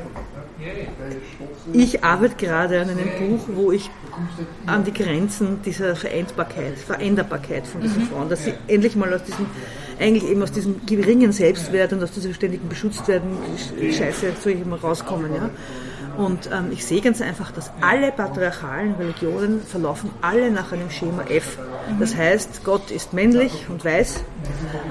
ich 1.72 2.04
arbeite 2.04 2.36
gerade 2.36 2.80
an 2.80 2.90
einem 2.90 3.10
Buch, 3.18 3.48
wo 3.48 3.72
ich 3.72 3.90
an 4.66 4.84
die 4.84 4.92
Grenzen 4.92 5.60
dieser 5.62 5.96
Vereinbarkeit, 5.96 6.78
Veränderbarkeit 6.78 7.66
von 7.66 7.80
diesen 7.80 8.04
mhm. 8.04 8.08
Frauen, 8.08 8.28
dass 8.28 8.44
sie 8.44 8.54
endlich 8.68 8.94
mal 8.94 9.12
aus 9.12 9.24
diesem 9.24 9.46
eigentlich 9.98 10.30
eben 10.30 10.42
aus 10.42 10.52
diesem 10.52 10.84
geringen 10.86 11.32
Selbstwert 11.32 11.92
und 11.92 12.02
aus 12.02 12.12
dieser 12.12 12.32
ständigen 12.34 12.68
Beschütztwerden 12.68 13.30
Scheiße 13.78 14.32
soll 14.42 14.52
ich 14.52 14.64
mal 14.64 14.78
rauskommen. 14.78 15.34
Ja? 15.34 15.50
Und 16.16 16.50
ähm, 16.52 16.70
ich 16.70 16.84
sehe 16.84 17.00
ganz 17.00 17.20
einfach, 17.20 17.52
dass 17.52 17.70
alle 17.80 18.12
patriarchalen 18.12 18.94
Religionen 18.94 19.62
verlaufen 19.62 20.10
alle 20.20 20.50
nach 20.50 20.72
einem 20.72 20.90
Schema 20.90 21.24
F. 21.28 21.58
Das 21.98 22.14
heißt, 22.14 22.64
Gott 22.64 22.90
ist 22.90 23.12
männlich 23.12 23.66
und 23.68 23.84
weiß, 23.84 24.24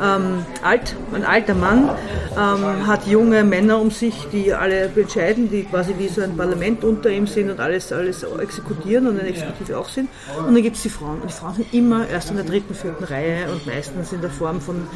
ähm, 0.02 0.46
alt, 0.64 0.96
ein 1.14 1.24
alter 1.24 1.54
Mann, 1.54 1.90
ähm, 2.32 2.88
hat 2.88 3.08
junge 3.08 3.44
Männer 3.44 3.80
um 3.80 3.92
sich, 3.92 4.28
die 4.32 4.54
alle 4.54 4.90
entscheiden, 4.96 5.50
die 5.50 5.64
quasi 5.64 5.96
wie 5.98 6.08
so 6.08 6.22
ein 6.22 6.36
Parlament 6.38 6.84
unter 6.84 7.10
ihm 7.10 7.28
sind 7.28 7.50
und 7.50 7.60
alles, 7.60 7.92
alles 7.92 8.24
exekutieren 8.24 9.08
und 9.08 9.20
eine 9.20 9.30
Exekutive 9.30 9.78
auch 9.78 9.90
sind. 9.90 10.10
Und 10.38 10.54
dann 10.54 10.64
gibt 10.64 10.78
es 10.78 10.84
die 10.84 10.90
Frauen. 10.90 11.22
Und 11.22 11.30
die 11.30 11.34
Frauen 11.34 11.56
sind 11.56 11.74
immer 11.74 12.08
erst 12.08 12.30
in 12.30 12.38
der 12.38 12.46
dritten, 12.46 12.74
vierten 12.74 13.04
Reihe 13.04 13.52
und 13.52 13.66
meistens 13.66 14.14
in 14.14 14.22
der 14.22 14.30
Form 14.30 14.62
von 14.62 14.88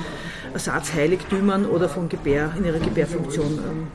Ersatzheiligtümern 0.54 1.66
oder 1.66 1.90
von 1.90 2.08
Gebär, 2.08 2.52
in 2.58 2.64
ihrer 2.64 2.80
Gebärfunktion 2.80 3.60
ähm, 3.60 3.88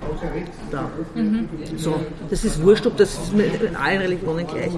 da. 0.70 0.90
Mhm. 1.14 1.49
So, 1.77 2.01
das 2.29 2.44
ist 2.44 2.62
wurscht, 2.62 2.87
ob 2.87 2.99
das 2.99 3.14
ist 3.14 3.33
in 3.35 3.77
allen 3.77 4.03
Religionen 4.03 4.46
gleich. 4.46 4.73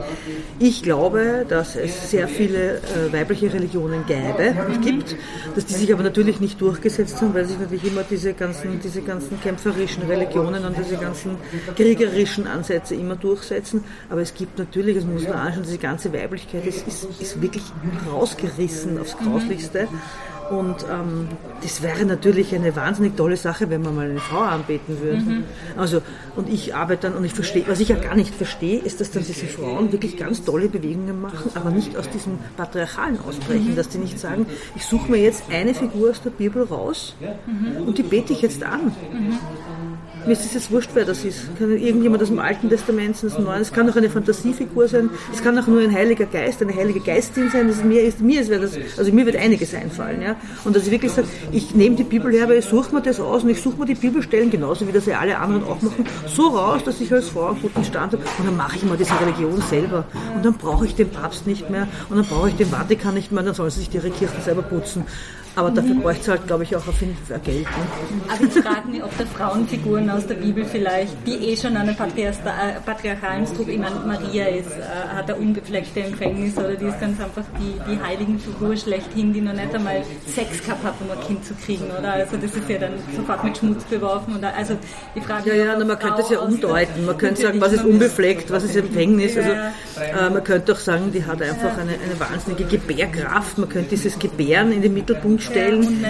Ich 0.60 0.82
glaube, 0.82 1.44
dass 1.48 1.74
es 1.74 2.10
sehr 2.10 2.28
viele 2.28 2.76
äh, 2.76 3.12
weibliche 3.12 3.52
Religionen 3.52 4.06
gäbe 4.06 4.54
und 4.68 4.82
gibt, 4.82 5.16
dass 5.56 5.66
die 5.66 5.71
sich 5.72 5.92
aber 5.92 6.02
natürlich 6.02 6.40
nicht 6.40 6.60
durchgesetzt 6.60 7.20
haben, 7.20 7.34
weil 7.34 7.44
sich 7.44 7.58
natürlich 7.58 7.84
immer 7.84 8.02
diese 8.02 8.32
ganzen, 8.32 8.80
diese 8.80 9.02
ganzen 9.02 9.40
kämpferischen 9.40 10.04
Religionen 10.04 10.64
und 10.64 10.76
diese 10.76 10.96
ganzen 10.96 11.36
kriegerischen 11.76 12.46
Ansätze 12.46 12.94
immer 12.94 13.16
durchsetzen. 13.16 13.84
Aber 14.10 14.20
es 14.20 14.34
gibt 14.34 14.58
natürlich, 14.58 14.96
das 14.96 15.04
muss 15.04 15.24
man 15.24 15.38
anschauen, 15.38 15.62
diese 15.64 15.78
ganze 15.78 16.12
Weiblichkeit 16.12 16.66
ist, 16.66 16.86
ist, 16.86 17.08
ist 17.20 17.40
wirklich 17.42 17.64
rausgerissen 18.10 18.98
aufs 18.98 19.16
Grauslichste. 19.16 19.88
Und 20.52 20.84
ähm, 20.90 21.28
das 21.62 21.82
wäre 21.82 22.04
natürlich 22.04 22.54
eine 22.54 22.76
wahnsinnig 22.76 23.16
tolle 23.16 23.38
Sache, 23.38 23.70
wenn 23.70 23.80
man 23.80 23.96
mal 23.96 24.10
eine 24.10 24.20
Frau 24.20 24.40
anbeten 24.40 25.00
würde. 25.00 25.22
Mhm. 25.22 25.44
Also, 25.78 26.02
und 26.36 26.52
ich 26.52 26.74
arbeite 26.74 27.08
dann, 27.08 27.16
und 27.16 27.24
ich 27.24 27.32
verstehe, 27.32 27.64
was 27.68 27.80
ich 27.80 27.88
ja 27.88 27.96
gar 27.96 28.14
nicht 28.14 28.34
verstehe, 28.34 28.78
ist, 28.78 29.00
dass 29.00 29.10
dann 29.10 29.24
diese 29.24 29.46
Frauen 29.46 29.92
wirklich 29.92 30.18
ganz 30.18 30.44
tolle 30.44 30.68
Bewegungen 30.68 31.22
machen, 31.22 31.52
aber 31.54 31.70
nicht 31.70 31.96
aus 31.96 32.10
diesem 32.10 32.38
Patriarchalen 32.58 33.18
ausbrechen, 33.26 33.70
mhm. 33.70 33.76
dass 33.76 33.88
die 33.88 33.98
nicht 33.98 34.18
sagen, 34.18 34.44
ich 34.76 34.84
suche 34.84 35.10
mir 35.10 35.22
jetzt 35.22 35.44
eine 35.50 35.72
Figur 35.72 36.10
aus 36.10 36.20
der 36.20 36.30
Bibel 36.30 36.64
raus 36.64 37.14
mhm. 37.46 37.86
und 37.86 37.96
die 37.96 38.02
bete 38.02 38.34
ich 38.34 38.42
jetzt 38.42 38.62
an. 38.62 38.84
Mhm. 38.84 39.38
Mir 40.26 40.32
ist 40.32 40.44
es 40.44 40.54
jetzt 40.54 40.70
wurscht, 40.70 40.90
wer 40.94 41.04
das 41.04 41.24
ist. 41.24 41.56
Kann 41.58 41.76
irgendjemand 41.76 42.22
aus 42.22 42.28
dem 42.28 42.38
Alten 42.38 42.68
Testament 42.68 43.16
sein, 43.16 43.30
aus 43.30 43.36
dem 43.36 43.44
Neuen. 43.44 43.60
Es 43.60 43.72
kann 43.72 43.90
auch 43.90 43.96
eine 43.96 44.08
Fantasiefigur 44.08 44.86
sein. 44.86 45.10
Es 45.32 45.42
kann 45.42 45.58
auch 45.58 45.66
nur 45.66 45.80
ein 45.80 45.92
Heiliger 45.92 46.26
Geist, 46.26 46.62
eine 46.62 46.74
heilige 46.74 47.00
Geistin 47.00 47.50
sein. 47.50 47.66
Das 47.66 47.78
ist 47.78 47.84
mir 47.84 48.02
ist, 48.02 48.20
mir 48.20 48.40
ist 48.40 48.50
das, 48.50 48.98
also 48.98 49.12
mir 49.12 49.26
wird 49.26 49.36
einiges 49.36 49.74
einfallen, 49.74 50.22
ja. 50.22 50.36
Und 50.64 50.76
dass 50.76 50.84
ich 50.84 50.90
wirklich 50.90 51.12
sage, 51.12 51.28
ich 51.50 51.74
nehme 51.74 51.96
die 51.96 52.04
Bibel 52.04 52.32
her, 52.32 52.48
weil 52.48 52.58
ich 52.58 52.64
suche 52.64 52.94
mir 52.94 53.02
das 53.02 53.20
aus 53.20 53.42
und 53.42 53.50
ich 53.50 53.60
suche 53.60 53.78
mir 53.78 53.86
die 53.86 53.94
Bibelstellen, 53.94 54.50
genauso 54.50 54.86
wie 54.86 54.92
das 54.92 55.06
ja 55.06 55.18
alle 55.18 55.38
anderen 55.38 55.64
auch 55.64 55.80
machen, 55.82 56.06
so 56.26 56.48
raus, 56.48 56.82
dass 56.84 57.00
ich 57.00 57.12
als 57.12 57.28
Frau 57.28 57.48
einen 57.48 57.62
guten 57.62 57.84
Stand 57.84 58.12
habe. 58.12 58.22
Und 58.38 58.46
dann 58.46 58.56
mache 58.56 58.76
ich 58.76 58.84
mal 58.84 58.96
diese 58.96 59.18
Religion 59.20 59.60
selber. 59.62 60.04
Und 60.34 60.44
dann 60.44 60.54
brauche 60.54 60.86
ich 60.86 60.94
den 60.94 61.10
Papst 61.10 61.46
nicht 61.46 61.70
mehr 61.70 61.88
und 62.08 62.16
dann 62.16 62.26
brauche 62.26 62.48
ich 62.48 62.56
den 62.56 62.68
Vatikan 62.68 63.14
nicht 63.14 63.32
mehr, 63.32 63.42
dann 63.42 63.54
sollen 63.54 63.70
sie 63.70 63.80
sich 63.80 63.94
ihre 63.94 64.10
Kirchen 64.10 64.40
selber 64.42 64.62
putzen. 64.62 65.04
Aber 65.54 65.70
dafür 65.70 65.94
mhm. 65.94 66.02
bräuchte 66.02 66.22
es 66.22 66.28
halt, 66.28 66.46
glaube 66.46 66.62
ich, 66.62 66.74
auch 66.74 66.86
auf 66.88 66.98
jeden 67.00 67.16
Fall 67.16 67.38
Geld. 67.40 67.64
Ne? 67.64 68.32
Aber 68.32 68.44
ich 68.44 68.52
frage 68.52 68.88
mich, 68.88 69.04
ob 69.04 69.18
da 69.18 69.26
Frauenfiguren 69.26 70.08
aus 70.08 70.26
der 70.26 70.36
Bibel 70.36 70.64
vielleicht, 70.64 71.14
die 71.26 71.34
eh 71.34 71.56
schon 71.56 71.76
einen 71.76 71.90
äh, 71.90 72.32
patriarchalen 72.86 73.46
Struktur, 73.46 73.74
ich 73.74 73.78
meine, 73.78 73.96
Maria 73.96 74.46
ist, 74.46 74.70
äh, 74.70 75.16
hat 75.16 75.30
eine 75.30 75.38
unbefleckte 75.38 76.00
Empfängnis 76.00 76.56
oder 76.56 76.74
die 76.74 76.86
ist 76.86 76.98
ganz 77.00 77.20
einfach 77.20 77.44
die, 77.60 77.92
die 77.92 78.02
heiligen 78.02 78.38
Figur 78.38 78.76
schlechthin, 78.76 79.34
die 79.34 79.42
noch 79.42 79.52
nicht 79.52 79.74
einmal 79.74 80.02
Sex 80.26 80.64
gehabt 80.64 80.84
hat, 80.84 80.94
um 81.00 81.10
ein 81.10 81.26
Kind 81.26 81.44
zu 81.44 81.52
kriegen, 81.54 81.84
oder? 81.98 82.14
Also 82.14 82.38
das 82.38 82.54
ist 82.54 82.68
ja 82.68 82.78
dann 82.78 82.94
sofort 83.14 83.44
mit 83.44 83.58
Schmutz 83.58 83.84
beworfen. 83.84 84.36
Oder, 84.38 84.54
also 84.56 84.78
die 85.14 85.20
Frage 85.20 85.50
ja, 85.50 85.64
ja, 85.64 85.76
na, 85.78 85.84
man 85.84 85.98
könnte 85.98 86.22
es 86.22 86.30
ja 86.30 86.40
umdeuten. 86.40 87.04
Man 87.04 87.18
könnte 87.18 87.42
sagen, 87.42 87.60
was 87.60 87.72
ist 87.74 87.84
unbefleckt, 87.84 88.50
was 88.50 88.64
ist 88.64 88.76
Empfängnis. 88.76 89.36
Also, 89.36 89.50
äh, 89.50 90.30
man 90.30 90.42
könnte 90.42 90.72
auch 90.72 90.78
sagen, 90.78 91.12
die 91.12 91.24
hat 91.24 91.42
einfach 91.42 91.76
eine, 91.76 91.92
eine 91.92 92.18
wahnsinnige 92.18 92.64
Gebärkraft. 92.64 93.58
Man 93.58 93.68
könnte 93.68 93.90
dieses 93.90 94.18
Gebären 94.18 94.72
in 94.72 94.80
den 94.80 94.94
Mittelpunkt 94.94 95.41
stellen. 95.42 96.04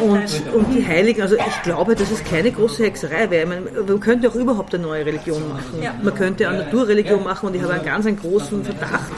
Und, 0.00 0.54
und 0.54 0.74
die 0.74 0.86
Heiligen, 0.86 1.22
also 1.22 1.36
ich 1.36 1.62
glaube, 1.62 1.94
dass 1.94 2.10
es 2.10 2.22
keine 2.24 2.52
große 2.52 2.84
Hexerei 2.84 3.30
wäre. 3.30 3.46
Man, 3.46 3.64
man 3.86 4.00
könnte 4.00 4.28
auch 4.28 4.34
überhaupt 4.34 4.74
eine 4.74 4.84
neue 4.84 5.06
Religion 5.06 5.48
machen. 5.48 5.82
Man 6.02 6.14
könnte 6.14 6.48
eine 6.48 6.58
Naturreligion 6.58 7.24
machen 7.24 7.46
und 7.48 7.56
ich 7.56 7.62
habe 7.62 7.74
einen 7.74 7.84
ganz 7.84 8.06
einen 8.06 8.18
großen 8.18 8.64
Verdacht, 8.64 9.12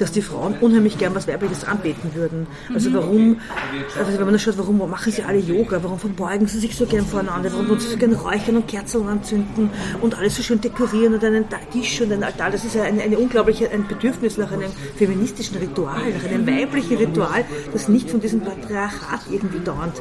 dass 0.00 0.12
die 0.12 0.22
Frauen 0.22 0.54
unheimlich 0.60 0.98
gern 0.98 1.14
was 1.14 1.28
Weibliches 1.28 1.64
anbeten 1.64 2.14
würden. 2.14 2.46
Also 2.74 2.92
warum, 2.94 3.40
also 3.98 4.18
wenn 4.18 4.26
man 4.26 4.38
schaut, 4.38 4.56
warum 4.56 4.78
machen 4.78 5.12
sie 5.12 5.22
alle 5.22 5.38
Yoga, 5.38 5.82
warum 5.82 5.98
verbeugen 5.98 6.46
sie 6.46 6.58
sich 6.58 6.74
so 6.74 6.86
gern 6.86 7.04
voreinander, 7.04 7.52
warum 7.52 7.68
wollen 7.68 7.80
sie 7.80 7.88
so 7.88 7.96
gern 7.96 8.14
räuchern 8.14 8.56
und 8.56 8.66
Kerzen 8.66 9.06
anzünden 9.06 9.70
und 10.00 10.16
alles 10.16 10.36
so 10.36 10.42
schön 10.42 10.60
dekorieren 10.60 11.14
und 11.14 11.24
einen 11.24 11.44
Tisch 11.72 12.00
und 12.00 12.12
einen 12.12 12.24
Altar. 12.24 12.50
Das 12.50 12.64
ist 12.64 12.74
ja 12.74 12.84
eine, 12.84 13.02
eine 13.02 13.18
unglaubliche, 13.18 13.70
ein 13.70 13.86
Bedürfnis 13.86 14.38
nach 14.38 14.50
einem 14.50 14.70
feministischen 14.96 15.58
Ritual, 15.58 16.00
nach 16.12 16.24
einem 16.24 16.46
weiblichen 16.46 16.96
Ritual, 16.96 17.44
das 17.72 17.88
nicht 17.88 18.10
von 18.10 18.20
diesem 18.20 18.40
Patriarchat 18.40 19.20
irgendwie 19.30 19.60
dauernd 19.60 20.00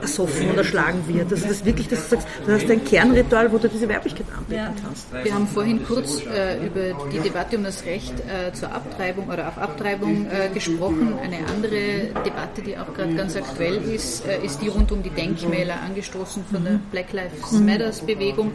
ersoffen 0.00 0.50
oder 0.50 0.64
schlagen 0.64 1.02
wird. 1.06 1.30
Also 1.32 1.48
das 1.48 1.64
wirklich, 1.64 1.88
dass 1.88 2.08
du 2.08 2.16
sagst, 2.16 2.28
du 2.46 2.52
hast 2.52 2.70
ein 2.70 2.84
Kernritual, 2.84 3.52
wo 3.52 3.58
du 3.58 3.68
diese 3.68 3.88
Weiblichkeit 3.88 4.26
anbieten 4.36 4.82
kannst. 4.82 5.06
Wir 5.24 5.34
haben 5.34 5.46
vorhin 5.46 5.84
kurz 5.84 6.22
äh, 6.26 6.66
über 6.66 7.08
die 7.10 7.18
Debatte 7.20 7.56
um 7.56 7.64
das 7.64 7.84
Recht 7.84 8.14
äh, 8.20 8.52
zur 8.52 8.72
Abtreibung 8.72 9.28
oder 9.28 9.48
auf 9.48 9.58
Abtreibung 9.58 10.26
äh, 10.26 10.48
gesprochen. 10.52 11.14
Eine 11.22 11.38
andere 11.48 12.08
Debatte, 12.24 12.62
die 12.62 12.76
auch 12.76 12.92
gerade 12.94 13.14
ganz 13.14 13.36
aktuell 13.36 13.76
ist, 13.76 14.26
äh, 14.26 14.44
ist 14.44 14.60
die 14.60 14.68
rund 14.68 14.92
um 14.92 15.02
die 15.02 15.10
Denkmäler, 15.10 15.80
angestoßen 15.80 16.44
von 16.50 16.64
der 16.64 16.80
Black 16.90 17.12
Lives 17.12 17.52
Matters 17.52 18.00
Bewegung. 18.00 18.52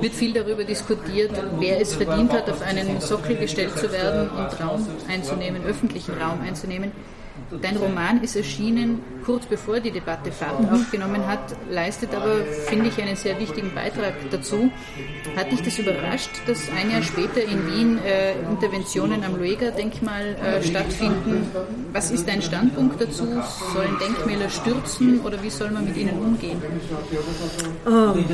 Wird 0.00 0.14
viel 0.14 0.32
darüber 0.32 0.64
diskutiert, 0.64 1.32
wer 1.58 1.80
es 1.80 1.94
verdient 1.94 2.32
hat, 2.32 2.48
auf 2.50 2.62
einen 2.62 3.00
Sockel 3.00 3.36
gestellt 3.36 3.76
zu 3.78 3.90
werden 3.92 4.30
und 4.30 4.60
Raum 4.60 4.86
einzunehmen, 5.08 5.64
öffentlichen 5.64 6.14
Raum 6.14 6.40
einzunehmen. 6.42 6.92
Dein 7.60 7.76
Roman 7.76 8.22
ist 8.22 8.36
erschienen 8.36 9.00
kurz 9.24 9.46
bevor 9.46 9.80
die 9.80 9.90
Debatte 9.90 10.32
Fahrt 10.32 10.70
aufgenommen 10.70 11.26
hat, 11.26 11.54
leistet 11.70 12.14
aber, 12.14 12.44
finde 12.66 12.88
ich, 12.88 13.00
einen 13.00 13.16
sehr 13.16 13.38
wichtigen 13.38 13.72
Beitrag 13.74 14.14
dazu. 14.30 14.70
Hat 15.36 15.50
dich 15.50 15.62
das 15.62 15.78
überrascht, 15.78 16.30
dass 16.46 16.68
ein 16.70 16.90
Jahr 16.90 17.02
später 17.02 17.42
in 17.42 17.66
Wien 17.66 17.98
äh, 17.98 18.32
Interventionen 18.50 19.24
am 19.24 19.36
Lueger-Denkmal 19.36 20.36
äh, 20.36 20.62
stattfinden? 20.62 21.48
Was 21.92 22.10
ist 22.10 22.28
dein 22.28 22.42
Standpunkt 22.42 23.00
dazu? 23.00 23.24
Sollen 23.74 23.96
Denkmäler 24.00 24.48
stürzen 24.48 25.20
oder 25.20 25.42
wie 25.42 25.50
soll 25.50 25.70
man 25.70 25.84
mit 25.84 25.96
ihnen 25.96 26.18
umgehen? 26.18 26.60
Ähm, 27.86 28.24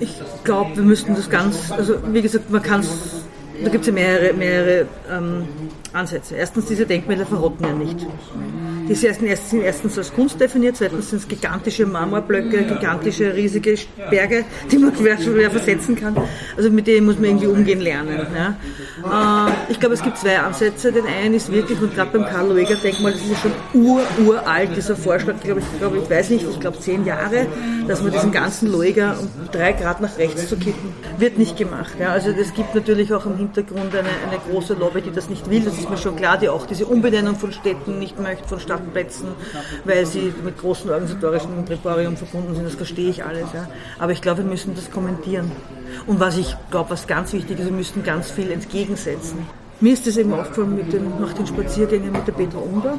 ich 0.00 0.14
glaube, 0.44 0.76
wir 0.76 0.84
müssten 0.84 1.14
das 1.14 1.28
ganz, 1.28 1.70
also 1.72 1.96
wie 2.12 2.22
gesagt, 2.22 2.50
man 2.50 2.62
kann 2.62 2.80
es 2.80 3.24
da 3.62 3.70
gibt 3.70 3.82
es 3.82 3.86
ja 3.86 3.92
mehrere, 3.92 4.32
mehrere 4.32 4.86
ähm, 5.08 5.46
Ansätze. 5.94 6.34
Erstens, 6.36 6.66
diese 6.66 6.86
Denkmäler 6.86 7.26
verrotten 7.26 7.66
ja 7.66 7.72
nicht. 7.72 8.06
Die 8.88 8.94
sind 8.94 9.22
erstens 9.24 9.96
als 9.96 10.12
Kunst 10.12 10.38
definiert, 10.38 10.76
zweitens 10.76 11.08
sind 11.08 11.20
es 11.20 11.28
gigantische 11.28 11.86
Marmorblöcke, 11.86 12.64
gigantische, 12.64 13.34
riesige 13.34 13.76
Berge, 14.10 14.44
die 14.70 14.76
man 14.76 14.94
schwer, 14.94 15.18
schwer 15.18 15.50
versetzen 15.50 15.96
kann. 15.96 16.14
Also 16.56 16.70
mit 16.70 16.86
denen 16.86 17.06
muss 17.06 17.16
man 17.16 17.24
irgendwie 17.26 17.46
umgehen 17.46 17.80
lernen. 17.80 18.26
Ja. 18.34 19.48
Äh, 19.48 19.52
ich 19.70 19.80
glaube, 19.80 19.94
es 19.94 20.02
gibt 20.02 20.18
zwei 20.18 20.38
Ansätze. 20.38 20.92
Den 20.92 21.06
einen 21.06 21.34
ist 21.34 21.50
wirklich, 21.50 21.80
und 21.80 21.94
gerade 21.94 22.10
beim 22.18 22.26
Karl 22.26 22.48
Lueger 22.48 22.76
Denkmal, 22.76 23.12
das 23.12 23.22
ist 23.22 23.40
schon 23.40 23.52
ur, 23.72 24.02
uralt, 24.26 24.76
dieser 24.76 24.96
Vorschlag, 24.96 25.40
glaube 25.42 25.60
ich, 25.60 25.78
glaube, 25.78 25.98
ich 25.98 26.10
weiß 26.10 26.30
nicht, 26.30 26.46
ich 26.48 26.60
glaube 26.60 26.78
zehn 26.78 27.06
Jahre, 27.06 27.46
dass 27.88 28.02
man 28.02 28.12
diesen 28.12 28.32
ganzen 28.32 28.70
Lueger 28.70 29.16
um 29.18 29.28
drei 29.50 29.72
Grad 29.72 30.02
nach 30.02 30.18
rechts 30.18 30.48
zu 30.48 30.56
kippen, 30.56 30.92
wird 31.18 31.38
nicht 31.38 31.56
gemacht. 31.56 31.94
Ja. 31.98 32.10
Also 32.10 32.30
es 32.30 32.52
gibt 32.52 32.74
natürlich 32.74 33.14
auch 33.14 33.24
im 33.24 33.38
Hintergrund 33.38 33.94
eine, 33.94 34.08
eine 34.08 34.40
große 34.50 34.74
Lobby, 34.74 35.00
die 35.00 35.10
das 35.10 35.30
nicht 35.30 35.48
will, 35.48 35.62
das 35.62 35.83
ist 35.84 35.90
mir 35.90 35.96
schon 35.98 36.16
klar, 36.16 36.38
die 36.38 36.48
auch 36.48 36.66
diese 36.66 36.86
Umbenennung 36.86 37.36
von 37.36 37.52
Städten 37.52 37.98
nicht 37.98 38.18
möchte, 38.18 38.48
von 38.48 38.60
Stadt 38.60 38.80
Stadtplätzen, 38.80 39.28
weil 39.84 40.06
sie 40.06 40.32
mit 40.44 40.58
großen 40.58 40.90
organisatorischen 40.90 41.64
Präparium 41.64 42.16
verbunden 42.16 42.54
sind. 42.54 42.64
Das 42.64 42.74
verstehe 42.74 43.10
ich 43.10 43.24
alles. 43.24 43.46
Ja. 43.52 43.68
Aber 43.98 44.12
ich 44.12 44.20
glaube, 44.20 44.38
wir 44.38 44.50
müssen 44.50 44.74
das 44.74 44.90
kommentieren. 44.90 45.52
Und 46.06 46.20
was 46.20 46.36
ich 46.36 46.56
glaube, 46.70 46.90
was 46.90 47.06
ganz 47.06 47.32
wichtig 47.32 47.58
ist, 47.58 47.66
wir 47.66 47.72
müssen 47.72 48.02
ganz 48.02 48.30
viel 48.30 48.50
entgegensetzen. 48.50 49.46
Mir 49.80 49.92
ist 49.92 50.06
das 50.06 50.16
eben 50.16 50.32
aufgefallen 50.32 50.76
mit 50.76 50.92
den, 50.92 51.20
nach 51.20 51.32
den 51.32 51.46
Spaziergängen 51.46 52.12
mit 52.12 52.26
der 52.26 52.32
Petra 52.32 52.58
Unger. 52.58 52.98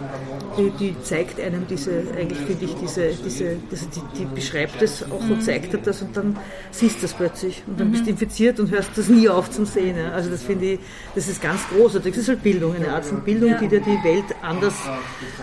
Die, 0.57 0.69
die, 0.71 0.95
zeigt 1.01 1.39
einem 1.39 1.65
diese, 1.67 2.03
eigentlich 2.17 2.39
finde 2.39 2.65
ich, 2.65 2.75
diese, 2.75 3.09
diese, 3.09 3.57
diese 3.69 3.85
die, 3.87 4.01
die, 4.17 4.25
beschreibt 4.25 4.81
es 4.81 5.03
auch 5.03 5.29
und 5.29 5.43
zeigt 5.43 5.73
dir 5.73 5.79
das 5.79 6.01
und 6.01 6.15
dann 6.15 6.37
siehst 6.71 6.97
du 6.97 7.01
das 7.01 7.13
plötzlich 7.13 7.63
und 7.67 7.77
dann 7.79 7.91
bist 7.91 8.03
du 8.03 8.05
mhm. 8.05 8.11
infiziert 8.11 8.59
und 8.59 8.71
hörst 8.71 8.91
das 8.95 9.09
nie 9.09 9.27
auf 9.27 9.51
zum 9.51 9.65
Sehen. 9.65 9.97
Ja. 9.97 10.11
Also 10.11 10.29
das 10.29 10.43
finde 10.43 10.65
ich, 10.65 10.79
das 11.13 11.27
ist 11.27 11.41
ganz 11.41 11.61
großartig. 11.69 12.13
Das 12.13 12.23
ist 12.23 12.29
halt 12.29 12.43
Bildung, 12.43 12.75
eine 12.75 12.89
Art 12.89 13.05
von 13.05 13.21
Bildung, 13.21 13.55
die 13.59 13.67
dir 13.67 13.81
die 13.81 14.03
Welt 14.03 14.25
anders, 14.41 14.75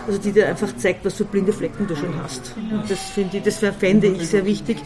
also 0.07 0.19
die 0.19 0.31
dir 0.31 0.47
einfach 0.47 0.75
zeigt, 0.77 1.05
was 1.05 1.13
für 1.13 1.25
blinde 1.25 1.53
Flecken 1.53 1.87
du 1.87 1.95
schon 1.95 2.13
hast. 2.21 2.55
Und 2.57 2.89
das 2.89 2.99
finde 3.09 3.37
ich, 3.37 3.43
das 3.43 3.57
fände 3.57 4.07
ich 4.07 4.27
sehr 4.27 4.45
wichtig, 4.45 4.77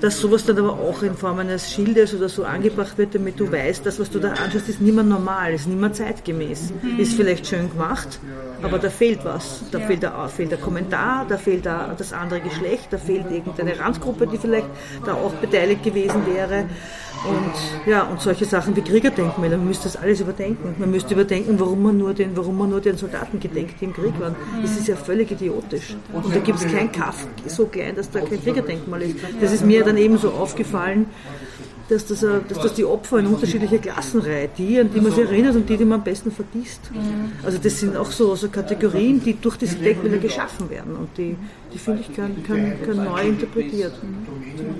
dass 0.00 0.20
sowas 0.20 0.44
dann 0.44 0.58
aber 0.58 0.72
auch 0.72 1.02
in 1.02 1.14
Form 1.14 1.38
eines 1.38 1.72
Schildes 1.72 2.14
oder 2.14 2.28
so 2.28 2.44
angebracht 2.44 2.98
wird, 2.98 3.14
damit 3.14 3.40
du 3.40 3.50
weißt, 3.50 3.84
das, 3.84 3.98
was 3.98 4.10
du 4.10 4.18
da 4.18 4.32
anschaust, 4.32 4.68
ist 4.68 4.80
mehr 4.80 5.02
normal, 5.02 5.54
ist 5.54 5.67
nicht 5.68 5.80
mehr 5.80 5.92
zeitgemäß. 5.92 6.72
Ist 6.98 7.14
vielleicht 7.14 7.46
schön 7.46 7.70
gemacht, 7.70 8.18
aber 8.62 8.78
da 8.78 8.90
fehlt 8.90 9.24
was. 9.24 9.64
Da 9.70 9.80
fehlt, 9.80 10.02
der, 10.02 10.28
fehlt 10.28 10.50
der 10.50 10.58
Kommentar, 10.58 11.26
da 11.28 11.36
fehlt 11.36 11.66
da 11.66 11.94
das 11.96 12.12
andere 12.12 12.40
Geschlecht, 12.40 12.88
da 12.90 12.98
fehlt 12.98 13.30
irgendeine 13.30 13.78
Randgruppe, 13.78 14.26
die 14.26 14.38
vielleicht 14.38 14.66
da 15.04 15.14
auch 15.14 15.32
beteiligt 15.34 15.82
gewesen 15.82 16.26
wäre. 16.26 16.64
Und 17.26 17.90
ja, 17.90 18.04
und 18.04 18.20
solche 18.20 18.44
Sachen 18.44 18.76
wie 18.76 18.82
Kriegerdenkmäler, 18.82 19.56
man 19.56 19.66
müsste 19.66 19.84
das 19.84 19.96
alles 19.96 20.20
überdenken. 20.20 20.76
Man 20.78 20.90
müsste 20.90 21.14
überdenken, 21.14 21.58
warum 21.58 21.82
man 21.82 21.98
nur 21.98 22.14
den, 22.14 22.36
warum 22.36 22.56
man 22.58 22.70
nur 22.70 22.80
den 22.80 22.96
Soldaten 22.96 23.40
gedenkt, 23.40 23.80
die 23.80 23.86
im 23.86 23.92
Krieg 23.92 24.18
waren. 24.20 24.36
Das 24.62 24.76
ist 24.76 24.86
ja 24.86 24.94
völlig 24.94 25.30
idiotisch. 25.30 25.96
Und 26.12 26.32
da 26.34 26.38
gibt 26.38 26.58
es 26.60 26.72
kein 26.72 26.92
Kaff 26.92 27.26
so 27.46 27.66
klein, 27.66 27.96
dass 27.96 28.10
da 28.10 28.20
kein 28.20 28.42
Kriegerdenkmal 28.42 29.02
ist. 29.02 29.16
Das 29.40 29.52
ist 29.52 29.64
mir 29.64 29.84
dann 29.84 29.96
eben 29.96 30.16
so 30.18 30.30
aufgefallen, 30.30 31.06
dass 31.88 32.06
das, 32.06 32.20
dass 32.20 32.58
das 32.60 32.74
die 32.74 32.84
Opfer 32.84 33.18
in 33.18 33.26
unterschiedliche 33.26 33.78
Klassen 33.78 34.20
reiht, 34.20 34.50
die, 34.58 34.78
an 34.78 34.90
die 34.92 35.00
man 35.00 35.12
sich 35.12 35.24
erinnert 35.24 35.56
und 35.56 35.68
die, 35.68 35.76
die 35.76 35.84
man 35.84 36.00
am 36.00 36.04
besten 36.04 36.30
vergisst. 36.30 36.80
Also 37.42 37.58
das 37.58 37.80
sind 37.80 37.96
auch 37.96 38.10
so, 38.10 38.34
so 38.36 38.48
Kategorien, 38.48 39.22
die 39.22 39.34
durch 39.40 39.56
diese 39.56 39.76
Denkmäler 39.76 40.18
geschaffen 40.18 40.68
werden 40.68 40.96
und 40.96 41.08
die, 41.16 41.36
die 41.72 41.78
finde 41.78 42.02
ich, 42.02 42.14
können, 42.14 42.42
können, 42.46 42.82
können 42.84 43.04
neu 43.04 43.28
interpretiert. 43.28 43.92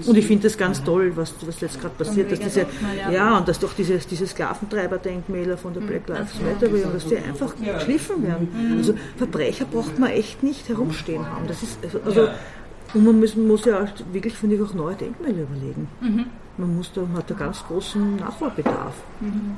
Und 0.06 0.16
ich 0.16 0.26
finde 0.26 0.44
das 0.44 0.58
ganz 0.58 0.84
toll, 0.84 1.12
was, 1.14 1.34
was 1.46 1.60
jetzt 1.60 1.80
gerade 1.80 1.94
passiert, 1.94 2.30
dass 2.30 2.40
diese, 2.40 2.66
ja, 3.10 3.38
und 3.38 3.48
dass 3.48 3.58
doch 3.58 3.72
diese, 3.72 3.98
diese 3.98 4.26
Sklaventreiber-Denkmäler 4.26 5.56
von 5.56 5.72
der 5.72 5.80
Black 5.80 6.08
Lives 6.08 6.34
Matter, 6.42 6.68
dass 6.92 7.06
die 7.06 7.16
einfach 7.16 7.54
geschliffen 7.56 8.22
werden. 8.22 8.76
Also 8.76 8.94
Verbrecher 9.16 9.64
braucht 9.64 9.98
man 9.98 10.10
echt 10.10 10.42
nicht 10.42 10.68
herumstehen 10.68 11.24
haben. 11.26 11.46
Das 11.46 11.62
ist, 11.62 11.78
also, 12.04 12.28
und 12.94 13.04
man 13.04 13.20
muss, 13.20 13.34
muss 13.36 13.64
ja 13.64 13.86
wirklich, 14.12 14.34
finde 14.34 14.56
ich, 14.56 14.62
auch 14.62 14.74
neue 14.74 14.94
Denkmäler 14.94 15.42
überlegen. 15.42 15.88
Mhm. 16.00 16.26
Man, 16.58 16.76
muss 16.76 16.92
da, 16.92 17.02
hat 17.16 17.30
da 17.30 17.34
ganz 17.34 17.64
großen 17.64 18.16
Nachholbedarf. 18.16 18.94
Mhm. 19.20 19.56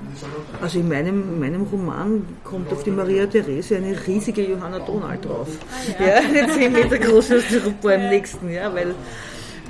Also 0.60 0.78
in 0.78 0.88
meinem, 0.88 1.22
in 1.22 1.40
meinem 1.40 1.62
Roman 1.62 2.26
kommt 2.44 2.70
auf 2.72 2.82
die 2.84 2.90
Maria 2.90 3.26
Therese 3.26 3.76
eine 3.76 3.96
riesige 4.06 4.46
Johanna 4.46 4.78
Donald 4.80 5.24
drauf. 5.24 5.48
Ah, 5.70 6.02
ja. 6.02 6.06
ja. 6.06 6.14
eine 6.28 6.52
10 6.52 6.72
Meter 6.72 6.98
große 6.98 7.40
Styropor 7.40 7.94
im 7.94 8.08
nächsten, 8.10 8.50
ja, 8.50 8.72
weil 8.74 8.94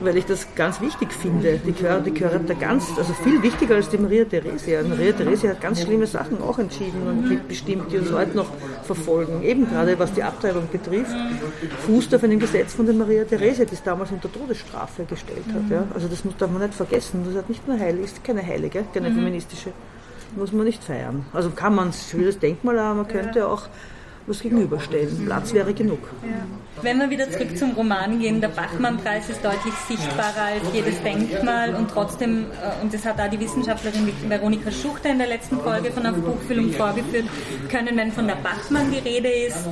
weil 0.00 0.16
ich 0.16 0.26
das 0.26 0.46
ganz 0.54 0.80
wichtig 0.80 1.12
finde. 1.12 1.60
Die 1.64 1.72
gehört, 1.72 2.06
die 2.06 2.14
gehört 2.14 2.48
da 2.48 2.54
ganz, 2.54 2.86
also 2.96 3.12
viel 3.12 3.42
wichtiger 3.42 3.76
als 3.76 3.88
die 3.88 3.98
Maria 3.98 4.24
Theresia. 4.24 4.82
Maria 4.82 5.12
Theresia 5.12 5.50
hat 5.50 5.60
ganz 5.60 5.82
schlimme 5.82 6.06
Sachen 6.06 6.40
auch 6.42 6.58
entschieden 6.58 7.02
und 7.06 7.48
bestimmt, 7.48 7.92
die 7.92 7.98
uns 7.98 8.12
heute 8.12 8.36
noch 8.36 8.50
verfolgen. 8.84 9.42
Eben 9.42 9.68
gerade 9.68 9.98
was 9.98 10.12
die 10.12 10.22
Abtreibung 10.22 10.68
betrifft, 10.70 11.14
fußt 11.86 12.14
auf 12.14 12.24
einem 12.24 12.38
Gesetz 12.38 12.74
von 12.74 12.86
der 12.86 12.94
Maria 12.94 13.24
Theresia, 13.24 13.64
das 13.64 13.82
damals 13.82 14.10
unter 14.10 14.32
Todesstrafe 14.32 15.04
gestellt 15.04 15.44
hat. 15.54 15.70
Ja. 15.70 15.84
Also 15.94 16.08
das 16.08 16.24
muss, 16.24 16.36
darf 16.36 16.50
man 16.50 16.62
nicht 16.62 16.74
vergessen. 16.74 17.22
Das 17.26 17.36
hat 17.36 17.48
nicht 17.48 17.66
nur 17.68 17.78
heilig, 17.78 18.06
ist 18.06 18.24
keine 18.24 18.46
heilige, 18.46 18.84
keine 18.92 19.10
mhm. 19.10 19.16
feministische. 19.16 19.72
Muss 20.36 20.52
man 20.52 20.64
nicht 20.64 20.82
feiern. 20.82 21.26
Also 21.32 21.50
kann 21.50 21.74
man 21.74 21.88
es, 21.88 22.10
schönes 22.10 22.38
Denkmal, 22.38 22.78
aber 22.78 22.94
man 22.94 23.08
könnte 23.08 23.48
auch 23.48 23.68
was 24.30 24.40
gegenüberstellen. 24.40 25.26
Platz 25.26 25.52
wäre 25.52 25.74
genug. 25.74 25.98
Wenn 26.82 26.98
wir 26.98 27.10
wieder 27.10 27.30
zurück 27.30 27.58
zum 27.58 27.72
Roman 27.72 28.18
gehen, 28.18 28.40
der 28.40 28.48
Bachmann-Preis 28.48 29.28
ist 29.28 29.44
deutlich 29.44 29.74
sichtbarer 29.86 30.46
als 30.54 30.62
jedes 30.72 31.02
Denkmal 31.02 31.74
und 31.74 31.90
trotzdem, 31.90 32.44
äh, 32.44 32.82
und 32.82 32.94
das 32.94 33.04
hat 33.04 33.20
auch 33.20 33.28
die 33.28 33.38
Wissenschaftlerin 33.38 34.10
Veronika 34.28 34.70
Schuchter 34.70 35.10
in 35.10 35.18
der 35.18 35.26
letzten 35.26 35.58
Folge 35.60 35.90
von 35.90 36.04
der 36.04 36.12
Buchfüllung 36.12 36.72
vorgeführt, 36.72 37.26
können, 37.68 37.96
wenn 37.96 38.12
von 38.12 38.26
der 38.26 38.36
Bachmann 38.36 38.90
die 38.90 38.98
Rede 38.98 39.28
ist, 39.28 39.68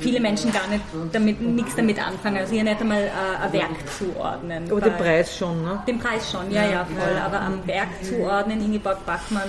viele 0.00 0.20
Menschen 0.20 0.52
gar 0.52 0.66
nicht 0.68 0.82
damit, 1.12 1.40
nichts 1.40 1.76
damit 1.76 2.04
anfangen, 2.04 2.38
also 2.38 2.52
hier 2.52 2.64
nicht 2.64 2.80
einmal 2.80 3.02
äh, 3.02 3.44
ein 3.44 3.52
Werk 3.52 3.88
zuordnen. 3.98 4.70
Aber 4.70 4.80
den 4.80 4.96
Preis 4.96 5.36
schon, 5.36 5.62
ne? 5.62 5.82
Den 5.86 5.98
Preis 5.98 6.30
schon, 6.30 6.50
ja, 6.50 6.68
ja, 6.68 6.84
voll. 6.84 7.16
Aber 7.24 7.40
am 7.40 7.66
Werk 7.66 7.88
zuordnen, 8.02 8.60
Ingeborg 8.60 9.06
Bachmann 9.06 9.48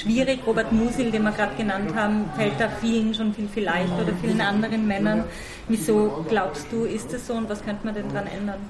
schwierig. 0.00 0.40
Robert 0.46 0.72
Musil, 0.72 1.10
den 1.10 1.22
wir 1.22 1.32
gerade 1.32 1.54
genannt 1.56 1.94
haben, 1.94 2.30
fällt 2.36 2.58
da 2.58 2.68
vielen 2.68 3.14
schon 3.14 3.34
viel, 3.34 3.48
viel 3.48 3.64
leichter 3.64 4.02
oder 4.02 4.12
vielen 4.20 4.40
anderen 4.40 4.86
Männern. 4.86 5.24
Wieso 5.68 6.24
glaubst 6.28 6.66
du, 6.70 6.84
ist 6.84 7.12
das 7.12 7.26
so 7.26 7.34
und 7.34 7.48
was 7.48 7.64
könnte 7.64 7.84
man 7.84 7.94
denn 7.94 8.08
daran 8.08 8.28
ändern? 8.28 8.60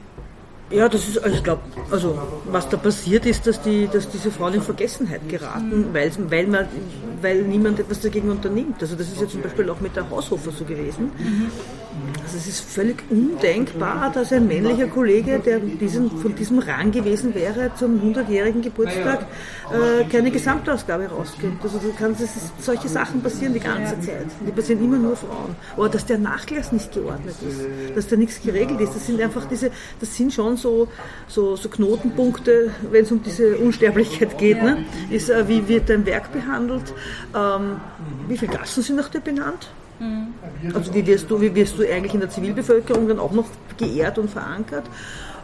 Ja, 0.71 0.89
das 0.89 1.09
ist, 1.09 1.19
also 1.23 1.37
ich 1.37 1.45
glaube, 1.45 1.63
also 1.93 2.19
was 2.47 2.69
da 2.69 2.77
passiert 2.77 3.25
ist, 3.25 3.47
dass, 3.47 3.63
die, 3.63 3.87
dass 3.87 4.09
diese 4.09 4.33
Frauen 4.33 4.55
in 4.55 4.63
Vergessenheit 4.63 5.29
geraten, 5.29 5.91
mhm. 5.91 5.95
weil, 5.95 6.11
weil, 6.29 6.47
man, 6.49 6.67
weil 7.23 7.43
niemand 7.43 7.79
etwas 7.79 8.01
dagegen 8.01 8.31
unternimmt. 8.31 8.77
Also 8.81 8.97
das 8.97 9.07
ist 9.07 9.21
ja 9.21 9.29
zum 9.29 9.43
Beispiel 9.43 9.71
auch 9.71 9.81
mit 9.81 9.95
der 9.95 10.11
Haushofer 10.11 10.51
so 10.51 10.65
gewesen. 10.65 11.13
Mhm. 11.19 11.51
Also 12.23 12.39
es 12.39 12.49
ist 12.49 12.61
völlig 12.69 12.97
undenkbar, 13.09 14.11
dass 14.13 14.33
ein 14.33 14.47
männlicher 14.49 14.89
Kollege, 14.89 15.39
der 15.39 15.61
diesen, 15.61 16.11
von 16.11 16.35
diesem 16.35 16.59
Rang 16.59 16.91
gewesen 16.91 17.35
wäre, 17.35 17.71
zum 17.77 18.01
100-jährigen 18.01 18.63
Geburtstag 18.63 19.27
äh, 19.71 20.05
keine 20.05 20.31
Gesamtausgabe 20.31 21.07
rausgibt. 21.07 21.63
Also 21.63 21.79
du 21.79 21.93
kannst, 21.97 22.21
ist, 22.21 22.35
solche 22.61 22.89
Sachen 22.89 23.23
passieren 23.23 23.55
die 23.55 23.61
ganze 23.61 23.99
Zeit. 24.01 24.27
Die 24.47 24.51
passieren 24.51 24.85
immer 24.85 24.99
nur 24.99 25.17
Frauen. 25.17 25.55
Oder 25.77 25.91
dass 25.91 26.05
der 26.05 26.19
Nachlass 26.19 26.73
nicht 26.73 26.93
geordnet 26.93 27.37
ist, 27.49 27.97
dass 27.97 28.09
da 28.09 28.17
nichts 28.17 28.43
geregelt 28.43 28.81
ist. 28.81 28.95
Das 28.95 29.07
sind 29.07 29.21
einfach 29.21 29.47
diese, 29.47 29.71
das 30.01 30.15
sind 30.15 30.33
schon 30.33 30.56
so, 30.57 30.89
so, 31.29 31.57
so 31.57 31.69
Knotenpunkte, 31.69 32.71
wenn 32.91 33.05
es 33.05 33.13
um 33.13 33.23
diese 33.23 33.57
Unsterblichkeit 33.57 34.39
geht. 34.39 34.63
Ne? 34.63 34.85
Ist, 35.11 35.31
äh, 35.31 35.49
wie 35.49 35.67
wird 35.69 35.89
dein 35.89 36.07
Werk 36.07 36.33
behandelt? 36.33 36.95
Ähm, 37.35 37.81
wie 38.29 38.37
viele 38.37 38.53
Gassen 38.53 38.83
sind 38.83 38.97
nach 38.97 39.09
dir 39.09 39.21
benannt? 39.21 39.69
Mhm. 39.99 40.35
Also 40.75 40.93
wie 40.95 41.07
wirst, 41.07 41.31
du, 41.31 41.41
wie 41.41 41.55
wirst 41.55 41.79
du 41.79 41.83
eigentlich 41.83 42.15
in 42.15 42.21
der 42.21 42.31
Zivilbevölkerung 42.31 43.09
dann 43.09 43.19
auch 43.19 43.33
noch 43.33 43.47
geehrt 43.79 44.19
und 44.19 44.31
verankert? 44.31 44.85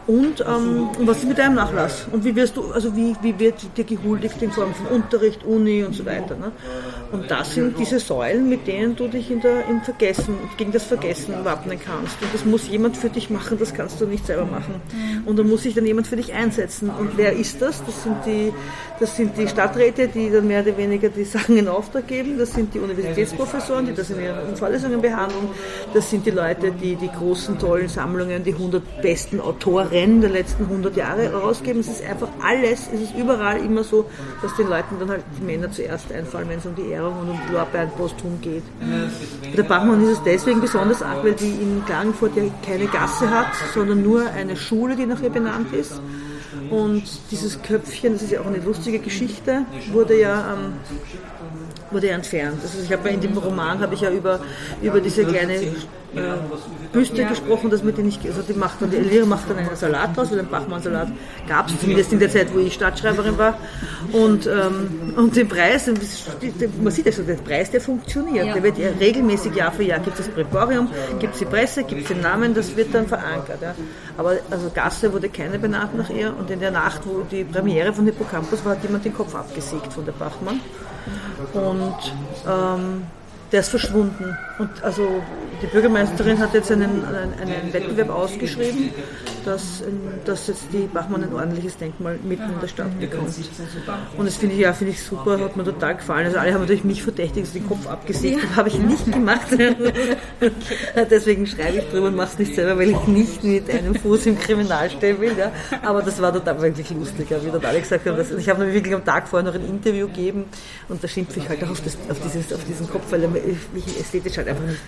Und 0.07 0.41
ähm, 0.41 0.89
was 0.99 1.19
ist 1.19 1.27
mit 1.27 1.37
deinem 1.37 1.55
Nachlass? 1.55 2.07
Und 2.11 2.25
wie 2.25 2.35
wirst 2.35 2.57
du, 2.57 2.71
also 2.71 2.95
wie, 2.95 3.15
wie 3.21 3.39
wird 3.39 3.55
dir 3.77 3.85
gehuldigt 3.85 4.41
in 4.41 4.51
Form 4.51 4.73
von 4.73 4.87
Unterricht, 4.87 5.43
Uni 5.45 5.83
und 5.83 5.93
so 5.93 6.05
weiter. 6.05 6.35
Ne? 6.35 6.51
Und 7.11 7.29
das 7.29 7.53
sind 7.53 7.77
diese 7.79 7.99
Säulen, 7.99 8.49
mit 8.49 8.67
denen 8.67 8.95
du 8.95 9.07
dich 9.07 9.31
in 9.31 9.39
der, 9.39 9.67
im 9.67 9.81
Vergessen, 9.81 10.35
gegen 10.57 10.71
das 10.71 10.83
Vergessen 10.83 11.33
wappnen 11.43 11.79
kannst. 11.79 12.21
Und 12.21 12.33
das 12.33 12.43
muss 12.43 12.67
jemand 12.67 12.97
für 12.97 13.09
dich 13.09 13.29
machen, 13.29 13.57
das 13.59 13.73
kannst 13.73 14.01
du 14.01 14.05
nicht 14.05 14.25
selber 14.25 14.45
machen. 14.45 14.75
Und 15.25 15.39
da 15.39 15.43
muss 15.43 15.63
sich 15.63 15.75
dann 15.75 15.85
jemand 15.85 16.07
für 16.07 16.15
dich 16.15 16.33
einsetzen. 16.33 16.89
Und 16.89 17.17
wer 17.17 17.33
ist 17.33 17.61
das? 17.61 17.83
Das 17.85 18.03
sind 18.03 18.17
die, 18.25 18.51
das 18.99 19.15
sind 19.15 19.37
die 19.37 19.47
Stadträte, 19.47 20.07
die 20.07 20.29
dann 20.29 20.47
mehr 20.47 20.63
oder 20.63 20.75
weniger 20.77 21.09
die 21.09 21.23
Sachen 21.35 21.57
in 21.57 21.67
Auftrag 21.67 22.07
geben. 22.07 22.37
Das 22.37 22.51
sind 22.51 22.73
die 22.73 22.79
Universitätsprofessoren, 22.79 23.85
die 23.85 23.93
das 23.93 24.09
in 24.09 24.19
ihren 24.19 24.55
Vorlesungen 24.55 25.01
behandeln. 25.01 25.47
Das 25.93 26.09
sind 26.09 26.25
die 26.25 26.31
Leute, 26.31 26.71
die 26.71 26.95
die 26.95 27.09
großen, 27.09 27.57
tollen 27.57 27.87
Sammlungen, 27.87 28.43
die 28.43 28.53
100 28.53 29.01
besten 29.01 29.39
Autoren 29.39 29.92
Rennen 29.93 30.21
der 30.21 30.29
letzten 30.29 30.63
100 30.63 30.97
Jahre 30.97 31.31
rausgeben. 31.31 31.79
Es 31.79 31.87
ist 31.87 32.03
einfach 32.03 32.29
alles, 32.41 32.89
es 32.93 33.01
ist 33.01 33.15
überall 33.15 33.63
immer 33.63 33.83
so, 33.83 34.09
dass 34.41 34.55
den 34.55 34.67
Leuten 34.67 34.95
dann 34.99 35.09
halt 35.09 35.23
die 35.39 35.45
Männer 35.45 35.71
zuerst 35.71 36.11
einfallen, 36.11 36.49
wenn 36.49 36.59
es 36.59 36.65
um 36.65 36.75
die 36.75 36.89
Ehrung 36.89 37.19
und 37.19 37.29
um 37.29 37.39
Lorbeeren 37.51 37.89
posthum 37.91 38.41
geht. 38.41 38.63
Der 39.55 39.63
Bachmann 39.63 40.03
ist 40.03 40.17
es 40.17 40.23
deswegen 40.23 40.59
besonders 40.59 41.01
arg, 41.01 41.23
weil 41.23 41.33
die 41.33 41.51
in 41.51 41.83
Klagenfurt 41.85 42.35
ja 42.35 42.43
keine 42.65 42.87
Gasse 42.87 43.29
hat, 43.29 43.53
sondern 43.73 44.01
nur 44.01 44.29
eine 44.29 44.55
Schule, 44.55 44.95
die 44.95 45.05
nach 45.05 45.21
ihr 45.21 45.29
benannt 45.29 45.73
ist. 45.73 46.01
Und 46.69 47.03
dieses 47.31 47.61
Köpfchen, 47.61 48.13
das 48.13 48.23
ist 48.23 48.31
ja 48.31 48.41
auch 48.41 48.47
eine 48.47 48.57
lustige 48.57 48.99
Geschichte, 48.99 49.65
wurde 49.91 50.19
ja 50.19 50.53
ähm, 50.53 50.73
wurde 51.93 52.07
ja 52.07 52.15
entfernt. 52.15 52.59
Also 52.61 52.81
ich 52.83 52.91
habe 52.91 53.09
in 53.09 53.21
dem 53.21 53.37
Roman 53.37 53.79
habe 53.79 53.93
ich 53.93 54.01
ja 54.01 54.09
über, 54.09 54.39
über 54.81 54.99
diese 54.99 55.23
kleine 55.25 55.59
äh, 56.15 56.91
Büste 56.91 57.25
gesprochen, 57.25 57.69
dass 57.69 57.83
man 57.83 57.95
die 57.95 58.03
nicht, 58.03 58.25
also 58.25 58.41
die 58.41 58.53
macht 58.53 58.81
dann, 58.81 58.91
die 58.91 58.97
Elira 58.97 59.25
macht 59.25 59.49
dann 59.49 59.57
einen 59.57 59.75
Salat 59.75 60.15
draus, 60.15 60.29
weil 60.31 60.37
den 60.37 60.47
Bachmann-Salat 60.47 61.09
gab 61.47 61.67
es 61.67 61.79
zumindest 61.79 62.13
in 62.13 62.19
der 62.19 62.29
Zeit, 62.29 62.53
wo 62.53 62.59
ich 62.59 62.73
Stadtschreiberin 62.73 63.37
war. 63.37 63.57
Und, 64.11 64.45
ähm, 64.47 65.13
und 65.15 65.35
den 65.35 65.47
Preis, 65.47 65.87
man 65.87 66.91
sieht 66.91 67.05
ja 67.05 67.11
schon, 67.11 67.25
der 67.25 67.35
Preis, 67.35 67.71
der 67.71 67.81
funktioniert. 67.81 68.47
Ja. 68.47 68.53
Der 68.53 68.63
wird 68.63 68.77
ja 68.77 68.89
regelmäßig 68.99 69.55
Jahr 69.55 69.71
für 69.71 69.83
Jahr, 69.83 69.99
gibt 69.99 70.19
es 70.19 70.25
das 70.25 70.35
Präporium, 70.35 70.89
gibt 71.19 71.33
es 71.33 71.39
die 71.39 71.45
Presse, 71.45 71.83
gibt 71.83 72.01
es 72.03 72.07
den 72.09 72.21
Namen, 72.21 72.53
das 72.53 72.75
wird 72.75 72.93
dann 72.93 73.07
verankert. 73.07 73.61
Ja. 73.61 73.73
Aber 74.17 74.37
also 74.49 74.69
Gasse 74.73 75.11
wurde 75.11 75.29
keine 75.29 75.57
benannt 75.59 75.97
nach 75.97 76.09
ihr 76.09 76.35
und 76.37 76.49
in 76.49 76.59
der 76.59 76.71
Nacht, 76.71 77.01
wo 77.05 77.21
die 77.29 77.43
Premiere 77.43 77.93
von 77.93 78.05
Hippocampus 78.05 78.63
war, 78.63 78.73
hat 78.73 78.83
jemand 78.83 79.05
den 79.05 79.13
Kopf 79.13 79.33
abgesägt 79.33 79.91
von 79.91 80.05
der 80.05 80.13
Bachmann. 80.13 80.59
Und 81.53 82.13
ähm, 82.47 83.03
der 83.53 83.59
ist 83.59 83.69
verschwunden. 83.69 84.35
Und 84.57 84.83
also 84.83 85.21
die 85.61 85.67
Bürgermeisterin 85.67 86.39
hat 86.39 86.53
jetzt 86.55 86.71
einen, 86.71 87.05
einen, 87.05 87.33
einen 87.39 87.71
Wettbewerb 87.71 88.09
ausgeschrieben, 88.09 88.89
dass, 89.45 89.83
dass 90.25 90.47
jetzt 90.47 90.65
die 90.73 90.87
Bachmann 90.87 91.23
ein 91.23 91.33
ordentliches 91.33 91.77
Denkmal 91.77 92.17
mitten 92.23 92.51
in 92.51 92.59
der 92.59 92.67
Stadt 92.67 92.99
bekommt. 92.99 93.33
Und 94.17 94.25
das 94.25 94.35
finde 94.35 94.55
ich 94.55 94.61
ja 94.61 94.73
finde 94.73 94.93
ich 94.93 95.03
super, 95.03 95.39
hat 95.39 95.55
mir 95.55 95.63
total 95.63 95.95
gefallen. 95.95 96.25
Also 96.25 96.39
alle 96.39 96.53
haben 96.53 96.61
natürlich 96.61 96.83
mich 96.83 97.03
verdächtigt, 97.03 97.45
dass 97.45 97.53
den 97.53 97.67
Kopf 97.67 97.87
abgesägt 97.87 98.43
ja. 98.43 98.55
habe 98.55 98.69
ich 98.69 98.79
nicht 98.79 99.11
gemacht. 99.11 99.47
Deswegen 101.11 101.45
schreibe 101.45 101.77
ich 101.77 101.89
drüber 101.89 102.07
und 102.07 102.15
mache 102.15 102.31
es 102.33 102.39
nicht 102.39 102.55
selber, 102.55 102.79
weil 102.79 102.89
ich 102.89 103.07
nicht 103.07 103.43
mit 103.43 103.69
einem 103.69 103.95
Fuß 103.95 104.25
im 104.25 104.39
Kriminal 104.39 104.89
stehen 104.89 105.21
will. 105.21 105.37
Ja. 105.37 105.51
Aber 105.83 106.01
das 106.01 106.19
war 106.21 106.33
total 106.33 106.59
wirklich 106.61 106.89
lustig, 106.89 107.27
wie 107.29 107.51
dort 107.51 107.65
alle 107.65 107.79
gesagt 107.79 108.05
haben. 108.07 108.17
Dass, 108.17 108.31
ich 108.31 108.49
habe 108.49 108.65
mir 108.65 108.73
wirklich 108.73 108.95
am 108.95 109.05
Tag 109.05 109.27
vorher 109.27 109.47
noch 109.47 109.55
ein 109.55 109.67
Interview 109.67 110.07
gegeben 110.07 110.45
und 110.89 111.03
da 111.03 111.07
schimpfe 111.07 111.39
ich 111.39 111.47
halt 111.47 111.63
auch 111.63 111.69
auf, 111.69 111.81
das, 111.81 111.97
auf, 112.09 112.17
dieses, 112.19 112.51
auf 112.51 112.63
diesen 112.65 112.89
Kopf, 112.89 113.11
weil 113.11 113.23
er 113.23 113.29
mich 113.73 113.99
ästhetisch 113.99 114.37
halt 114.37 114.47
einfach 114.47 114.65
nicht. 114.65 114.79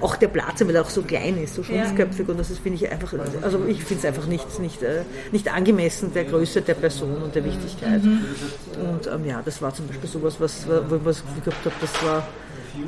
Auch 0.00 0.16
der 0.16 0.28
Platz, 0.28 0.60
weil 0.60 0.74
er 0.74 0.82
auch 0.82 0.90
so 0.90 1.02
klein 1.02 1.42
ist, 1.42 1.54
so 1.54 1.62
schrumpfköpfig 1.62 2.28
und 2.28 2.38
das 2.38 2.48
finde 2.58 2.82
ich 2.82 2.90
einfach, 2.90 3.12
also 3.42 3.64
ich 3.66 3.82
finde 3.84 4.00
es 4.00 4.04
einfach 4.04 4.26
nicht, 4.26 4.58
nicht, 4.60 4.82
äh, 4.82 5.02
nicht 5.30 5.52
angemessen 5.52 6.12
der 6.14 6.24
Größe 6.24 6.62
der 6.62 6.74
Person 6.74 7.22
und 7.22 7.34
der 7.34 7.44
Wichtigkeit. 7.44 8.02
Mhm. 8.02 8.20
Und 8.90 9.06
ähm, 9.06 9.24
ja, 9.24 9.42
das 9.44 9.60
war 9.62 9.74
zum 9.74 9.86
Beispiel 9.86 10.08
sowas, 10.08 10.36
was, 10.38 10.66
wo 10.66 10.96
ich 10.96 11.04
was 11.04 11.22
gehabt 11.44 11.64
habe, 11.64 11.74
das 11.80 12.04
war 12.04 12.26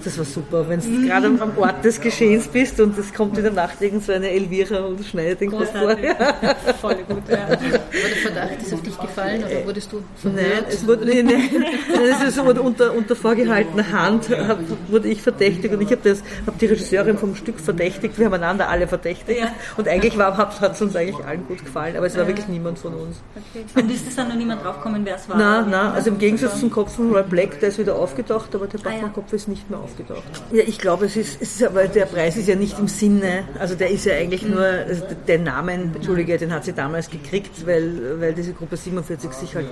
Das 0.02 0.16
war 0.18 0.24
super, 0.24 0.68
wenn 0.68 0.80
du 0.80 1.06
gerade 1.06 1.26
am 1.26 1.58
Ort 1.58 1.84
des 1.84 2.00
Geschehens 2.00 2.48
bist 2.48 2.80
und 2.80 2.96
es 2.98 3.12
kommt 3.12 3.36
in 3.36 3.44
der 3.44 3.52
Nacht 3.52 3.80
irgend 3.80 4.04
so 4.04 4.12
eine 4.12 4.30
Elvira 4.30 4.80
und 4.80 5.04
schneidet 5.04 5.40
den 5.40 5.50
Kopf 5.50 5.70
vor. 5.70 5.96
Voll 6.80 6.96
gut, 7.08 7.22
ja. 7.28 7.48
War 7.48 7.56
der 7.56 8.16
Verdacht 8.22 8.62
ist 8.62 8.72
auf 8.72 8.82
dich 8.82 8.98
gefallen 8.98 9.44
oder 9.44 9.66
wurdest 9.66 9.92
du 9.92 10.02
verhört? 10.16 10.42
Nein, 10.42 10.64
es 10.68 10.86
wurde, 10.86 11.06
nein, 11.06 11.26
nein, 11.26 11.74
es 12.10 12.28
ist 12.28 12.36
so 12.36 12.42
unter, 12.42 12.94
unter 12.94 13.16
vorgehaltener 13.16 13.90
Hand 13.92 14.30
hab, 14.30 14.58
wurde 14.88 15.08
ich 15.08 15.20
verdächtigt 15.20 15.74
und 15.74 15.80
ich 15.80 15.90
habe 15.90 16.16
hab 16.46 16.58
die 16.58 16.66
Regisseurin 16.66 17.18
vom 17.18 17.34
Stück 17.34 17.60
verdächtigt, 17.60 18.18
wir 18.18 18.26
haben 18.26 18.34
einander 18.34 18.68
alle 18.68 18.86
verdächtigt 18.86 19.40
ja. 19.40 19.52
und 19.76 19.88
eigentlich 19.88 20.16
hat 20.16 20.72
es 20.72 20.82
uns 20.82 20.96
eigentlich 20.96 21.24
allen 21.24 21.46
gut 21.46 21.64
gefallen, 21.64 21.96
aber 21.96 22.06
es 22.06 22.16
war 22.16 22.26
wirklich 22.26 22.48
niemand 22.48 22.78
von 22.78 22.94
uns. 22.94 23.16
Okay. 23.34 23.64
Und 23.80 23.90
ist 23.90 24.06
es 24.08 24.16
dann 24.16 24.28
noch 24.28 24.36
niemand 24.36 24.64
draufgekommen, 24.64 25.04
wer 25.04 25.16
es 25.16 25.28
war? 25.28 25.36
Nein, 25.36 25.70
nein, 25.70 25.92
also 25.92 26.10
im 26.10 26.18
Gegensatz 26.18 26.60
zum 26.60 26.70
Kopf 26.70 26.96
von 26.96 27.12
Roy 27.12 27.22
Black, 27.22 27.60
der 27.60 27.68
ist 27.68 27.78
wieder 27.78 27.96
aufgetaucht, 27.96 28.54
aber 28.54 28.66
der 28.66 28.78
Bachmann-Kopf 28.78 29.32
ist 29.32 29.48
nicht 29.48 29.68
mehr 29.70 29.73
aufgetaucht. 29.78 30.22
Ja, 30.52 30.62
ich 30.66 30.78
glaube, 30.78 31.06
es 31.06 31.16
ist, 31.16 31.40
es 31.40 31.56
ist 31.56 31.64
aber 31.64 31.86
der 31.88 32.06
Preis 32.06 32.36
ist 32.36 32.48
ja 32.48 32.54
nicht 32.54 32.78
im 32.78 32.88
Sinne, 32.88 33.44
also 33.58 33.74
der 33.74 33.90
ist 33.90 34.04
ja 34.04 34.14
eigentlich 34.14 34.42
nur, 34.42 34.64
also 34.64 35.04
den 35.26 35.44
Namen, 35.44 35.94
Entschuldige, 35.94 36.38
den 36.38 36.52
hat 36.52 36.64
sie 36.64 36.72
damals 36.72 37.10
gekriegt, 37.10 37.66
weil, 37.66 38.20
weil 38.20 38.34
diese 38.34 38.52
Gruppe 38.52 38.76
47 38.76 39.32
sich 39.32 39.54
halt 39.54 39.68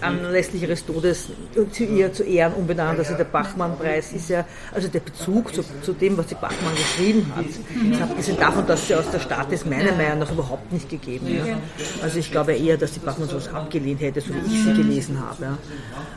anlässlich 0.00 0.62
ihres 0.62 0.84
Todes 0.84 1.28
zu 1.72 1.84
ihr 1.84 2.12
zu 2.12 2.24
Ehren 2.24 2.54
umbenannt. 2.54 2.98
Also 2.98 3.14
der 3.14 3.24
Bachmann-Preis 3.24 4.12
ist 4.12 4.30
ja, 4.30 4.44
also 4.72 4.88
der 4.88 5.00
Bezug 5.00 5.54
zu, 5.54 5.62
zu 5.82 5.92
dem, 5.92 6.16
was 6.16 6.26
die 6.26 6.34
Bachmann 6.34 6.74
geschrieben 6.74 7.32
hat, 7.34 8.00
abgesehen 8.02 8.38
davon, 8.38 8.66
dass 8.66 8.86
sie 8.86 8.94
aus 8.94 9.10
der 9.10 9.20
Stadt 9.20 9.52
ist, 9.52 9.66
meiner 9.66 9.92
Meinung 9.92 10.20
nach 10.20 10.32
überhaupt 10.32 10.72
nicht 10.72 10.88
gegeben. 10.88 11.26
Ja. 11.28 11.58
Also 12.02 12.18
ich 12.18 12.30
glaube 12.30 12.54
eher, 12.54 12.76
dass 12.76 12.92
die 12.92 13.00
Bachmann 13.00 13.28
sowas 13.28 13.48
abgelehnt 13.52 14.00
hätte, 14.00 14.20
so 14.20 14.34
wie 14.34 14.54
ich 14.54 14.64
sie 14.64 14.74
gelesen 14.74 15.20
habe. 15.20 15.44
Ja. 15.44 15.58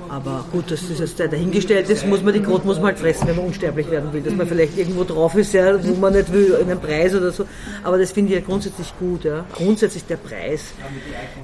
Aber 0.09 0.45
gut, 0.51 0.71
das 0.71 0.81
jetzt 0.97 1.19
dahingestellt 1.19 1.89
ist, 1.89 2.05
muss 2.05 2.21
man 2.21 2.33
die 2.33 2.41
Grot 2.41 2.65
muss 2.71 2.79
man 2.81 2.87
halt 2.87 2.99
fressen, 2.99 3.27
wenn 3.27 3.35
man 3.35 3.45
unsterblich 3.45 3.89
werden 3.91 4.13
will. 4.13 4.21
Dass 4.21 4.33
man 4.33 4.47
vielleicht 4.47 4.77
irgendwo 4.77 5.03
drauf 5.03 5.35
ist, 5.35 5.53
ja, 5.53 5.83
wo 5.83 5.93
man 5.95 6.13
nicht 6.13 6.31
will, 6.31 6.55
einen 6.55 6.79
Preis 6.79 7.13
oder 7.13 7.31
so. 7.31 7.45
Aber 7.83 7.97
das 7.97 8.11
finde 8.11 8.33
ich 8.33 8.39
ja 8.39 8.45
grundsätzlich 8.45 8.93
gut. 8.97 9.25
Ja. 9.25 9.45
Grundsätzlich 9.53 10.05
der 10.05 10.17
Preis, 10.17 10.73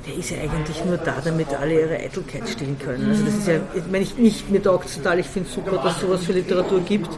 der 0.07 0.15
ist 0.15 0.30
ja 0.30 0.38
eigentlich 0.38 0.86
nur 0.86 0.97
da, 0.97 1.15
damit 1.23 1.53
alle 1.53 1.82
ihre 1.82 1.95
Eitelkeit 1.95 2.47
stillen 2.47 2.78
können. 2.80 3.09
Also 3.09 3.25
das 3.25 3.36
ist 3.36 3.47
ja, 3.47 3.55
ich 3.75 3.84
meine, 3.91 4.03
ich, 4.03 4.17
nicht, 4.17 4.49
mir 4.49 4.63
taugt 4.63 4.93
total, 4.93 5.19
ich 5.19 5.28
finde 5.28 5.49
es 5.49 5.55
super, 5.55 5.82
dass 5.84 5.95
es 5.95 6.01
sowas 6.01 6.23
für 6.23 6.34
Literatur 6.34 6.80
gibt, 6.82 7.09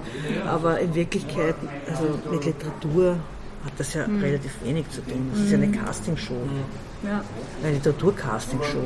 aber 0.48 0.80
in 0.80 0.96
Wirklichkeit, 0.96 1.56
also 1.88 2.04
mit 2.32 2.46
Literatur 2.46 3.18
hat 3.66 3.74
das 3.78 3.94
ja 3.94 4.08
mhm. 4.08 4.22
relativ 4.22 4.52
wenig 4.64 4.90
zu 4.90 5.02
tun. 5.02 5.30
Das 5.34 5.42
ist 5.42 5.52
ja 5.52 5.58
eine 5.58 5.72
Castingshow. 5.72 6.42
Ja. 7.04 7.22
Eine 7.64 7.74
Literaturcastingshow. 7.76 8.84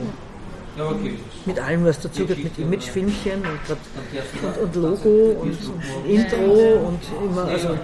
Okay. 0.78 1.19
Mit 1.45 1.59
allem, 1.59 1.86
was 1.86 1.99
dazu 1.99 2.26
gehört, 2.26 2.43
mit 2.43 2.57
Imagefilmchen 2.57 3.41
und, 3.41 3.78
und, 4.43 4.57
und, 4.57 4.76
Logo 4.76 5.41
und, 5.41 5.51
und 5.51 6.09
Intro 6.09 6.88
und 6.88 6.99
immer, 7.24 7.45
also 7.45 7.78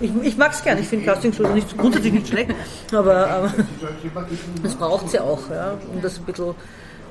ich, 0.00 0.10
ich 0.22 0.36
mag 0.36 0.52
es 0.52 0.62
gerne, 0.62 0.80
ich 0.80 0.88
finde 0.88 1.04
Castingshows 1.04 1.54
nicht 1.54 1.76
grundsätzlich 1.78 2.12
nicht 2.12 2.28
schlecht, 2.28 2.50
aber, 2.92 3.28
aber 3.28 3.54
das 4.62 4.74
braucht 4.74 5.06
es 5.06 5.12
ja 5.12 5.22
auch, 5.22 5.48
ja, 5.50 5.78
um 5.94 6.02
das 6.02 6.18
ein 6.18 6.24
bisschen 6.24 6.54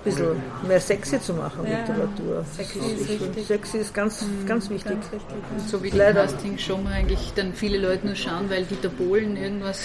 bisschen 0.06 0.42
mehr 0.68 0.80
sexy 0.80 1.20
zu 1.20 1.34
machen, 1.34 1.66
ja. 1.66 1.80
Literatur. 1.80 2.46
Sexy 2.56 2.80
ist, 2.80 3.10
wichtig. 3.10 3.46
sexy 3.46 3.78
ist 3.80 3.94
ganz, 3.94 4.22
mhm. 4.22 4.46
ganz 4.46 4.70
wichtig. 4.70 4.92
Ganz 4.92 5.12
wichtig. 5.12 5.68
So 5.68 5.84
wie 5.84 5.92
die 5.92 5.98
Casting 5.98 6.58
schon 6.58 6.88
eigentlich 6.88 7.34
dann 7.36 7.54
viele 7.54 7.80
Leute 7.80 8.06
nur 8.06 8.16
schauen, 8.16 8.50
weil 8.50 8.64
Dieter 8.64 8.90
Bohlen 8.90 9.36
irgendwas 9.36 9.82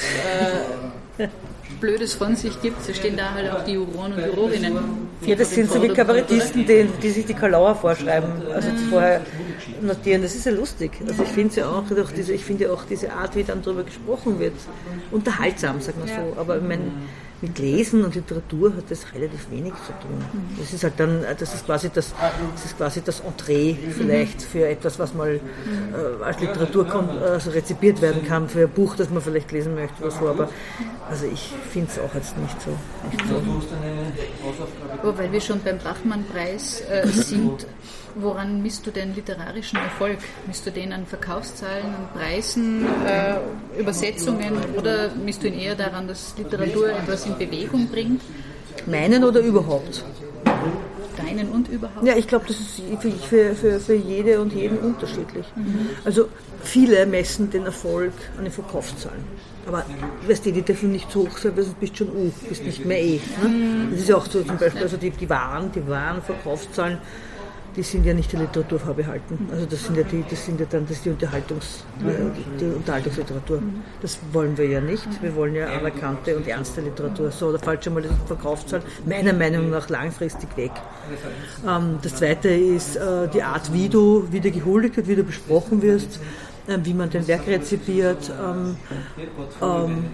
äh, 1.19 1.27
Blödes 1.81 2.15
von 2.15 2.37
sich 2.37 2.61
gibt. 2.61 2.85
So 2.85 2.93
stehen 2.93 3.17
da 3.17 3.33
halt 3.33 3.51
auch 3.51 3.65
die 3.65 3.73
Juroren 3.73 4.13
und 4.13 4.25
Jurorinnen. 4.27 4.79
Ja, 5.23 5.35
das 5.35 5.51
sind 5.55 5.71
so 5.71 5.83
wie 5.83 5.89
Kabarettisten, 5.89 6.67
die, 6.67 6.89
die 7.03 7.11
sich 7.11 7.27
die 7.27 7.35
Kalauer 7.35 7.75
vorschreiben, 7.75 8.31
also 8.53 8.69
mhm. 8.69 8.77
vorher 8.91 9.23
notieren. 9.81 10.23
Das 10.23 10.35
ist 10.35 10.47
ja 10.47 10.53
lustig. 10.53 10.93
Also 11.07 11.23
ich 11.23 11.29
finde 11.31 11.57
ja 11.57 11.69
auch, 11.69 11.85
diese, 12.17 12.33
ich 12.33 12.45
finde 12.45 12.65
ja 12.65 12.73
auch 12.73 12.85
diese 12.85 13.13
Art, 13.13 13.35
wie 13.37 13.45
dann 13.45 13.63
darüber 13.63 13.85
gesprochen 13.85 14.39
wird, 14.39 14.55
unterhaltsam, 15.11 15.81
sagen 15.81 15.99
wir 16.05 16.15
so. 16.15 16.41
Aber 16.41 16.57
ich 16.57 16.63
meine, 16.63 16.85
mit 17.43 17.59
Lesen 17.59 18.05
und 18.05 18.15
Literatur 18.15 18.75
hat 18.77 18.91
das 18.91 19.07
relativ 19.15 19.51
wenig 19.51 19.73
zu 19.87 19.93
tun. 19.93 20.23
Das 20.59 20.73
ist 20.73 20.85
halt 20.85 20.95
dann, 20.99 21.25
das 21.39 21.55
ist 21.55 21.65
quasi 21.65 21.91
das, 21.93 22.13
das 22.55 22.65
ist 22.65 22.77
quasi 22.77 23.01
das 23.03 23.21
Entree 23.21 23.77
vielleicht 23.97 24.43
für 24.43 24.69
etwas, 24.69 24.99
was 24.99 25.15
mal 25.15 25.37
äh, 25.37 26.25
als 26.25 26.41
Literatur 26.41 26.87
kommt, 26.87 27.11
also 27.23 27.51
rezipiert 27.51 28.03
werden 28.03 28.27
kann, 28.27 28.49
für 28.49 28.63
ein 28.63 28.71
Buch, 28.71 28.97
das 28.97 29.11
man 29.11 29.23
vielleicht 29.23 29.51
lesen 29.53 29.75
möchte 29.75 30.03
oder 30.03 30.11
so. 30.11 30.29
Aber 30.29 30.49
also 31.09 31.27
ich 31.27 31.53
finde 31.71 31.91
es 31.91 31.99
auch 31.99 32.15
jetzt 32.15 32.37
nicht 32.39 32.61
so. 32.61 32.71
Nicht 33.11 33.29
so. 33.29 33.43
Oh, 35.03 35.13
weil 35.17 35.33
wir 35.33 35.41
schon 35.41 35.61
beim 35.63 35.79
Bachmann-Preis 35.79 36.83
äh, 36.91 37.07
sind, 37.09 37.67
Woran 38.17 38.63
misst 38.63 38.87
du 38.87 38.91
den 38.91 39.15
literarischen 39.15 39.79
Erfolg? 39.79 40.19
Misst 40.47 40.67
du 40.67 40.73
den 40.73 40.93
an 40.93 41.07
Verkaufszahlen, 41.07 41.87
an 41.87 42.09
Preisen, 42.13 42.85
äh, 43.07 43.37
Übersetzungen 43.81 44.53
oder 44.77 45.11
misst 45.25 45.43
du 45.43 45.49
ihn 45.49 45.59
eher 45.59 45.75
daran, 45.75 46.07
dass 46.07 46.35
Literatur 46.37 46.91
etwas 46.91 47.27
in 47.27 47.37
Bewegung 47.37 47.89
bringt? 47.89 48.23
Meinen 48.87 49.25
oder 49.25 49.41
überhaupt? 49.41 50.05
Deinen 51.17 51.49
und 51.51 51.69
überhaupt? 51.69 52.07
Ja, 52.07 52.17
ich 52.17 52.27
glaube, 52.27 52.47
das 52.49 52.59
ist 52.61 52.81
für, 53.29 53.55
für, 53.55 53.81
für 53.81 53.95
jede 53.95 54.41
und 54.41 54.53
jeden 54.53 54.79
unterschiedlich. 54.79 55.47
Mhm. 55.55 55.91
Also 56.05 56.29
viele 56.63 57.05
messen 57.07 57.51
den 57.51 57.67
Erfolg 57.67 58.13
an 58.39 58.45
den 58.45 58.53
Verkaufszahlen. 58.53 59.25
Aber 59.67 59.85
weißt 60.27 60.47
du, 60.47 60.53
die 60.53 60.63
dürfen 60.63 60.93
nicht 60.93 61.11
so 61.11 61.21
hoch 61.21 61.37
sein, 61.37 61.53
weil 61.57 61.65
du 61.65 61.75
bist 61.75 61.97
schon 61.97 62.09
U, 62.09 62.33
bist 62.49 62.65
nicht 62.65 62.85
mehr 62.85 63.01
E. 63.03 63.21
Ne? 63.43 63.49
Mhm. 63.49 63.89
Das 63.91 64.01
ist 64.01 64.09
ja 64.09 64.17
auch 64.17 64.27
so 64.27 64.43
zum 64.43 64.57
Beispiel, 64.57 64.83
also 64.83 64.97
die, 64.97 65.11
die 65.11 65.29
Waren, 65.29 65.71
die 65.73 65.87
Warenverkaufszahlen 65.87 66.99
die 67.81 67.85
sind 67.85 68.05
ja 68.05 68.13
nicht 68.13 68.31
der 68.31 68.41
Literatur 68.41 68.79
vorbehalten. 68.79 69.49
Also 69.51 69.65
das 69.65 69.85
sind 69.85 69.97
ja 69.97 70.03
die, 70.03 70.23
das 70.29 70.45
sind 70.45 70.61
ja 70.61 70.67
dann 70.69 70.83
das 70.87 70.99
ist 70.99 71.07
die 71.07 71.11
Unterhaltungs, 71.11 71.85
die, 71.99 72.59
die 72.59 72.67
Unterhaltungsliteratur. 72.67 73.63
Das 74.03 74.19
wollen 74.33 74.55
wir 74.59 74.67
ja 74.67 74.83
nicht. 74.83 75.09
Wir 75.23 75.35
wollen 75.35 75.55
ja 75.55 75.67
anerkannte 75.67 76.37
und 76.37 76.47
ernste 76.47 76.83
Literatur. 76.83 77.31
So, 77.31 77.53
da 77.53 77.59
fällt 77.59 77.83
schon 77.83 77.95
mal 77.95 78.05
Verkaufszahl 78.27 78.83
meiner 79.07 79.33
Meinung 79.33 79.71
nach 79.71 79.89
langfristig 79.89 80.55
weg. 80.59 80.73
Ähm, 81.67 81.99
das 82.03 82.17
zweite 82.17 82.51
ist 82.51 82.97
äh, 82.97 83.29
die 83.29 83.43
Art, 83.43 83.73
wie 83.73 83.89
du, 83.89 84.27
wie 84.31 84.41
dir 84.41 84.51
gehuldigt 84.51 84.99
wird, 84.99 85.09
wie 85.09 85.17
du 85.17 85.25
besprochen 85.25 85.81
wirst, 85.81 86.21
äh, 86.67 86.77
wie 86.83 86.93
man 86.93 87.09
dein 87.09 87.27
Werk 87.27 87.47
rezipiert. 87.47 88.31
Ähm, 88.39 88.77
ähm, 89.63 90.05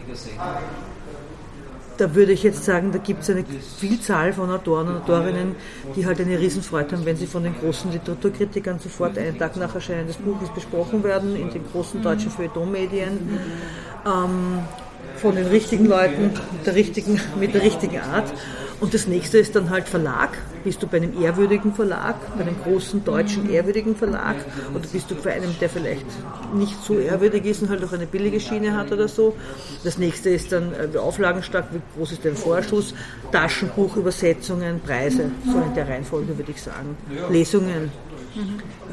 da 1.96 2.14
würde 2.14 2.32
ich 2.32 2.42
jetzt 2.42 2.64
sagen, 2.64 2.92
da 2.92 2.98
gibt 2.98 3.22
es 3.22 3.30
eine 3.30 3.44
Vielzahl 3.78 4.32
von 4.32 4.50
Autoren 4.50 4.88
und 4.88 4.96
Autorinnen, 4.96 5.56
die 5.94 6.06
halt 6.06 6.20
eine 6.20 6.38
Riesenfreude 6.38 6.96
haben, 6.96 7.04
wenn 7.04 7.16
sie 7.16 7.26
von 7.26 7.42
den 7.42 7.54
großen 7.58 7.90
Literaturkritikern 7.92 8.78
sofort 8.78 9.18
einen 9.18 9.38
Tag 9.38 9.56
nach 9.56 9.74
Erscheinen 9.74 10.06
des 10.06 10.16
Buches 10.16 10.50
besprochen 10.50 11.02
werden, 11.02 11.36
in 11.36 11.50
den 11.50 11.64
großen 11.70 12.02
deutschen 12.02 12.30
Feuilleton-Medien, 12.30 13.40
ähm, 14.06 14.58
von 15.16 15.34
den 15.34 15.46
richtigen 15.46 15.86
Leuten, 15.86 16.32
der 16.64 16.74
richtigen, 16.74 17.20
mit 17.40 17.54
der 17.54 17.62
richtigen 17.62 18.00
Art. 18.00 18.32
Und 18.78 18.92
das 18.92 19.06
nächste 19.06 19.38
ist 19.38 19.56
dann 19.56 19.70
halt 19.70 19.88
Verlag. 19.88 20.36
Bist 20.62 20.82
du 20.82 20.86
bei 20.86 20.98
einem 20.98 21.22
ehrwürdigen 21.22 21.72
Verlag, 21.72 22.16
bei 22.36 22.42
einem 22.42 22.56
großen 22.62 23.04
deutschen 23.04 23.48
ehrwürdigen 23.48 23.96
Verlag 23.96 24.36
oder 24.74 24.86
bist 24.86 25.10
du 25.10 25.14
bei 25.14 25.32
einem, 25.32 25.54
der 25.60 25.70
vielleicht 25.70 26.04
nicht 26.54 26.82
so 26.82 26.98
ehrwürdig 26.98 27.44
ist 27.46 27.62
und 27.62 27.70
halt 27.70 27.84
auch 27.84 27.92
eine 27.92 28.06
billige 28.06 28.40
Schiene 28.40 28.76
hat 28.76 28.92
oder 28.92 29.08
so. 29.08 29.34
Das 29.84 29.96
nächste 29.96 30.30
ist 30.30 30.52
dann 30.52 30.72
äh, 30.72 30.98
auflagenstark, 30.98 31.66
wie 31.72 31.80
groß 31.96 32.12
ist 32.12 32.24
dein 32.24 32.36
Vorschuss, 32.36 32.94
Taschenbuch, 33.32 33.96
Übersetzungen, 33.96 34.80
Preise, 34.80 35.30
so 35.44 35.58
in 35.58 35.74
der 35.74 35.88
Reihenfolge 35.88 36.36
würde 36.36 36.50
ich 36.50 36.60
sagen. 36.60 36.96
Lesungen, 37.30 37.90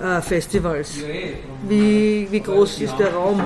äh, 0.02 0.22
Festivals. 0.22 0.98
Wie, 1.68 2.28
wie 2.30 2.39
groß 2.39 2.82
ist 2.82 2.98
der 2.98 3.14
Raum, 3.14 3.41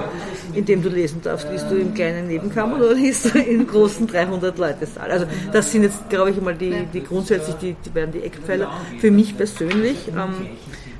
in 0.53 0.65
dem 0.65 0.81
du 0.81 0.89
lesen 0.89 1.21
darfst? 1.21 1.47
Liest 1.51 1.69
du 1.69 1.75
im 1.75 1.93
kleinen 1.93 2.27
Nebenkammer 2.27 2.77
oder 2.77 2.93
liest 2.93 3.33
du 3.33 3.39
im 3.39 3.67
großen 3.67 4.07
300-Leute-Saal? 4.07 5.11
Also 5.11 5.25
das 5.51 5.71
sind 5.71 5.83
jetzt, 5.83 6.09
glaube 6.09 6.31
ich, 6.31 6.41
mal 6.41 6.55
die, 6.55 6.85
die 6.93 7.03
grundsätzlich 7.03 7.55
die, 7.57 7.75
die 7.85 7.89
beiden 7.89 8.11
die 8.11 8.21
Eckpfeiler. 8.21 8.71
Für 8.99 9.11
mich 9.11 9.35
persönlich, 9.37 10.07
ähm, 10.09 10.47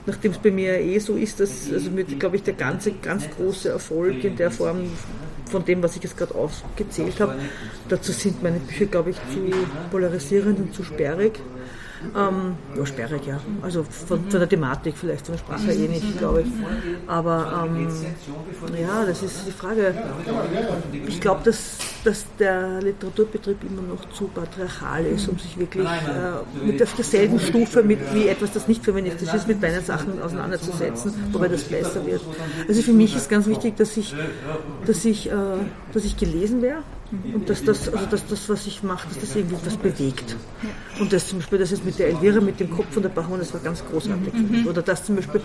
nachdem 0.06 0.32
es 0.32 0.38
bei 0.38 0.52
mir 0.52 0.80
eh 0.80 1.00
so 1.00 1.16
ist, 1.16 1.40
dass, 1.40 1.72
also 1.72 1.90
glaube 2.20 2.36
ich, 2.38 2.44
der 2.44 2.54
ganze, 2.54 2.92
ganz 2.92 3.30
große 3.38 3.70
Erfolg 3.70 4.24
in 4.24 4.36
der 4.36 4.52
Form 4.52 4.90
von 5.46 5.64
dem, 5.64 5.82
was 5.82 5.96
ich 5.96 6.04
jetzt 6.04 6.18
gerade 6.18 6.36
aufgezählt 6.36 7.20
habe, 7.20 7.36
dazu 7.90 8.12
sind 8.12 8.44
meine 8.44 8.60
Bücher, 8.60 8.86
glaube 8.86 9.12
ich, 9.12 9.16
zu 9.16 9.52
polarisierend 9.92 10.60
und 10.60 10.74
zu 10.74 10.84
sperrig. 10.84 11.40
Ähm, 12.16 12.56
ja, 12.76 12.86
sperrig, 12.86 13.26
ja. 13.26 13.40
Also 13.62 13.84
von, 13.84 14.30
von, 14.30 14.40
der 14.40 14.48
Thematik 14.48 14.96
vielleicht, 14.98 15.26
von 15.26 15.36
der 15.36 15.40
Sprache 15.40 15.72
eh 15.72 15.88
nicht, 15.88 16.18
glaube 16.18 16.42
ich. 16.42 16.48
Aber 17.08 17.68
ähm, 17.68 17.88
ja, 18.80 19.06
das 19.06 19.24
ist 19.24 19.48
die 19.48 19.52
Frage. 19.52 19.94
Ich 21.08 21.20
glaube, 21.20 21.42
dass, 21.44 21.78
dass 22.04 22.26
der 22.38 22.82
Literaturbetrieb 22.82 23.58
immer 23.64 23.82
noch 23.82 24.10
zu 24.12 24.28
patriarchal 24.28 25.06
ist, 25.06 25.28
um 25.28 25.40
sich 25.40 25.58
wirklich 25.58 25.88
äh, 25.88 26.66
mit 26.66 26.82
auf 26.82 26.94
derselben 26.96 27.40
Stufe 27.40 27.84
mit 27.84 28.00
wie 28.14 28.28
etwas, 28.28 28.52
das 28.52 28.68
nicht 28.68 28.84
feministisch 28.84 29.34
ist, 29.34 29.48
mit 29.48 29.62
meinen 29.62 29.84
Sachen 29.84 30.22
auseinanderzusetzen, 30.22 31.14
wobei 31.32 31.48
das 31.48 31.64
besser 31.64 32.06
wird. 32.06 32.22
Also 32.68 32.82
für 32.82 32.94
mich 32.94 33.16
ist 33.16 33.30
ganz 33.30 33.48
wichtig, 33.48 33.76
dass 33.78 33.98
ich, 33.98 34.16
dass 34.86 35.04
ich, 35.06 35.30
äh, 35.30 35.34
dass 35.94 36.06
ich 36.06 36.18
gelesen 36.18 36.62
wäre 36.62 36.84
Und 37.12 37.50
dass 37.50 37.64
das, 37.64 37.88
also 37.88 38.06
dass 38.06 38.28
das, 38.28 38.50
was 38.50 38.68
ich 38.68 38.84
mache, 38.84 39.08
dass 39.08 39.20
das 39.20 39.36
irgendwie 39.36 39.56
was 39.64 39.78
bewegt. 39.78 40.36
Und 41.00 41.14
das 41.14 41.28
zum 41.28 41.40
Beispiel, 41.40 41.60
das 41.60 41.72
ist 41.72 41.86
mit 41.86 41.98
der 42.00 42.10
Elvira, 42.10 42.42
mit 42.42 42.60
dem 42.60 42.70
Kopf 42.70 42.96
und 42.98 43.04
der 43.04 43.10
Bachmann, 43.10 43.40
das 43.40 43.54
war 43.54 43.62
ganz 43.62 43.84
großartig. 43.86 44.34
Mhm. 44.34 44.68
Oder 44.68 44.82
das 44.82 45.06
zum 45.06 45.16
Beispiel, 45.16 45.42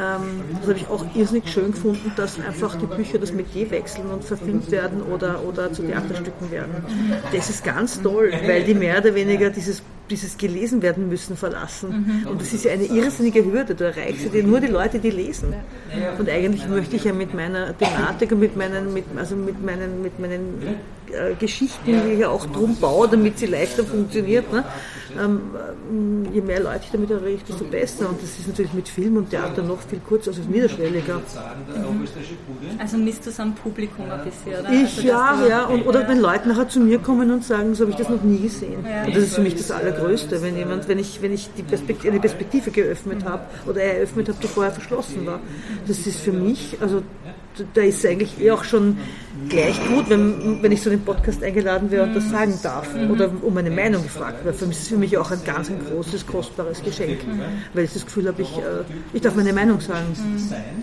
ähm, 0.00 0.40
das 0.60 0.68
habe 0.68 0.78
ich 0.78 0.86
auch 0.88 1.04
irrsinnig 1.14 1.50
schön 1.52 1.72
gefunden, 1.72 2.12
dass 2.16 2.40
einfach 2.40 2.76
die 2.76 2.86
Bücher 2.86 3.18
das 3.18 3.32
Metier 3.32 3.70
wechseln 3.70 4.06
und 4.06 4.24
verfilmt 4.24 4.70
werden 4.70 5.02
oder, 5.02 5.44
oder 5.44 5.72
zu 5.72 5.82
Theaterstücken 5.82 6.50
werden. 6.50 6.84
Das 7.32 7.50
ist 7.50 7.62
ganz 7.62 8.00
toll, 8.00 8.32
weil 8.46 8.64
die 8.64 8.74
mehr 8.74 8.98
oder 8.98 9.14
weniger 9.14 9.50
dieses 9.50 9.82
dieses 10.12 10.36
gelesen 10.36 10.82
werden 10.82 11.08
müssen 11.08 11.36
verlassen. 11.36 12.22
Mhm. 12.22 12.30
Und 12.30 12.40
das 12.40 12.52
ist 12.52 12.64
ja 12.64 12.72
eine 12.72 12.84
irrsinnige 12.84 13.44
Hürde. 13.44 13.74
Da 13.74 13.86
erreichst 13.86 14.32
du 14.32 14.42
nur 14.42 14.60
die 14.60 14.68
Leute, 14.68 14.98
die 14.98 15.10
lesen. 15.10 15.54
Und 16.18 16.28
eigentlich 16.28 16.68
möchte 16.68 16.96
ich 16.96 17.04
ja 17.04 17.12
mit 17.12 17.34
meiner 17.34 17.76
Thematik 17.76 18.32
und 18.32 18.40
mit 18.40 18.56
meinen, 18.56 18.92
mit, 18.92 19.04
also 19.16 19.34
mit 19.34 19.64
meinen, 19.64 20.02
mit 20.02 20.18
meinen 20.18 20.62
äh, 21.10 21.34
Geschichten, 21.34 22.02
die 22.06 22.12
ich 22.12 22.20
ja 22.20 22.28
auch 22.28 22.46
drum 22.46 22.76
baue, 22.76 23.08
damit 23.08 23.38
sie 23.38 23.46
leichter 23.46 23.84
funktioniert. 23.84 24.52
Ne? 24.52 24.64
Ähm, 25.18 25.40
je 26.32 26.40
mehr 26.40 26.60
Leute 26.60 26.80
ich 26.84 26.90
damit 26.90 27.10
erreiche, 27.10 27.44
desto 27.48 27.64
besser. 27.64 28.08
Und 28.08 28.22
das 28.22 28.38
ist 28.38 28.48
natürlich 28.48 28.72
mit 28.72 28.88
Film 28.88 29.16
und 29.16 29.30
Theater 29.30 29.62
noch 29.62 29.80
viel 29.80 30.00
kurzer, 30.00 30.30
also 30.30 30.42
niederschwelliger. 30.42 31.16
Mhm. 31.16 32.78
Also 32.78 32.96
misst 32.96 33.26
du 33.26 33.30
es 33.30 33.40
am 33.40 33.54
Publikum 33.54 34.10
ein 34.10 34.24
bisschen, 34.24 34.60
oder? 34.60 34.72
Ich, 34.72 34.98
also, 34.98 35.02
ja, 35.02 35.46
ja. 35.46 35.64
Und, 35.66 35.86
oder 35.86 36.08
wenn 36.08 36.20
Leute 36.20 36.48
nachher 36.48 36.68
zu 36.68 36.80
mir 36.80 36.98
kommen 36.98 37.30
und 37.30 37.44
sagen, 37.44 37.74
so 37.74 37.84
habe 37.84 37.92
ich 37.92 37.98
das 37.98 38.08
noch 38.08 38.22
nie 38.22 38.40
gesehen. 38.40 38.84
Ja. 38.84 39.04
Und 39.04 39.16
das 39.16 39.24
ist 39.24 39.34
für 39.34 39.42
mich 39.42 39.54
das 39.54 39.70
Allergrößte, 39.70 40.42
wenn 40.42 40.56
jemand, 40.56 40.88
wenn 40.88 40.98
ich, 40.98 41.20
wenn 41.22 41.32
ich 41.32 41.50
die 41.56 41.62
Perspektive, 41.62 42.10
eine 42.10 42.20
Perspektive 42.20 42.70
geöffnet 42.70 43.24
habe 43.24 43.44
oder 43.66 43.82
eröffnet 43.82 44.28
habe, 44.28 44.38
die 44.42 44.48
vorher 44.48 44.72
verschlossen 44.72 45.26
war. 45.26 45.40
Das 45.86 46.06
ist 46.06 46.20
für 46.20 46.32
mich, 46.32 46.76
also 46.80 47.02
da 47.74 47.82
ist 47.82 48.04
eigentlich 48.06 48.40
eh 48.40 48.50
auch 48.50 48.64
schon 48.64 48.98
gleich 49.48 49.78
gut, 49.88 50.08
wenn, 50.08 50.62
wenn 50.62 50.72
ich 50.72 50.82
so 50.82 50.90
in 50.90 50.98
den 50.98 51.04
Podcast 51.04 51.42
eingeladen 51.42 51.90
wäre 51.90 52.04
und 52.04 52.14
das 52.14 52.28
sagen 52.30 52.58
darf 52.62 52.88
oder 53.10 53.30
um 53.42 53.56
eine 53.56 53.70
Meinung 53.70 54.02
gefragt 54.02 54.44
wird. 54.44 54.56
Für 54.56 54.66
mich 54.66 54.76
ist 54.76 54.82
es 54.84 54.88
für 54.88 54.96
mich 54.96 55.16
auch 55.18 55.30
ein 55.30 55.40
ganz 55.44 55.70
ein 55.70 55.80
großes, 55.84 56.26
kostbares 56.26 56.82
Geschenk, 56.82 57.20
weil 57.74 57.84
ich 57.84 57.92
das 57.92 58.04
Gefühl 58.04 58.28
habe, 58.28 58.42
ich, 58.42 58.58
äh, 58.58 58.84
ich 59.12 59.22
darf 59.22 59.34
meine 59.34 59.52
Meinung 59.52 59.80
sagen 59.80 60.16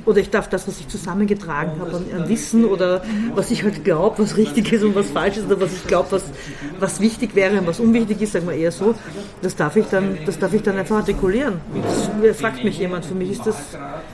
oder 0.06 0.20
ich 0.20 0.30
darf 0.30 0.50
das, 0.50 0.68
was 0.68 0.80
ich 0.80 0.88
zusammengetragen 0.88 1.80
habe 1.80 1.98
an, 1.98 2.06
an 2.22 2.30
Wissen 2.30 2.66
oder 2.66 3.04
was 3.36 3.52
ich 3.52 3.64
halt 3.64 3.84
glaube, 3.84 4.20
was 4.20 4.38
richtig 4.38 4.72
ist 4.72 4.84
und 4.84 4.96
was 4.96 5.10
falsch 5.10 5.38
ist 5.38 5.46
oder 5.46 5.62
was 5.62 5.74
ich 5.74 5.88
glaube, 5.88 6.12
was, 6.12 6.24
was 6.80 7.00
wichtig 7.00 7.36
wäre 7.36 7.60
und 7.60 7.68
was 7.68 7.80
unwichtig 7.80 8.22
ist, 8.22 8.34
sagen 8.34 8.48
wir 8.48 8.56
eher 8.56 8.72
so, 8.72 8.96
das 9.42 9.56
darf 9.56 9.76
ich 9.76 9.86
dann, 9.86 10.18
das 10.26 10.40
darf 10.40 10.54
ich 10.54 10.62
dann 10.62 10.78
einfach 10.78 10.98
artikulieren. 10.98 11.56
Das 12.22 12.38
fragt 12.38 12.64
mich 12.64 12.80
jemand, 12.80 13.06
für 13.06 13.16
mich 13.16 13.32
ist 13.32 13.46
das, 13.46 13.56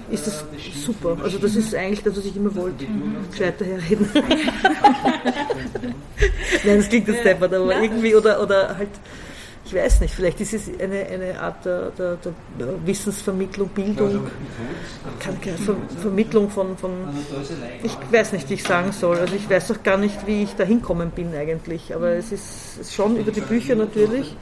ist 0.09 0.27
das 0.27 0.43
super. 0.85 1.17
Also 1.23 1.37
das 1.37 1.55
ist 1.55 1.73
eigentlich 1.75 2.03
das, 2.03 2.17
was 2.17 2.25
ich 2.25 2.35
immer 2.35 2.53
wollte. 2.55 2.85
Gescheit 3.31 3.59
daherreden. 3.59 4.09
Nein, 6.65 6.77
das 6.77 6.89
klingt 6.89 7.07
jetzt 7.07 7.23
deppert, 7.23 7.53
aber 7.53 7.71
ja. 7.73 7.81
irgendwie, 7.81 8.15
oder, 8.15 8.41
oder 8.41 8.77
halt, 8.77 8.89
ich 9.65 9.73
weiß 9.73 10.01
nicht, 10.01 10.13
vielleicht 10.13 10.39
ist 10.41 10.53
es 10.53 10.69
eine, 10.79 11.05
eine 11.05 11.39
Art 11.39 11.65
der, 11.65 11.89
der, 11.97 12.17
der 12.17 12.85
Wissensvermittlung, 12.85 13.69
Bildung, 13.69 14.27
kann, 15.19 15.37
Ver, 15.57 15.75
Vermittlung 15.99 16.49
von, 16.49 16.77
von, 16.77 16.91
ich 17.83 17.97
weiß 18.11 18.33
nicht, 18.33 18.47
wie 18.49 18.53
ich 18.55 18.63
sagen 18.63 18.91
soll, 18.91 19.17
also 19.17 19.35
ich 19.35 19.49
weiß 19.49 19.71
auch 19.71 19.81
gar 19.81 19.97
nicht, 19.97 20.27
wie 20.27 20.43
ich 20.43 20.55
da 20.55 20.63
hinkommen 20.63 21.09
bin 21.09 21.33
eigentlich, 21.35 21.95
aber 21.95 22.11
es 22.11 22.31
ist 22.31 22.93
schon 22.93 23.17
über 23.17 23.31
die 23.31 23.41
Bücher 23.41 23.75
natürlich. 23.75 24.35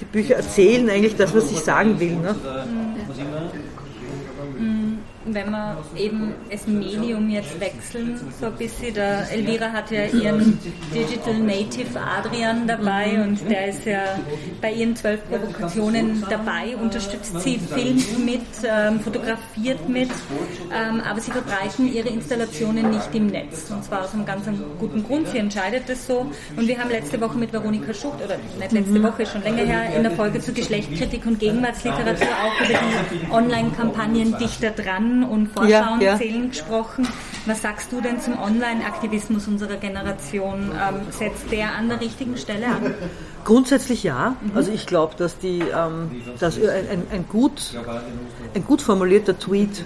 Die 0.00 0.04
Bücher 0.04 0.36
erzählen 0.36 0.90
eigentlich 0.90 1.16
das, 1.16 1.34
was 1.34 1.50
ich 1.50 1.58
sagen 1.60 1.98
will. 1.98 2.16
Ne? 2.16 2.36
Wenn 5.28 5.50
wir 5.50 5.76
eben 5.96 6.34
das 6.50 6.66
Medium 6.66 7.28
jetzt 7.30 7.58
wechseln, 7.60 8.20
so 8.40 8.46
ein 8.46 8.52
bisschen, 8.54 8.94
der 8.94 9.30
Elvira 9.30 9.72
hat 9.72 9.90
ja 9.90 10.04
ihren 10.06 10.58
Digital 10.94 11.34
Native 11.34 11.98
Adrian 12.00 12.66
dabei 12.66 13.22
und 13.22 13.48
der 13.50 13.68
ist 13.68 13.84
ja 13.84 14.02
bei 14.60 14.72
ihren 14.72 14.94
zwölf 14.94 15.20
Provokationen 15.28 16.24
dabei, 16.28 16.76
unterstützt 16.76 17.40
sie, 17.40 17.58
filmt 17.58 18.24
mit, 18.24 18.40
ähm, 18.64 19.00
fotografiert 19.00 19.88
mit, 19.88 20.10
ähm, 20.72 21.00
aber 21.00 21.20
sie 21.20 21.32
verbreiten 21.32 21.92
ihre 21.92 22.08
Installationen 22.08 22.90
nicht 22.90 23.14
im 23.14 23.26
Netz. 23.26 23.70
Und 23.70 23.84
zwar 23.84 24.04
aus 24.04 24.14
einem 24.14 24.26
ganz 24.26 24.44
guten 24.78 25.02
Grund, 25.02 25.28
sie 25.28 25.38
entscheidet 25.38 25.88
das 25.88 26.06
so. 26.06 26.30
Und 26.56 26.68
wir 26.68 26.78
haben 26.78 26.90
letzte 26.90 27.20
Woche 27.20 27.36
mit 27.36 27.52
Veronika 27.52 27.92
Schucht, 27.92 28.22
oder 28.24 28.36
nicht 28.60 28.72
letzte 28.72 29.02
Woche, 29.02 29.26
schon 29.26 29.42
länger 29.42 29.64
her, 29.64 29.96
in 29.96 30.02
der 30.02 30.12
Folge 30.12 30.40
zu 30.40 30.52
Geschlechtskritik 30.52 31.26
und 31.26 31.40
Gegenwartsliteratur 31.40 32.28
auch 32.28 32.60
über 32.60 32.78
die 32.78 33.32
Online-Kampagnen 33.32 34.38
Dichter 34.38 34.70
dran 34.70 35.15
und 35.24 35.48
Vorschauen 35.48 36.00
ja, 36.00 36.12
ja. 36.12 36.16
zählen 36.16 36.48
gesprochen. 36.48 37.06
Was 37.46 37.62
sagst 37.62 37.92
du 37.92 38.00
denn 38.00 38.20
zum 38.20 38.38
Online-Aktivismus 38.38 39.46
unserer 39.46 39.76
Generation? 39.76 40.72
Ähm, 40.72 41.00
setzt 41.10 41.50
der 41.52 41.74
an 41.74 41.88
der 41.88 42.00
richtigen 42.00 42.36
Stelle 42.36 42.66
an? 42.66 42.94
Grundsätzlich 43.44 44.02
ja. 44.02 44.36
Mhm. 44.40 44.56
Also 44.56 44.72
ich 44.72 44.86
glaube, 44.86 45.14
dass, 45.16 45.38
die, 45.38 45.60
ähm, 45.60 46.22
dass 46.40 46.56
ein, 46.56 47.06
ein, 47.12 47.24
gut, 47.28 47.74
ein 48.54 48.64
gut 48.64 48.82
formulierter 48.82 49.38
Tweet 49.38 49.84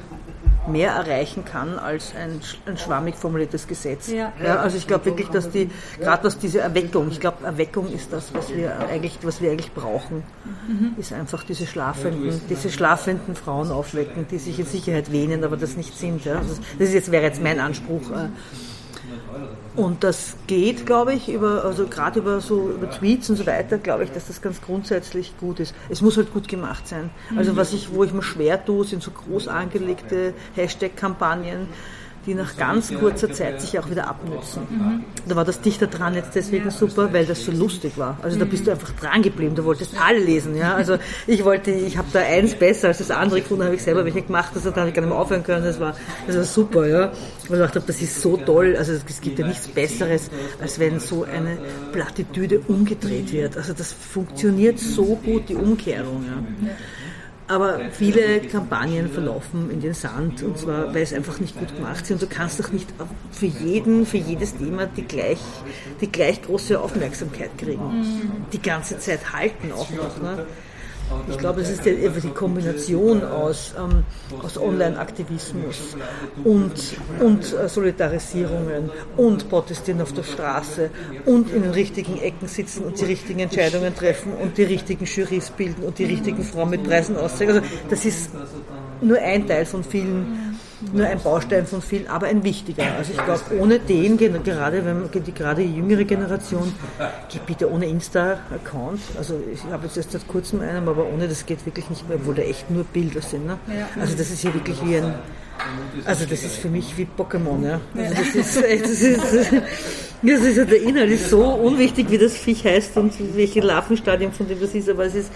mehr 0.71 0.93
erreichen 0.93 1.45
kann 1.45 1.79
als 1.79 2.15
ein, 2.15 2.41
ein 2.67 2.79
schwammig 2.79 3.17
formuliertes 3.17 3.67
Gesetz. 3.67 4.09
Ja. 4.09 4.33
ja 4.43 4.57
also 4.57 4.77
ich 4.77 4.87
glaube 4.87 5.07
wirklich, 5.07 5.29
dass 5.29 5.51
die, 5.51 5.71
gerade 5.99 6.25
was 6.25 6.39
diese 6.39 6.61
Erweckung, 6.61 7.11
ich 7.11 7.21
glaube 7.21 7.45
Erweckung 7.45 7.93
ist 7.93 8.13
das, 8.13 8.33
was 8.35 8.55
wir 8.55 8.79
eigentlich, 8.89 9.19
was 9.23 9.41
wir 9.41 9.51
eigentlich 9.51 9.73
brauchen, 9.73 10.23
mhm. 10.69 10.95
ist 10.97 11.13
einfach 11.13 11.45
diese 11.45 11.67
schlafenden, 11.67 12.41
diese 12.49 12.71
schlafenden 12.71 13.35
Frauen 13.35 13.71
aufwecken, 13.71 14.27
die 14.31 14.39
sich 14.39 14.59
in 14.59 14.67
Sicherheit 14.67 15.13
wähnen, 15.13 15.45
aber 15.45 15.57
das 15.57 15.77
nicht 15.77 15.97
sind. 15.97 16.25
Ja. 16.25 16.37
Also 16.37 16.57
das 16.79 16.89
ist 16.89 16.95
jetzt, 16.95 17.11
wäre 17.11 17.25
jetzt 17.25 17.43
mein 17.43 17.61
Anspruch. 17.61 18.11
Äh, 18.11 18.29
und 19.77 20.03
das 20.03 20.37
geht, 20.47 20.85
glaube 20.85 21.15
ich, 21.15 21.29
über, 21.29 21.65
also 21.65 21.87
gerade 21.87 22.19
über 22.19 22.41
so 22.41 22.71
über 22.71 22.91
Tweets 22.91 23.31
und 23.31 23.37
so 23.37 23.47
weiter, 23.47 23.79
glaube 23.79 24.05
ich, 24.05 24.11
dass 24.11 24.27
das 24.27 24.43
ganz 24.43 24.61
grundsätzlich 24.61 25.39
gut 25.39 25.61
ist. 25.61 25.75
Es 25.89 26.03
muss 26.03 26.17
halt 26.17 26.33
gut 26.33 26.49
gemacht 26.49 26.89
sein. 26.89 27.11
Also 27.37 27.57
was 27.57 27.73
ich, 27.73 27.95
wo 27.95 28.03
ich 28.03 28.13
mir 28.13 28.23
schwer 28.23 28.65
tue, 28.65 28.85
sind 28.85 29.03
so 29.03 29.13
groß 29.13 29.49
angelegte 29.49 30.35
Hashtag-Kampagnen, 30.57 31.69
die 32.27 32.35
nach 32.35 32.57
ganz 32.57 32.93
kurzer 32.93 33.33
Zeit 33.33 33.61
sich 33.61 33.79
auch 33.79 33.91
wieder 33.91 34.07
abnützen. 34.09 34.63
Mhm. 34.69 35.05
Da 35.27 35.37
war 35.37 35.45
das 35.45 35.61
Dichter 35.61 35.87
dran 35.87 36.15
jetzt 36.15 36.35
deswegen 36.35 36.71
super, 36.71 37.13
weil 37.13 37.25
das 37.25 37.45
so 37.45 37.53
lustig 37.53 37.97
war. 37.97 38.19
Also 38.23 38.39
da 38.39 38.45
bist 38.45 38.67
du 38.67 38.71
einfach 38.71 38.91
dran 38.93 39.23
geblieben, 39.23 39.55
du 39.55 39.65
wolltest 39.65 39.95
alle 40.01 40.19
lesen. 40.19 40.57
Ja? 40.57 40.75
Also 40.75 40.99
ich 41.27 41.45
wollte, 41.45 41.71
ich 41.71 41.97
habe 41.97 42.09
da 42.13 42.21
eins 42.21 42.55
besser 42.55 42.89
als 42.89 42.99
das 42.99 43.11
andere 43.11 43.41
gefunden, 43.41 43.65
habe 43.65 43.75
ich 43.75 43.83
selber 43.83 44.05
welche 44.05 44.23
gemacht, 44.23 44.51
das 44.55 44.65
habe 44.67 44.89
ich 44.89 44.95
gar 44.95 45.03
nicht 45.03 45.09
mehr 45.09 45.19
aufhören 45.19 45.43
können. 45.43 45.65
Das 45.65 45.81
war, 45.81 45.95
das 46.27 46.37
war 46.37 46.45
super, 46.45 46.87
ja. 46.87 47.07
Und 47.49 47.55
ich 47.55 47.59
dachte, 47.59 47.83
das 47.87 48.03
ist 48.03 48.21
so 48.21 48.37
toll. 48.37 48.77
Also 48.77 48.93
es 48.93 49.21
gibt 49.21 49.39
ja 49.39 49.47
nichts 49.47 49.69
Besseres, 49.69 50.31
als 50.61 50.79
wenn 50.79 51.01
so 51.01 51.25
eine 51.25 51.59
Plattitüde 51.93 52.61
umgedreht 52.69 53.33
wird. 53.33 53.57
Also 53.57 53.73
das 53.73 53.93
funktioniert 53.93 54.79
so 54.79 55.19
gut, 55.25 55.49
die 55.49 55.55
Umkehrung. 55.57 56.25
Ja. 56.27 56.71
Aber 57.51 57.81
viele 57.91 58.41
Kampagnen 58.43 59.11
verlaufen 59.11 59.73
in 59.73 59.81
den 59.81 59.93
Sand 59.93 60.41
und 60.45 60.57
zwar, 60.57 60.95
weil 60.95 61.03
es 61.03 61.13
einfach 61.13 61.41
nicht 61.41 61.59
gut 61.59 61.75
gemacht 61.75 62.07
sind. 62.07 62.23
Und 62.23 62.31
du 62.31 62.33
kannst 62.33 62.61
doch 62.61 62.71
nicht 62.71 62.89
für 63.33 63.47
jeden, 63.47 64.07
für 64.07 64.19
jedes 64.19 64.57
Thema 64.57 64.87
die 64.87 65.03
gleich, 65.03 65.41
die 66.01 66.07
gleich 66.11 66.41
große 66.43 66.81
Aufmerksamkeit 66.81 67.51
kriegen. 67.59 67.83
Mhm. 67.83 68.33
Die 68.53 68.63
ganze 68.63 68.99
Zeit 68.99 69.33
halten 69.33 69.73
auch 69.73 69.91
noch. 69.91 70.23
Ne? 70.23 70.47
Ich 71.29 71.39
glaube, 71.39 71.61
es 71.61 71.71
ist 71.71 71.85
die, 71.85 71.97
die 71.97 72.29
Kombination 72.29 73.25
aus, 73.25 73.75
ähm, 73.79 74.05
aus 74.43 74.59
Online-Aktivismus 74.59 75.97
und, 76.45 76.73
und 77.21 77.53
äh, 77.53 77.69
Solidarisierungen 77.69 78.91
und 79.17 79.49
Protestieren 79.49 80.01
auf 80.01 80.13
der 80.13 80.23
Straße 80.23 80.91
und 81.27 81.53
in 81.53 81.63
den 81.63 81.73
richtigen 81.73 82.19
Ecken 82.21 82.49
sitzen 82.49 82.85
und 82.85 83.01
die 83.01 83.05
richtigen 83.05 83.41
Entscheidungen 83.41 83.95
treffen 83.95 84.33
und 84.35 84.59
die 84.59 84.65
richtigen 84.65 85.05
Jurys 85.05 85.51
bilden 85.51 85.85
und 85.85 85.99
die 85.99 86.05
richtigen 86.05 86.43
Frauen 86.43 86.71
mit 86.71 86.85
Preisen 86.85 87.17
auszeigen. 87.17 87.57
Also 87.57 87.67
das 87.89 88.05
ist 88.05 88.31
nur 89.01 89.19
ein 89.19 89.47
Teil 89.47 89.67
von 89.67 89.83
vielen 89.83 90.50
nur 90.93 91.07
ein 91.07 91.21
Baustein 91.21 91.67
von 91.67 91.83
vielen, 91.83 92.09
aber 92.09 92.27
ein 92.27 92.43
wichtiger. 92.45 92.85
Also 92.97 93.13
ich 93.13 93.25
glaube, 93.25 93.41
ohne 93.59 93.79
den, 93.79 94.17
gerade 94.17 94.85
wenn 94.85 95.23
die 95.23 95.33
gerade 95.33 95.63
die 95.63 95.77
jüngere 95.77 96.05
Generation, 96.05 96.73
geht 97.29 97.47
bitte 97.47 97.71
ohne 97.71 97.87
Insta-Account. 97.87 99.01
Also 99.19 99.41
ich 99.53 99.63
habe 99.71 99.87
jetzt 99.87 99.97
erst 99.97 100.13
seit 100.13 100.27
kurzem 100.27 100.61
einen, 100.61 100.89
aber 100.89 101.07
ohne 101.07 101.29
das 101.29 101.47
geht 101.47 101.65
wirklich 101.67 101.89
nicht 101.91 102.09
mehr, 102.09 102.19
obwohl 102.19 102.35
da 102.35 102.43
echt 102.43 102.71
nur 102.71 102.85
Bilder 102.85 103.23
sind. 103.23 103.47
Ne? 103.47 103.59
Also 104.01 104.17
das 104.17 104.31
ist 104.31 104.41
hier 104.41 104.55
wirklich 104.55 104.77
wie 104.85 104.97
ein 104.97 105.15
also 106.05 106.25
das 106.25 106.43
ist 106.43 106.57
für 106.57 106.69
mich 106.69 106.97
wie 106.97 107.07
Pokémon, 107.17 107.65
ja. 107.65 107.81
Also 107.97 108.15
das 108.15 108.35
ist, 108.35 108.57
das 108.57 108.91
ist, 108.91 109.53
das 110.23 110.41
ist, 110.41 110.71
der 110.71 110.83
Inhalt 110.83 111.11
ist 111.11 111.31
so 111.31 111.45
unwichtig, 111.45 112.11
wie 112.11 112.19
das 112.19 112.37
Viech 112.37 112.65
heißt 112.65 112.97
und 112.97 113.13
welche 113.37 113.61
Larvenstadium 113.61 114.33
von 114.33 114.49
dem 114.49 114.61
das 114.61 114.75
ist, 114.75 114.89
aber 114.89 115.07
es 115.07 115.15
ist, 115.15 115.33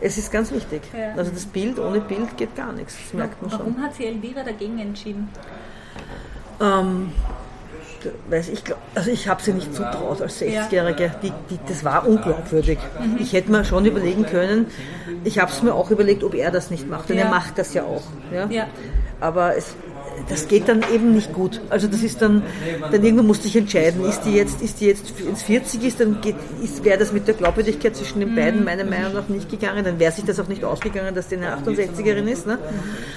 es 0.00 0.18
ist 0.18 0.30
ganz 0.30 0.52
wichtig. 0.52 0.82
Also 1.16 1.30
das 1.30 1.46
Bild, 1.46 1.78
ohne 1.78 2.00
Bild 2.00 2.36
geht 2.36 2.54
gar 2.56 2.72
nichts, 2.72 2.96
das 3.02 3.14
merkt 3.14 3.40
man 3.42 3.50
schon. 3.50 3.60
Warum 3.60 3.82
hat 3.82 3.94
sich 3.94 4.06
Elvira 4.06 4.42
dagegen 4.42 4.78
entschieden? 4.78 5.28
Ähm, 6.60 7.12
weiß 8.28 8.48
ich, 8.50 8.62
also 8.94 9.10
ich 9.10 9.28
habe 9.28 9.42
sie 9.42 9.52
nicht 9.52 9.74
zutraut 9.74 10.20
als 10.22 10.40
60-Jährige. 10.40 11.14
Die, 11.22 11.32
die, 11.50 11.58
das 11.66 11.84
war 11.84 12.06
unglaubwürdig. 12.06 12.78
Mhm. 13.00 13.16
Ich 13.20 13.32
hätte 13.32 13.50
mir 13.50 13.64
schon 13.64 13.84
überlegen 13.86 14.24
können, 14.26 14.66
ich 15.24 15.38
habe 15.38 15.50
es 15.50 15.62
mir 15.62 15.74
auch 15.74 15.90
überlegt, 15.90 16.22
ob 16.24 16.34
er 16.34 16.50
das 16.50 16.70
nicht 16.70 16.88
macht. 16.88 17.10
Und 17.10 17.16
ja. 17.16 17.24
er 17.24 17.30
macht 17.30 17.58
das 17.58 17.74
ja 17.74 17.84
auch. 17.84 18.04
Ja? 18.32 18.46
ja. 18.46 18.66
Aber 19.20 19.56
es, 19.56 19.74
das 20.28 20.48
geht 20.48 20.68
dann 20.68 20.84
eben 20.92 21.12
nicht 21.12 21.32
gut. 21.32 21.60
Also 21.70 21.88
das 21.88 22.02
ist 22.02 22.22
dann, 22.22 22.42
dann 22.90 23.02
irgendwann 23.02 23.26
musste 23.26 23.48
ich 23.48 23.56
entscheiden, 23.56 24.04
ist 24.04 24.22
die 24.22 24.32
jetzt, 24.32 24.62
ist 24.62 24.80
die 24.80 24.86
jetzt 24.86 25.12
ins 25.20 25.42
40 25.42 25.84
ist, 25.84 26.00
dann 26.00 26.18
wäre 26.82 26.98
das 26.98 27.12
mit 27.12 27.26
der 27.26 27.34
Glaubwürdigkeit 27.34 27.96
zwischen 27.96 28.20
den 28.20 28.34
beiden 28.34 28.64
meiner 28.64 28.84
Meinung 28.84 29.14
nach 29.14 29.28
nicht 29.28 29.50
gegangen, 29.50 29.84
dann 29.84 29.98
wäre 29.98 30.12
sich 30.12 30.24
das 30.24 30.38
auch 30.40 30.48
nicht 30.48 30.64
ausgegangen, 30.64 31.14
dass 31.14 31.28
die 31.28 31.36
eine 31.36 31.56
68erin 31.56 32.26
ist. 32.26 32.46
Ne? 32.46 32.58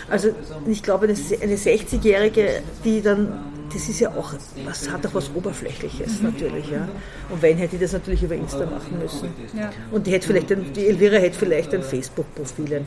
Also 0.10 0.30
ich 0.68 0.84
glaube, 0.84 1.06
eine, 1.06 1.16
eine 1.42 1.56
60-Jährige, 1.56 2.62
die 2.84 3.02
dann 3.02 3.61
das 3.74 3.90
ist 3.90 4.00
ja 4.00 4.10
auch, 4.10 4.34
was 4.66 4.90
hat 4.90 5.06
auch 5.06 5.14
was 5.14 5.30
Oberflächliches 5.34 6.22
natürlich, 6.22 6.70
ja. 6.70 6.88
Und 7.30 7.42
wenn 7.42 7.58
hätte 7.58 7.78
die 7.78 7.82
das 7.82 7.94
natürlich 7.94 8.24
über 8.24 8.36
Insta 8.36 8.66
machen 8.66 9.00
müssen. 9.02 9.30
Ja. 9.58 9.70
Und 9.92 10.08
die 10.08 10.12
hätte 10.12 10.28
vielleicht, 10.28 10.52
ein, 10.52 10.74
die 10.74 10.88
Elvira 10.88 11.18
hätte 11.18 11.38
vielleicht 11.38 11.74
ein 11.74 11.84
Facebook-Profil, 11.84 12.82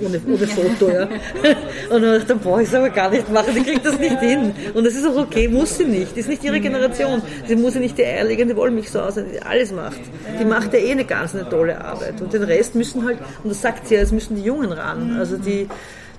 ohne, 0.00 0.20
ohne 0.26 0.46
Foto, 0.46 0.90
ja. 0.90 1.08
Und 1.90 2.02
dann, 2.02 2.26
dann 2.26 2.38
brauche 2.38 2.62
ich 2.62 2.68
es 2.68 2.74
aber 2.74 2.90
gar 2.90 3.10
nicht 3.10 3.30
machen, 3.32 3.54
die 3.54 3.62
kriegt 3.62 3.84
das 3.86 3.98
nicht 3.98 4.20
hin. 4.20 4.52
Und 4.74 4.84
das 4.84 4.94
ist 4.94 5.06
auch 5.06 5.16
okay, 5.16 5.48
muss 5.48 5.78
sie 5.78 5.84
nicht, 5.84 6.12
das 6.12 6.18
ist 6.18 6.28
nicht 6.28 6.44
ihre 6.44 6.60
Generation. 6.60 7.22
Sie 7.46 7.56
muss 7.56 7.74
ja 7.74 7.80
nicht 7.80 7.96
die 7.96 8.04
eierlegende 8.04 8.56
Wollmilchsau 8.56 9.10
sein, 9.10 9.26
die 9.32 9.40
alles 9.40 9.72
macht. 9.72 10.00
Die 10.38 10.44
macht 10.44 10.72
ja 10.72 10.78
eh 10.78 10.92
eine 10.92 11.04
ganz 11.04 11.34
eine 11.34 11.48
tolle 11.48 11.82
Arbeit. 11.82 12.20
Und 12.20 12.32
den 12.32 12.42
Rest 12.42 12.74
müssen 12.74 13.04
halt, 13.04 13.18
und 13.42 13.50
das 13.50 13.62
sagt 13.62 13.88
sie 13.88 13.94
ja, 13.94 14.00
es 14.00 14.12
müssen 14.12 14.36
die 14.36 14.42
Jungen 14.42 14.72
ran. 14.72 15.16
Also 15.18 15.36
die, 15.36 15.68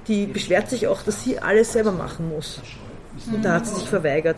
die 0.07 0.25
beschwert 0.25 0.69
sich 0.69 0.87
auch, 0.87 1.03
dass 1.03 1.23
sie 1.23 1.39
alles 1.39 1.73
selber 1.73 1.91
machen 1.91 2.29
muss. 2.29 2.61
Und 3.25 3.43
da 3.43 3.53
hat 3.53 3.67
sie 3.67 3.75
sich 3.75 3.89
verweigert. 3.89 4.37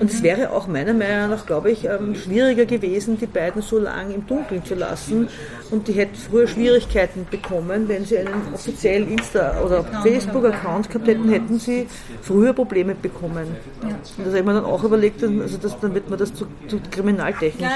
Und 0.00 0.10
es 0.10 0.22
wäre 0.22 0.50
auch 0.52 0.66
meiner 0.66 0.94
Meinung 0.94 1.30
nach, 1.30 1.46
glaube 1.46 1.70
ich, 1.70 1.84
ähm, 1.84 2.14
schwieriger 2.14 2.66
gewesen, 2.66 3.18
die 3.18 3.26
beiden 3.26 3.62
so 3.62 3.78
lange 3.78 4.14
im 4.14 4.26
Dunkeln 4.26 4.64
zu 4.64 4.74
lassen. 4.74 5.28
Und 5.72 5.88
die 5.88 5.94
hätten 5.94 6.14
früher 6.14 6.46
Schwierigkeiten 6.46 7.26
bekommen, 7.30 7.88
wenn 7.88 8.04
sie 8.04 8.18
einen 8.18 8.34
offiziellen 8.54 9.08
Insta- 9.08 9.58
oder 9.62 9.82
Facebook-Account 10.02 10.90
gehabt 10.90 11.08
hätten, 11.08 11.28
hätten 11.30 11.58
sie 11.58 11.88
früher 12.20 12.52
Probleme 12.52 12.94
bekommen. 12.94 13.56
Und 13.80 13.96
das 14.18 14.26
habe 14.26 14.38
ich 14.38 14.44
mir 14.44 14.52
dann 14.52 14.66
auch 14.66 14.84
überlegt, 14.84 15.24
also 15.24 15.56
das, 15.56 15.80
dann 15.80 15.94
wird 15.94 16.10
man 16.10 16.18
das 16.18 16.34
zu, 16.34 16.46
zu 16.68 16.78
kriminaltechnisch. 16.90 17.70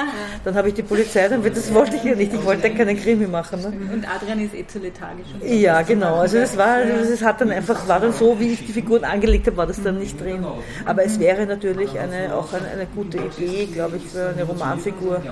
Dann 0.45 0.55
habe 0.55 0.69
ich 0.69 0.75
die 0.75 0.83
Polizei, 0.83 1.27
dann 1.27 1.43
wird, 1.43 1.57
das 1.57 1.73
wollte 1.73 1.97
ich 1.97 2.05
ja 2.05 2.15
nicht, 2.15 2.35
ich 2.35 2.45
wollte 2.45 2.69
ja 2.69 2.75
keinen 2.75 2.99
Krimi 2.99 3.27
machen. 3.27 3.63
Ne? 3.63 3.73
Und 3.95 4.07
Adrian 4.07 4.41
ist 4.45 4.55
eh 4.55 4.67
zu 4.67 4.79
lethargisch. 4.79 5.29
Ja, 5.43 5.81
genau. 5.81 6.17
Also 6.17 6.39
das 6.39 6.57
war, 6.59 6.85
das 6.85 7.23
hat 7.23 7.41
dann 7.41 7.51
einfach, 7.51 7.89
war 7.89 8.01
dann 8.01 8.13
so, 8.13 8.39
wie 8.39 8.53
ich 8.53 8.67
die 8.67 8.73
Figuren 8.73 9.05
angelegt 9.05 9.47
habe, 9.47 9.57
war 9.57 9.67
das 9.67 9.83
dann 9.83 9.99
nicht 9.99 10.21
drin. 10.21 10.45
Aber 10.85 11.03
es 11.03 11.19
wäre 11.19 11.47
natürlich 11.47 11.99
eine 11.99 12.35
auch 12.35 12.53
eine, 12.53 12.69
eine 12.69 12.87
gute 12.95 13.17
Idee, 13.19 13.67
glaube 13.73 13.97
ich, 13.97 14.07
für 14.07 14.29
eine 14.29 14.45
Romanfigur. 14.45 15.23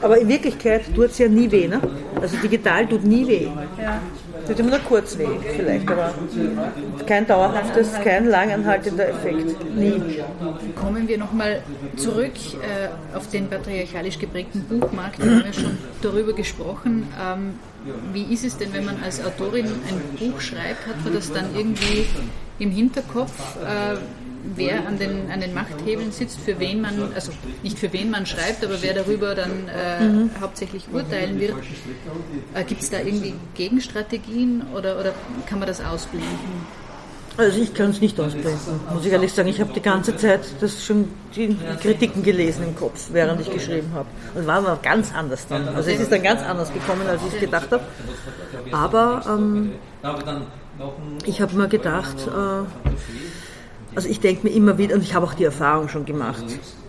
Aber 0.00 0.18
in 0.18 0.28
Wirklichkeit 0.28 0.94
tut 0.94 1.10
es 1.10 1.18
ja 1.18 1.28
nie 1.28 1.50
weh. 1.50 1.68
Ne? 1.68 1.80
Also 2.20 2.36
digital 2.36 2.86
tut 2.86 3.04
nie 3.04 3.26
weh. 3.26 3.48
Ja. 3.80 4.00
Tut 4.46 4.60
immer 4.60 4.70
nur 4.70 4.78
kurz 4.78 5.18
weh, 5.18 5.26
vielleicht, 5.56 5.90
aber 5.90 6.14
kein 7.06 7.26
dauerhaftes, 7.26 7.92
kein 8.02 8.26
langanhaltender 8.26 9.06
Effekt. 9.08 9.74
Nie. 9.74 10.00
Kommen 10.74 11.06
wir 11.06 11.18
nochmal 11.18 11.62
zurück 11.96 12.32
äh, 12.62 13.14
auf 13.14 13.28
den 13.28 13.48
patriarchalisch 13.48 14.18
geprägten 14.18 14.62
Buchmarkt. 14.62 15.22
Wir 15.22 15.30
haben 15.30 15.44
ja 15.44 15.52
schon 15.52 15.76
darüber 16.00 16.32
gesprochen. 16.32 17.08
Ähm, 17.20 17.58
wie 18.14 18.32
ist 18.32 18.42
es 18.42 18.56
denn, 18.56 18.72
wenn 18.72 18.86
man 18.86 19.02
als 19.02 19.22
Autorin 19.22 19.66
ein 19.66 20.18
Buch 20.18 20.40
schreibt? 20.40 20.86
Hat 20.86 21.04
man 21.04 21.12
das 21.12 21.30
dann 21.30 21.54
irgendwie 21.54 22.06
im 22.58 22.70
Hinterkopf, 22.70 23.56
äh, 23.56 23.96
wer 24.54 24.86
an 24.86 24.98
den, 24.98 25.30
an 25.30 25.40
den 25.40 25.54
Machthebeln 25.54 26.12
sitzt, 26.12 26.40
für 26.40 26.58
wen 26.58 26.80
man, 26.80 27.12
also 27.14 27.32
nicht 27.62 27.78
für 27.78 27.92
wen 27.92 28.10
man 28.10 28.26
schreibt, 28.26 28.64
aber 28.64 28.80
wer 28.82 28.94
darüber 28.94 29.34
dann 29.34 29.68
äh, 29.68 30.04
mhm. 30.04 30.30
hauptsächlich 30.40 30.84
urteilen 30.92 31.40
wird. 31.40 31.54
Äh, 32.54 32.64
Gibt 32.64 32.82
es 32.82 32.90
da 32.90 32.98
irgendwie 32.98 33.34
Gegenstrategien 33.54 34.62
oder, 34.74 34.98
oder 34.98 35.12
kann 35.46 35.58
man 35.58 35.68
das 35.68 35.80
ausblenden? 35.80 36.28
Also 37.38 37.60
ich 37.60 37.72
kann 37.72 37.90
es 37.90 38.00
nicht 38.00 38.18
ausblenden, 38.18 38.80
muss 38.92 39.06
ich 39.06 39.12
ehrlich 39.12 39.32
sagen. 39.32 39.48
Ich 39.48 39.60
habe 39.60 39.72
die 39.72 39.80
ganze 39.80 40.16
Zeit 40.16 40.40
das 40.60 40.84
schon 40.84 41.08
die 41.36 41.56
Kritiken 41.80 42.24
gelesen 42.24 42.64
im 42.64 42.74
Kopf, 42.74 43.10
während 43.12 43.40
ich 43.40 43.48
geschrieben 43.48 43.92
habe. 43.94 44.08
Und 44.34 44.48
war 44.48 44.56
aber 44.56 44.76
ganz 44.82 45.14
anders 45.14 45.46
dann. 45.46 45.68
Also 45.68 45.88
es 45.90 46.00
ist 46.00 46.10
dann 46.10 46.22
ganz 46.24 46.42
anders 46.42 46.72
gekommen, 46.72 47.06
als 47.06 47.20
ich 47.32 47.38
gedacht 47.38 47.70
habe. 47.70 47.84
Aber 48.72 49.22
ähm, 49.28 49.70
ich 51.26 51.40
habe 51.40 51.54
mir 51.54 51.68
gedacht, 51.68 52.16
äh, 52.26 52.90
also 53.98 54.08
ich 54.08 54.20
denke 54.20 54.46
mir 54.46 54.54
immer 54.54 54.78
wieder, 54.78 54.94
und 54.94 55.02
ich 55.02 55.12
habe 55.12 55.26
auch 55.26 55.34
die 55.34 55.42
Erfahrung 55.42 55.88
schon 55.88 56.04
gemacht, 56.04 56.44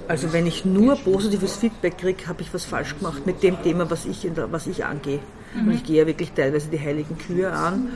also 0.07 0.31
wenn 0.31 0.45
ich 0.45 0.63
nur 0.63 0.95
positives 0.95 1.55
Feedback 1.55 1.97
kriege, 1.97 2.27
habe 2.27 2.43
ich 2.43 2.53
was 2.53 2.65
falsch 2.65 2.95
gemacht 2.99 3.25
mit 3.25 3.41
dem 3.41 3.59
Thema, 3.63 3.89
was 3.89 4.05
ich, 4.05 4.27
der, 4.35 4.51
was 4.51 4.67
ich 4.67 4.85
angehe. 4.85 5.17
Mhm. 5.55 5.67
Und 5.67 5.73
ich 5.73 5.83
gehe 5.83 5.97
ja 5.97 6.05
wirklich 6.05 6.33
teilweise 6.33 6.67
die 6.67 6.79
heiligen 6.79 7.17
Kühe 7.17 7.51
an. 7.51 7.87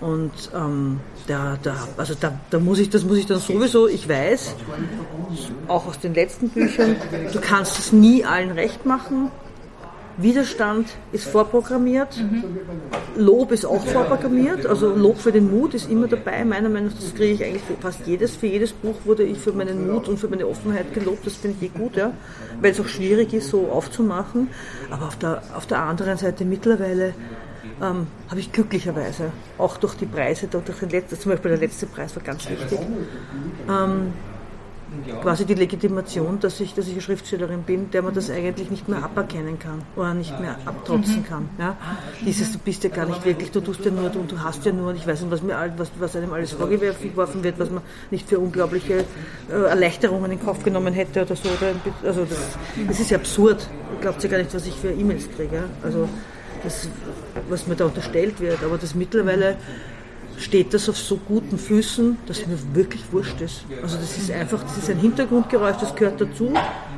Und 0.00 0.32
ähm, 0.54 1.00
da, 1.26 1.58
da, 1.62 1.76
also 1.98 2.14
da, 2.18 2.40
da 2.48 2.58
muss 2.58 2.78
ich, 2.78 2.88
das 2.88 3.04
muss 3.04 3.18
ich 3.18 3.26
dann 3.26 3.38
sowieso, 3.38 3.86
ich 3.86 4.08
weiß, 4.08 4.54
auch 5.68 5.86
aus 5.86 6.00
den 6.00 6.14
letzten 6.14 6.48
Büchern, 6.48 6.96
du 7.34 7.40
kannst 7.42 7.78
es 7.78 7.92
nie 7.92 8.24
allen 8.24 8.52
recht 8.52 8.86
machen. 8.86 9.30
Widerstand 10.16 10.88
ist 11.12 11.26
vorprogrammiert, 11.26 12.16
mhm. 12.18 12.44
Lob 13.16 13.50
ist 13.50 13.64
auch 13.64 13.84
vorprogrammiert, 13.84 14.64
also 14.66 14.94
Lob 14.94 15.18
für 15.18 15.32
den 15.32 15.50
Mut 15.50 15.74
ist 15.74 15.90
immer 15.90 16.06
dabei. 16.06 16.44
Meiner 16.44 16.68
Meinung 16.68 16.90
nach, 16.90 16.96
das 16.96 17.14
kriege 17.14 17.32
ich 17.34 17.44
eigentlich 17.44 17.62
für 17.62 17.74
fast 17.74 18.06
jedes. 18.06 18.36
Für 18.36 18.46
jedes 18.46 18.72
Buch 18.72 18.94
wurde 19.04 19.24
ich 19.24 19.38
für 19.38 19.52
meinen 19.52 19.90
Mut 19.90 20.08
und 20.08 20.18
für 20.18 20.28
meine 20.28 20.46
Offenheit 20.46 20.94
gelobt, 20.94 21.26
das 21.26 21.34
finde 21.34 21.56
ich 21.60 21.74
eh 21.74 21.78
gut, 21.78 21.96
ja. 21.96 22.12
weil 22.60 22.70
es 22.70 22.80
auch 22.80 22.88
schwierig 22.88 23.32
ist, 23.34 23.50
so 23.50 23.68
aufzumachen. 23.68 24.48
Aber 24.90 25.06
auf 25.06 25.16
der, 25.16 25.42
auf 25.56 25.66
der 25.66 25.80
anderen 25.80 26.16
Seite 26.16 26.44
mittlerweile 26.44 27.14
ähm, 27.82 28.06
habe 28.28 28.40
ich 28.40 28.52
glücklicherweise 28.52 29.32
auch 29.58 29.76
durch 29.78 29.94
die 29.94 30.06
Preise, 30.06 30.46
durch 30.46 30.64
den 30.64 30.90
letzten, 30.90 31.18
zum 31.18 31.32
Beispiel 31.32 31.50
der 31.50 31.60
letzte 31.60 31.86
Preis 31.86 32.14
war 32.14 32.22
ganz 32.22 32.48
wichtig, 32.48 32.78
ähm, 33.68 34.12
quasi 35.22 35.44
die 35.44 35.54
Legitimation, 35.54 36.40
dass 36.40 36.60
ich, 36.60 36.74
dass 36.74 36.86
ich 36.86 36.92
eine 36.92 37.02
Schriftstellerin 37.02 37.62
bin, 37.62 37.90
der 37.90 38.02
man 38.02 38.14
das 38.14 38.30
eigentlich 38.30 38.70
nicht 38.70 38.88
mehr 38.88 39.02
aberkennen 39.02 39.58
kann 39.58 39.82
oder 39.96 40.14
nicht 40.14 40.38
mehr 40.40 40.56
abtrotzen 40.64 41.20
mhm. 41.20 41.24
kann. 41.24 41.48
Ja? 41.58 41.76
Dieses, 42.24 42.52
du 42.52 42.58
bist 42.58 42.84
ja 42.84 42.90
gar 42.90 43.06
nicht 43.06 43.24
wirklich, 43.24 43.50
du 43.50 43.60
tust 43.60 43.84
ja 43.84 43.90
nur 43.90 44.14
und 44.14 44.30
du 44.30 44.40
hast 44.40 44.64
ja 44.64 44.72
nur 44.72 44.90
und 44.90 44.96
ich 44.96 45.06
weiß 45.06 45.20
nicht, 45.22 45.30
was, 45.30 45.42
mir, 45.42 45.72
was, 45.76 45.90
was 45.98 46.16
einem 46.16 46.32
alles 46.32 46.52
vorgeworfen 46.52 47.42
wird, 47.42 47.58
was 47.58 47.70
man 47.70 47.82
nicht 48.10 48.28
für 48.28 48.38
unglaubliche 48.38 49.04
äh, 49.50 49.52
Erleichterungen 49.52 50.30
in 50.32 50.40
Kauf 50.40 50.62
genommen 50.62 50.94
hätte 50.94 51.22
oder 51.22 51.36
so. 51.36 51.48
Oder, 51.48 51.74
also 52.06 52.24
das, 52.24 52.58
das 52.88 53.00
ist 53.00 53.10
ja 53.10 53.18
absurd. 53.18 53.68
Glaubt 54.00 54.22
ja 54.22 54.28
gar 54.28 54.38
nicht, 54.38 54.54
was 54.54 54.66
ich 54.66 54.74
für 54.74 54.90
E-Mails 54.90 55.28
kriege. 55.36 55.64
Also 55.82 56.08
das, 56.62 56.88
was 57.48 57.66
mir 57.66 57.76
da 57.76 57.86
unterstellt 57.86 58.40
wird. 58.40 58.62
Aber 58.64 58.78
das 58.78 58.94
mittlerweile 58.94 59.56
steht 60.38 60.74
das 60.74 60.88
auf 60.88 60.98
so 60.98 61.16
guten 61.16 61.58
Füßen, 61.58 62.18
dass 62.26 62.46
mir 62.46 62.58
wirklich 62.72 63.02
wurscht 63.12 63.40
ist. 63.40 63.64
Also 63.82 63.96
das 63.96 64.16
ist 64.16 64.30
einfach, 64.30 64.62
das 64.62 64.78
ist 64.78 64.90
ein 64.90 64.98
Hintergrundgeräusch, 64.98 65.76
das 65.80 65.94
gehört 65.94 66.20
dazu, 66.20 66.52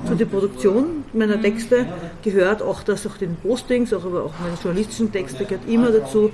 zu 0.07 0.14
der 0.14 0.26
Produktion 0.26 1.05
meiner 1.12 1.41
Texte, 1.41 1.87
gehört 2.22 2.62
auch 2.62 2.82
das 2.82 3.07
auch 3.07 3.16
den 3.16 3.37
Postings, 3.37 3.93
auch, 3.93 4.05
aber 4.05 4.24
auch 4.24 4.34
meine 4.41 4.57
journalistischen 4.62 5.12
Texte 5.12 5.45
gehört 5.45 5.68
immer 5.68 5.91
dazu, 5.91 6.30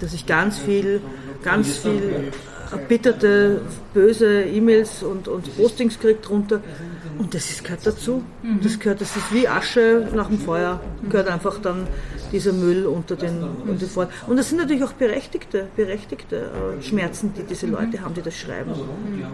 dass 0.00 0.14
ich 0.14 0.26
ganz 0.26 0.58
viel, 0.58 1.00
ganz 1.42 1.78
viel 1.78 2.32
erbitterte, 2.72 3.60
böse 3.94 4.42
E-Mails 4.42 5.02
und, 5.02 5.28
und 5.28 5.56
Postings 5.56 5.98
kriege 5.98 6.20
drunter. 6.20 6.60
Und 7.18 7.34
das 7.34 7.50
ist, 7.50 7.64
gehört 7.64 7.86
dazu. 7.86 8.24
Das 8.62 8.78
gehört, 8.78 9.00
das 9.00 9.14
ist 9.16 9.32
wie 9.32 9.46
Asche 9.46 10.08
nach 10.14 10.28
dem 10.28 10.38
Feuer. 10.38 10.80
Gehört 11.08 11.28
einfach 11.28 11.58
dann 11.60 11.86
dieser 12.32 12.52
Müll 12.52 12.86
unter 12.86 13.14
den, 13.16 13.42
unter 13.42 13.74
den 13.74 13.88
Vor 13.88 14.08
Und 14.26 14.36
das 14.36 14.48
sind 14.48 14.58
natürlich 14.58 14.82
auch 14.84 14.92
berechtigte, 14.92 15.68
berechtigte 15.76 16.36
äh, 16.36 16.82
Schmerzen, 16.82 17.32
die 17.36 17.42
diese 17.42 17.66
Leute 17.66 18.00
haben, 18.00 18.14
die 18.14 18.22
das 18.22 18.36
schreiben. 18.36 18.72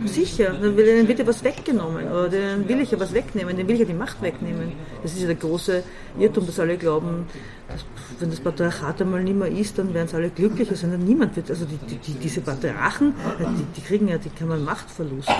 Sicher, 0.05 0.53
dann 0.61 0.77
will 0.77 0.87
ihnen 0.87 1.07
bitte 1.07 1.27
was 1.27 1.43
weggenommen. 1.45 2.11
Oder 2.11 2.29
denen 2.29 2.69
will 2.69 2.81
ich 2.81 2.91
ja 2.91 3.01
was 3.01 3.15
wegnehmen, 3.15 3.57
denen 3.57 3.69
will 3.69 3.75
ich 3.77 3.81
ja 3.81 3.87
die 3.87 3.95
Macht 3.95 4.21
wegnehmen. 4.21 4.73
Das 5.03 5.13
ist 5.13 5.21
ja 5.21 5.27
der 5.27 5.37
große 5.37 5.83
Irrtum, 6.19 6.47
dass 6.47 6.59
alle 6.59 6.77
glauben, 6.77 7.27
dass, 7.69 7.85
wenn 8.19 8.31
das 8.31 8.41
Patriarchat 8.41 9.03
einmal 9.03 9.23
nicht 9.23 9.37
mehr 9.37 9.49
ist, 9.49 9.79
dann 9.79 9.95
werden 9.95 10.09
sie 10.09 10.17
alle 10.17 10.31
glücklicher 10.31 10.75
sein. 10.75 10.99
Niemand 10.99 11.37
wird, 11.37 11.51
also 11.51 11.65
die, 11.65 11.97
die, 11.97 12.15
diese 12.15 12.41
Patriarchen, 12.41 13.15
die, 13.39 13.81
die, 13.81 13.87
kriegen 13.87 14.09
ja, 14.09 14.19
die 14.19 14.31
kann 14.31 14.49
man 14.49 14.65
Machtverlust. 14.65 15.31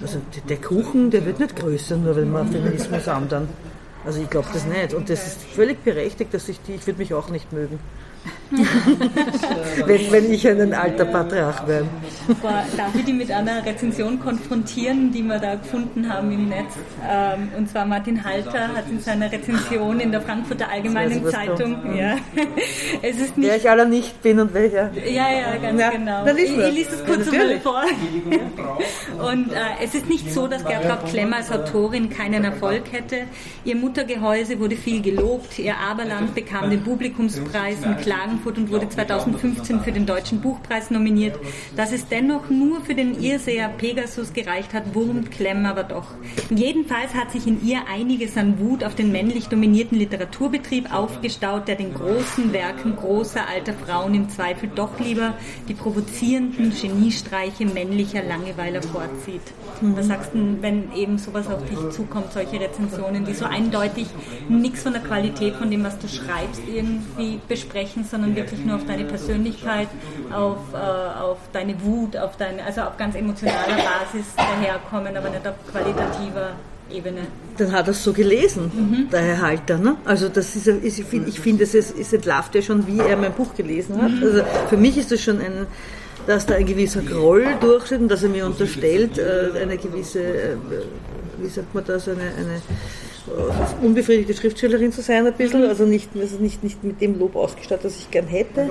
Also 0.00 0.20
der 0.48 0.56
Kuchen, 0.58 1.10
der 1.10 1.24
wird 1.24 1.38
nicht 1.40 1.56
größer, 1.56 1.96
nur 1.96 2.16
wenn 2.16 2.30
wir 2.30 2.44
Feminismus 2.44 3.06
haben 3.06 3.28
dann. 3.28 3.48
Also 4.08 4.22
ich 4.22 4.30
glaube 4.30 4.48
das 4.54 4.64
nicht. 4.64 4.94
Und 4.94 5.10
das 5.10 5.26
ist 5.26 5.42
völlig 5.42 5.84
berechtigt, 5.84 6.32
dass 6.32 6.48
ich 6.48 6.58
die, 6.62 6.76
ich 6.76 6.86
würde 6.86 6.98
mich 6.98 7.12
auch 7.12 7.28
nicht 7.28 7.52
mögen. 7.52 7.78
wenn, 9.86 10.12
wenn, 10.12 10.32
ich 10.32 10.48
ein 10.48 10.72
alter 10.72 11.04
Patriarch 11.04 11.66
wäre. 11.66 11.84
darf 12.76 12.94
ich 12.94 13.04
die 13.04 13.12
mit 13.12 13.30
einer 13.30 13.64
Rezension 13.64 14.18
konfrontieren, 14.20 15.12
die 15.12 15.22
wir 15.22 15.38
da 15.38 15.56
gefunden 15.56 16.08
haben 16.08 16.32
im 16.32 16.48
Netz? 16.48 16.72
Ähm, 17.06 17.50
und 17.58 17.68
zwar 17.68 17.84
Martin 17.84 18.24
Halter 18.24 18.68
hat 18.68 18.88
in 18.90 19.00
seiner 19.00 19.30
Rezension 19.30 20.00
in 20.00 20.12
der 20.12 20.22
Frankfurter 20.22 20.70
Allgemeinen 20.70 21.26
Zeitung, 21.26 21.96
ja, 21.96 22.16
es 23.02 23.20
ist 23.20 23.36
nicht, 23.36 23.48
wer 23.48 23.56
ich 23.56 23.68
aller 23.68 23.84
nicht 23.84 24.22
bin 24.22 24.40
und 24.40 24.54
welcher. 24.54 24.90
Ja, 24.94 25.28
ja, 25.30 25.56
ganz 25.60 25.80
ja, 25.80 25.90
genau. 25.90 26.26
Ich, 26.26 26.50
ich 26.50 26.74
lese 26.74 26.94
es 26.94 27.04
kurz 27.04 27.30
ja, 27.30 27.38
mal 27.38 27.60
vor. 27.60 27.82
und 29.30 29.52
äh, 29.52 29.84
es 29.84 29.94
ist 29.94 30.08
nicht 30.08 30.32
so, 30.32 30.46
dass 30.46 30.64
Gertraud 30.64 31.06
Klemm 31.06 31.32
als 31.34 31.50
Autorin 31.52 32.08
keinen 32.08 32.44
Erfolg 32.44 32.92
hätte. 32.92 33.24
Ihr 33.64 33.76
Muttergehäuse 33.76 34.58
wurde 34.58 34.76
viel 34.76 35.02
gelobt, 35.02 35.58
ihr 35.58 35.76
Aberland 35.76 36.34
bekam 36.34 36.70
den 36.70 36.82
Publikumspreis 36.82 37.82
in 37.84 37.96
Klagenfurt 38.18 38.58
und 38.58 38.72
wurde 38.72 38.88
2015 38.88 39.80
für 39.80 39.92
den 39.92 40.04
Deutschen 40.04 40.40
Buchpreis 40.40 40.90
nominiert. 40.90 41.38
Dass 41.76 41.92
es 41.92 42.08
dennoch 42.08 42.50
nur 42.50 42.80
für 42.80 42.96
den 42.96 43.22
Irrseher 43.22 43.68
Pegasus 43.68 44.32
gereicht 44.32 44.74
hat, 44.74 44.92
wurmt 44.92 45.30
Klemm 45.30 45.66
aber 45.66 45.84
doch. 45.84 46.06
Jedenfalls 46.50 47.14
hat 47.14 47.30
sich 47.30 47.46
in 47.46 47.64
ihr 47.64 47.82
einiges 47.88 48.36
an 48.36 48.58
Wut 48.58 48.82
auf 48.82 48.96
den 48.96 49.12
männlich 49.12 49.46
dominierten 49.46 49.98
Literaturbetrieb 49.98 50.92
aufgestaut, 50.92 51.68
der 51.68 51.76
den 51.76 51.94
großen 51.94 52.52
Werken 52.52 52.96
großer 52.96 53.46
alter 53.46 53.74
Frauen 53.74 54.14
im 54.14 54.28
Zweifel 54.28 54.68
doch 54.74 54.98
lieber 54.98 55.34
die 55.68 55.74
provozierenden 55.74 56.72
Geniestreiche 56.74 57.66
männlicher 57.66 58.24
Langeweiler 58.24 58.82
vorzieht. 58.82 59.42
Was 59.80 60.08
sagst 60.08 60.34
du, 60.34 60.58
wenn 60.60 60.92
eben 60.92 61.18
sowas 61.18 61.46
auf 61.46 61.64
dich 61.64 61.78
zukommt, 61.90 62.32
solche 62.32 62.58
Rezensionen, 62.58 63.24
die 63.24 63.34
so 63.34 63.44
eindeutig 63.44 64.08
nichts 64.48 64.82
von 64.82 64.92
der 64.92 65.02
Qualität 65.02 65.54
von 65.54 65.70
dem, 65.70 65.84
was 65.84 66.00
du 66.00 66.08
schreibst, 66.08 66.62
irgendwie 66.66 67.38
besprechen, 67.46 67.97
sondern 68.04 68.34
wirklich 68.36 68.64
nur 68.64 68.76
auf 68.76 68.86
deine 68.86 69.04
Persönlichkeit, 69.04 69.88
auf, 70.32 70.58
äh, 70.72 70.76
auf 70.76 71.38
deine 71.52 71.80
Wut, 71.82 72.16
auf 72.16 72.36
deine, 72.36 72.64
also 72.64 72.82
auf 72.82 72.96
ganz 72.96 73.14
emotionaler 73.14 73.76
Basis 73.76 74.26
daherkommen, 74.36 75.16
aber 75.16 75.30
nicht 75.30 75.46
auf 75.46 75.54
qualitativer 75.70 76.52
Ebene. 76.90 77.20
Dann 77.58 77.72
hat 77.72 77.86
er 77.86 77.90
es 77.90 78.02
so 78.02 78.12
gelesen, 78.12 78.70
mhm. 78.74 79.10
der 79.10 79.20
Herr 79.20 79.42
Halter. 79.42 79.78
Ne? 79.78 79.96
Also 80.04 80.28
das 80.28 80.56
ist, 80.56 80.66
ist 80.66 80.98
ich 80.98 81.04
finde, 81.04 81.30
find, 81.32 81.60
es, 81.60 81.74
es 81.74 82.12
entlarvt 82.12 82.54
ja 82.54 82.62
schon, 82.62 82.86
wie 82.86 82.98
er 82.98 83.16
mein 83.16 83.32
Buch 83.32 83.54
gelesen 83.54 84.00
hat. 84.00 84.10
Mhm. 84.10 84.22
Also 84.22 84.42
für 84.68 84.76
mich 84.76 84.96
ist 84.96 85.10
das 85.12 85.20
schon 85.20 85.38
ein, 85.40 85.66
dass 86.28 86.44
da 86.44 86.56
ein 86.56 86.66
gewisser 86.66 87.00
Groll 87.00 87.46
durchsteht 87.58 88.00
und 88.00 88.08
dass 88.08 88.22
er 88.22 88.28
mir 88.28 88.44
unterstellt, 88.44 89.18
äh, 89.18 89.62
eine 89.62 89.78
gewisse, 89.78 90.20
äh, 90.20 90.56
wie 91.38 91.48
sagt 91.48 91.74
man 91.74 91.82
das, 91.86 92.06
eine, 92.06 92.20
eine 92.20 92.60
unbefriedigte 93.82 94.34
Schriftstellerin 94.34 94.92
zu 94.92 95.00
sein 95.00 95.26
ein 95.26 95.32
bisschen, 95.32 95.64
also 95.64 95.84
nicht, 95.84 96.10
also 96.18 96.36
nicht, 96.38 96.62
nicht 96.62 96.84
mit 96.84 97.00
dem 97.00 97.18
Lob 97.18 97.34
ausgestattet, 97.34 97.86
das 97.86 97.96
ich 97.98 98.10
gern 98.10 98.26
hätte. 98.26 98.70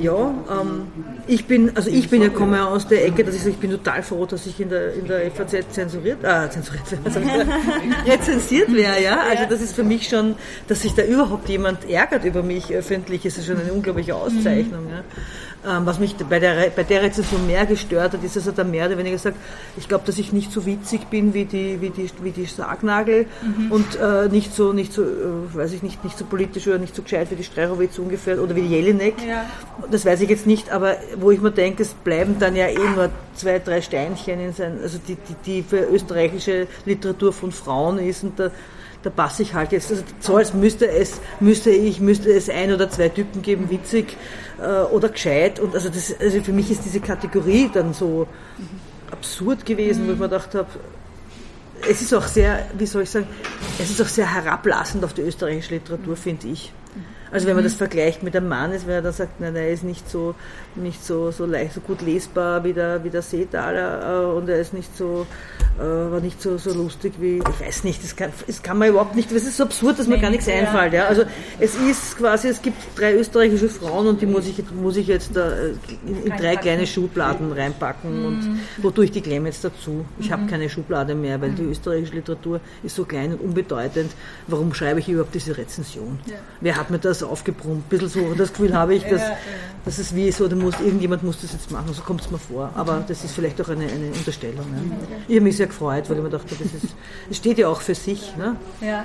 Ja, 0.00 0.34
ähm, 0.50 0.82
ich 1.26 1.46
bin, 1.46 1.74
also 1.74 1.90
ich 1.90 2.08
bin 2.10 2.22
ja, 2.22 2.28
komme 2.28 2.56
ja 2.56 2.66
aus 2.66 2.88
der 2.88 3.06
Ecke, 3.06 3.24
dass 3.24 3.34
ich 3.34 3.46
ich 3.46 3.56
bin 3.56 3.70
total 3.70 4.02
froh, 4.02 4.26
dass 4.26 4.46
ich 4.46 4.60
in 4.60 4.68
der, 4.68 4.94
in 4.94 5.06
der 5.06 5.30
FAZ 5.30 5.70
zensuriert, 5.70 6.22
äh, 6.24 6.50
zensuriert, 6.50 6.84
rezensiert 8.06 8.74
wäre, 8.74 9.02
ja. 9.02 9.20
Also 9.30 9.44
das 9.48 9.62
ist 9.62 9.74
für 9.74 9.84
mich 9.84 10.08
schon, 10.08 10.34
dass 10.68 10.82
sich 10.82 10.94
da 10.94 11.02
überhaupt 11.02 11.48
jemand 11.48 11.88
ärgert 11.88 12.24
über 12.24 12.42
mich 12.42 12.72
öffentlich, 12.72 13.24
ist 13.24 13.44
schon 13.44 13.58
eine 13.58 13.72
unglaubliche 13.72 14.14
Auszeichnung. 14.14 14.88
Ja. 14.90 15.04
Ähm, 15.66 15.84
was 15.84 15.98
mich 15.98 16.14
bei 16.16 16.38
der, 16.38 16.70
bei 16.70 16.84
der 16.84 17.02
Rezension 17.02 17.44
mehr 17.46 17.66
gestört 17.66 18.12
hat, 18.12 18.22
ist, 18.22 18.36
dass 18.36 18.46
er 18.46 18.52
da 18.52 18.62
mehr 18.62 18.86
oder 18.86 18.98
weniger 18.98 19.18
sagt, 19.18 19.36
ich 19.76 19.88
glaube, 19.88 20.04
dass 20.06 20.16
ich 20.18 20.32
nicht 20.32 20.52
so 20.52 20.64
witzig 20.64 21.08
bin 21.08 21.34
wie 21.34 21.44
die, 21.44 21.80
wie 21.80 21.90
die, 21.90 22.08
wie 22.22 22.30
die 22.30 22.44
Sargnagel 22.44 23.26
mhm. 23.42 23.72
und 23.72 23.96
äh, 23.96 24.28
nicht 24.28 24.54
so, 24.54 24.72
nicht 24.72 24.92
so, 24.92 25.02
äh, 25.02 25.06
weiß 25.54 25.72
ich 25.72 25.82
nicht, 25.82 26.04
nicht 26.04 26.16
so 26.16 26.24
politisch 26.24 26.68
oder 26.68 26.78
nicht 26.78 26.94
so 26.94 27.02
gescheit 27.02 27.32
wie 27.32 27.36
die 27.36 27.42
Strerowitz 27.42 27.98
ungefähr 27.98 28.40
oder 28.40 28.54
wie 28.54 28.62
die 28.62 28.68
Jelinek. 28.68 29.14
Ja. 29.26 29.44
Das 29.90 30.06
weiß 30.06 30.20
ich 30.20 30.30
jetzt 30.30 30.46
nicht, 30.46 30.70
aber 30.70 30.98
wo 31.16 31.32
ich 31.32 31.40
mir 31.40 31.50
denke, 31.50 31.82
es 31.82 31.94
bleiben 31.94 32.36
dann 32.38 32.54
ja 32.54 32.68
eh 32.68 32.88
nur 32.94 33.10
zwei, 33.34 33.58
drei 33.58 33.82
Steinchen 33.82 34.38
in 34.38 34.52
sein, 34.52 34.78
also 34.80 34.98
die, 34.98 35.16
die, 35.16 35.34
die 35.44 35.62
für 35.62 35.80
österreichische 35.80 36.68
Literatur 36.84 37.32
von 37.32 37.50
Frauen 37.50 37.98
ist 37.98 38.22
und 38.22 38.38
da 38.38 38.50
da 39.06 39.10
passe 39.10 39.42
ich 39.42 39.54
halt 39.54 39.70
jetzt. 39.70 39.88
Also 39.92 40.02
so 40.18 40.36
als 40.36 40.52
müsste 40.52 40.88
es, 40.90 41.20
müsste 41.38 41.70
ich, 41.70 42.00
müsste 42.00 42.32
es 42.32 42.50
ein 42.50 42.72
oder 42.72 42.90
zwei 42.90 43.08
Typen 43.08 43.40
geben, 43.40 43.70
witzig 43.70 44.16
äh, 44.58 44.82
oder 44.92 45.10
gescheit. 45.10 45.60
Und 45.60 45.74
also, 45.74 45.88
das, 45.88 46.12
also 46.18 46.40
für 46.40 46.52
mich 46.52 46.72
ist 46.72 46.84
diese 46.84 46.98
Kategorie 46.98 47.70
dann 47.72 47.94
so 47.94 48.26
absurd 49.12 49.64
gewesen, 49.64 50.02
mhm. 50.02 50.08
wo 50.08 50.12
ich 50.14 50.18
mir 50.18 50.28
gedacht 50.28 50.56
habe, 50.56 50.66
es 51.88 52.02
ist 52.02 52.12
auch 52.14 52.26
sehr, 52.26 52.66
wie 52.76 52.86
soll 52.86 53.04
ich 53.04 53.10
sagen, 53.10 53.28
es 53.78 53.90
ist 53.90 54.02
auch 54.02 54.08
sehr 54.08 54.34
herablassend 54.34 55.04
auf 55.04 55.14
die 55.14 55.22
österreichische 55.22 55.74
Literatur, 55.74 56.16
finde 56.16 56.48
ich. 56.48 56.72
Also 57.30 57.46
wenn 57.46 57.54
man 57.54 57.64
das 57.64 57.74
mhm. 57.74 57.78
vergleicht 57.78 58.22
mit 58.22 58.36
einem 58.36 58.48
Mann, 58.48 58.72
ist, 58.72 58.86
wenn 58.86 58.94
er 58.94 59.02
dann 59.02 59.12
sagt, 59.12 59.40
nein, 59.40 59.56
er 59.56 59.70
ist 59.70 59.84
nicht 59.84 60.08
so, 60.08 60.34
nicht 60.74 61.04
so, 61.04 61.30
so 61.30 61.46
leicht, 61.46 61.74
so 61.74 61.80
gut 61.80 62.02
lesbar 62.02 62.64
wie 62.64 62.72
der, 62.72 63.02
wie 63.04 63.10
der 63.10 63.22
Seetaler 63.22 64.22
äh, 64.22 64.36
und 64.36 64.48
er 64.48 64.60
ist 64.60 64.72
nicht 64.72 64.96
so, 64.96 65.26
äh, 65.78 65.82
war 65.82 66.20
nicht 66.20 66.40
so, 66.40 66.56
so 66.58 66.72
lustig 66.72 67.14
wie, 67.18 67.38
ich 67.38 67.66
weiß 67.66 67.84
nicht, 67.84 68.02
das 68.02 68.14
kann, 68.14 68.30
das 68.46 68.62
kann 68.62 68.78
man 68.78 68.88
überhaupt 68.88 69.16
nicht, 69.16 69.30
es 69.32 69.44
ist 69.44 69.56
so 69.56 69.64
absurd, 69.64 69.98
dass 69.98 70.06
mir 70.06 70.18
gar 70.18 70.30
nichts 70.30 70.48
einfällt. 70.48 70.92
Ja. 70.92 71.06
Also 71.06 71.24
es 71.58 71.74
ist 71.74 72.16
quasi, 72.16 72.48
es 72.48 72.62
gibt 72.62 72.76
drei 72.96 73.14
österreichische 73.14 73.68
Frauen 73.68 74.06
und 74.06 74.20
die 74.20 74.26
muss 74.26 74.46
ich, 74.46 74.62
muss 74.70 74.96
ich 74.96 75.06
jetzt 75.08 75.36
da 75.36 75.50
äh, 75.50 75.74
in, 76.06 76.24
in 76.24 76.36
drei 76.36 76.56
kleine 76.56 76.86
Schubladen 76.86 77.52
reinpacken 77.52 78.20
mhm. 78.20 78.26
und 78.26 78.60
wodurch 78.78 79.10
die 79.10 79.20
klemmen 79.20 79.46
jetzt 79.46 79.64
dazu. 79.64 80.04
Ich 80.18 80.28
mhm. 80.28 80.32
habe 80.32 80.46
keine 80.46 80.68
Schublade 80.68 81.14
mehr, 81.14 81.40
weil 81.40 81.50
die 81.50 81.62
mhm. 81.62 81.72
österreichische 81.72 82.14
Literatur 82.14 82.60
ist 82.82 82.96
so 82.96 83.04
klein 83.04 83.32
und 83.32 83.40
unbedeutend. 83.40 84.12
Warum 84.46 84.72
schreibe 84.74 85.00
ich 85.00 85.08
überhaupt 85.08 85.34
diese 85.34 85.56
Rezension? 85.56 86.18
Ja. 86.26 86.36
Wer 86.60 86.76
hat 86.76 86.90
mir 86.90 86.98
das 86.98 87.15
aufgebrummt? 87.22 87.86
Ein 87.86 87.88
bisschen 87.88 88.08
so, 88.08 88.34
das 88.34 88.50
Gefühl 88.50 88.74
habe 88.74 88.94
ich, 88.94 89.04
dass, 89.04 89.20
ja, 89.20 89.36
dass 89.84 89.98
es 89.98 90.14
wie 90.14 90.30
so, 90.32 90.48
da 90.48 90.56
muss, 90.56 90.74
irgendjemand 90.80 91.22
muss 91.22 91.40
das 91.40 91.52
jetzt 91.52 91.70
machen, 91.70 91.92
so 91.92 92.02
kommt 92.02 92.20
es 92.20 92.30
mir 92.30 92.38
vor. 92.38 92.70
Aber 92.74 93.04
das 93.06 93.24
ist 93.24 93.34
vielleicht 93.34 93.60
auch 93.60 93.68
eine, 93.68 93.84
eine 93.84 94.08
Unterstellung. 94.08 94.66
Ja. 94.74 95.16
Ich 95.28 95.36
habe 95.36 95.44
mich 95.44 95.56
sehr 95.56 95.66
gefreut, 95.66 96.08
weil 96.08 96.16
ich 96.16 96.22
mir 96.22 96.30
dachte, 96.30 96.54
das, 96.58 96.82
ist, 96.82 96.94
das 97.28 97.36
steht 97.36 97.58
ja 97.58 97.68
auch 97.68 97.80
für 97.80 97.94
sich. 97.94 98.36
Ne? 98.36 98.56
Ja. 98.80 99.04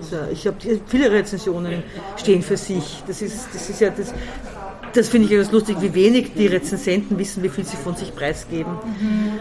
So, 0.00 0.16
ich 0.32 0.46
habe 0.46 0.56
viele 0.86 1.10
Rezensionen 1.10 1.82
stehen 2.16 2.42
für 2.42 2.56
sich. 2.56 3.02
Das 3.06 3.22
ist, 3.22 3.48
das 3.52 3.68
ist 3.68 3.80
ja 3.80 3.90
das. 3.90 4.12
Das 4.92 5.08
finde 5.08 5.26
ich 5.26 5.32
ja 5.32 5.38
ganz 5.38 5.52
lustig, 5.52 5.76
wie 5.80 5.92
wenig 5.92 6.32
die 6.34 6.46
Rezensenten 6.46 7.18
wissen, 7.18 7.42
wie 7.42 7.50
viel 7.50 7.66
sie 7.66 7.76
von 7.76 7.96
sich 7.96 8.14
preisgeben. 8.14 8.72
Mhm 8.72 9.40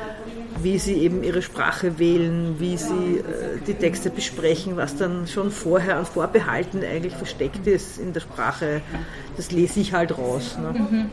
wie 0.61 0.79
sie 0.79 0.95
eben 0.95 1.23
ihre 1.23 1.41
Sprache 1.41 1.99
wählen, 1.99 2.55
wie 2.59 2.77
sie 2.77 3.19
äh, 3.19 3.59
die 3.65 3.73
Texte 3.73 4.09
besprechen, 4.09 4.77
was 4.77 4.95
dann 4.95 5.27
schon 5.27 5.51
vorher 5.51 5.97
an 5.97 6.05
Vorbehalten 6.05 6.83
eigentlich 6.83 7.15
versteckt 7.15 7.67
ist 7.67 7.99
in 7.99 8.13
der 8.13 8.21
Sprache, 8.21 8.81
das 9.37 9.51
lese 9.51 9.79
ich 9.79 9.93
halt 9.93 10.17
raus. 10.17 10.57
Ne? 10.61 10.79
Mhm. 10.79 11.09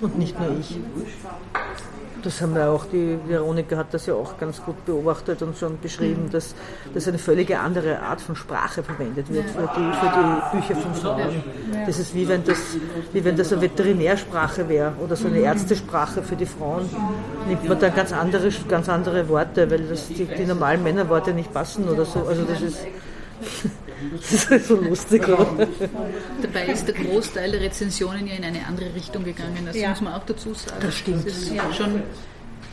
Und 0.00 0.18
nicht 0.18 0.38
nur 0.38 0.58
ich. 0.58 0.76
Das 2.28 2.42
haben 2.42 2.54
wir 2.54 2.68
auch, 2.68 2.84
die 2.84 3.18
Veronika 3.26 3.74
hat 3.78 3.94
das 3.94 4.04
ja 4.04 4.12
auch 4.12 4.36
ganz 4.36 4.62
gut 4.62 4.84
beobachtet 4.84 5.40
und 5.40 5.56
schon 5.56 5.80
beschrieben, 5.80 6.24
mhm. 6.24 6.30
dass, 6.30 6.54
dass 6.92 7.08
eine 7.08 7.16
völlige 7.16 7.58
andere 7.58 8.00
Art 8.00 8.20
von 8.20 8.36
Sprache 8.36 8.82
verwendet 8.82 9.32
wird 9.32 9.48
für 9.48 9.62
die, 9.74 9.92
für 9.94 10.12
die 10.12 10.56
Bücher 10.58 10.76
von 10.78 10.94
Frauen. 10.94 11.42
Das 11.86 11.98
ist 11.98 12.14
wie 12.14 12.28
wenn 12.28 12.44
das, 12.44 12.58
wie 13.14 13.24
wenn 13.24 13.34
das 13.34 13.50
eine 13.50 13.62
Veterinärsprache 13.62 14.68
wäre 14.68 14.92
oder 15.02 15.16
so 15.16 15.26
eine 15.26 15.38
mhm. 15.38 15.44
Ärztesprache 15.44 16.22
für 16.22 16.36
die 16.36 16.44
Frauen. 16.44 16.90
Nimmt 17.46 17.66
man 17.66 17.80
dann 17.80 17.94
ganz 17.94 18.12
andere, 18.12 18.50
ganz 18.68 18.90
andere 18.90 19.26
Worte, 19.30 19.70
weil 19.70 19.84
das 19.84 20.08
die, 20.08 20.26
die 20.26 20.44
normalen 20.44 20.82
Männerworte 20.82 21.32
nicht 21.32 21.50
passen 21.54 21.88
oder 21.88 22.04
so. 22.04 22.26
Also 22.28 22.42
das 22.42 22.60
ist 22.60 22.76
Das 24.12 24.44
ist 24.44 24.68
so 24.68 24.76
lustig, 24.76 25.26
oder? 25.28 25.68
Dabei 26.42 26.66
ist 26.66 26.86
der 26.86 26.94
Großteil 26.94 27.50
der 27.50 27.60
Rezensionen 27.60 28.26
ja 28.26 28.34
in 28.34 28.44
eine 28.44 28.66
andere 28.66 28.94
Richtung 28.94 29.24
gegangen. 29.24 29.66
Das 29.66 29.76
ja. 29.76 29.90
muss 29.90 30.00
man 30.00 30.14
auch 30.14 30.24
dazu 30.24 30.54
sagen. 30.54 30.76
Das 30.80 30.94
stimmt. 30.94 31.26
Das 31.26 31.36
ist 31.36 31.52
ja. 31.52 31.72
schon 31.72 32.02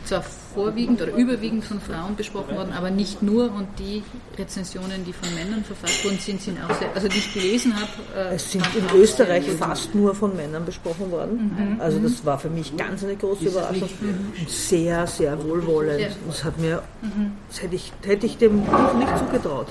zwar 0.04 0.24
vorwiegend 0.56 1.02
oder 1.02 1.14
überwiegend 1.14 1.64
von 1.64 1.80
Frauen 1.80 2.16
besprochen 2.16 2.56
worden, 2.56 2.72
aber 2.72 2.90
nicht 2.90 3.22
nur. 3.22 3.44
Und 3.52 3.68
die 3.78 4.02
Rezensionen, 4.38 5.04
die 5.04 5.12
von 5.12 5.32
Männern 5.34 5.62
verfasst 5.62 6.04
worden 6.04 6.18
sind, 6.18 6.40
sind 6.40 6.58
auch 6.64 6.74
sehr, 6.74 6.88
also 6.94 7.08
die 7.08 7.18
ich 7.18 7.32
gelesen 7.34 7.74
habe. 7.76 7.90
Äh, 8.16 8.34
es 8.34 8.50
sind 8.50 8.64
in 8.74 8.98
Österreich 8.98 9.44
fast 9.58 9.94
nur 9.94 10.14
von 10.14 10.34
Männern 10.34 10.64
besprochen 10.64 11.10
worden. 11.10 11.74
Mhm. 11.74 11.80
Also 11.80 11.98
das 11.98 12.24
war 12.24 12.38
für 12.38 12.48
mich 12.48 12.76
ganz 12.76 13.04
eine 13.04 13.16
große 13.16 13.44
Überraschung 13.44 13.88
mhm. 14.00 14.32
und 14.40 14.50
sehr, 14.50 15.06
sehr 15.06 15.42
wohlwollend. 15.44 16.00
Ja. 16.00 16.08
Das 16.26 16.42
hat 16.42 16.58
mir, 16.58 16.82
mhm. 17.02 17.32
das 17.48 17.62
hätte 17.62 17.76
ich, 17.76 17.92
hätte 18.04 18.26
ich 18.26 18.38
dem 18.38 18.62
Buch 18.62 18.94
nicht 18.94 19.18
zugetraut, 19.18 19.68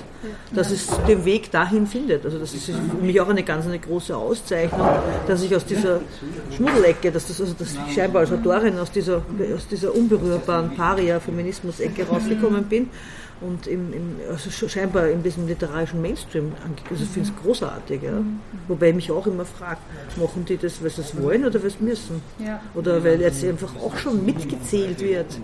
dass 0.54 0.70
es 0.70 0.86
den 1.08 1.24
Weg 1.24 1.50
dahin 1.50 1.86
findet. 1.86 2.24
Also 2.24 2.38
das 2.38 2.54
ist 2.54 2.66
für 2.66 3.02
mich 3.02 3.20
auch 3.20 3.28
eine 3.28 3.42
ganz 3.42 3.66
eine 3.66 3.80
große 3.80 4.16
Auszeichnung, 4.16 4.88
dass 5.26 5.42
ich 5.42 5.54
aus 5.54 5.64
dieser 5.64 6.00
Schmuddelecke, 6.56 7.10
dass 7.10 7.26
das 7.26 7.40
also 7.40 7.54
dass 7.58 7.72
ich 7.72 7.94
scheinbar 7.94 8.20
als 8.20 8.32
Autorin 8.32 8.78
aus 8.78 8.90
dieser, 8.92 9.22
aus 9.54 9.66
dieser 9.68 9.94
unberührbaren 9.94 10.75
Paria-Feminismus-Ecke 10.76 12.06
rausgekommen 12.06 12.64
bin 12.64 12.88
und 13.40 13.66
im, 13.66 13.92
im, 13.92 14.16
also 14.30 14.50
scheinbar 14.50 15.08
in 15.08 15.22
diesem 15.22 15.46
literarischen 15.46 16.00
Mainstream 16.00 16.52
Also 16.90 17.04
ich 17.04 17.10
finde 17.10 17.28
es 17.28 17.42
großartig. 17.42 18.02
Ja. 18.02 18.22
Wobei 18.66 18.88
ich 18.88 18.94
mich 18.94 19.10
auch 19.10 19.26
immer 19.26 19.44
frage, 19.44 19.78
machen 20.16 20.46
die 20.46 20.56
das, 20.56 20.82
weil 20.82 20.90
sie 20.90 21.02
es 21.02 21.20
wollen 21.20 21.44
oder 21.44 21.62
weil 21.62 21.70
sie 21.70 21.84
müssen? 21.84 22.22
Ja. 22.38 22.60
Oder 22.74 23.04
weil 23.04 23.20
jetzt 23.20 23.44
einfach 23.44 23.76
auch 23.76 23.96
schon 23.98 24.24
mitgezählt 24.24 25.00
wird, 25.00 25.38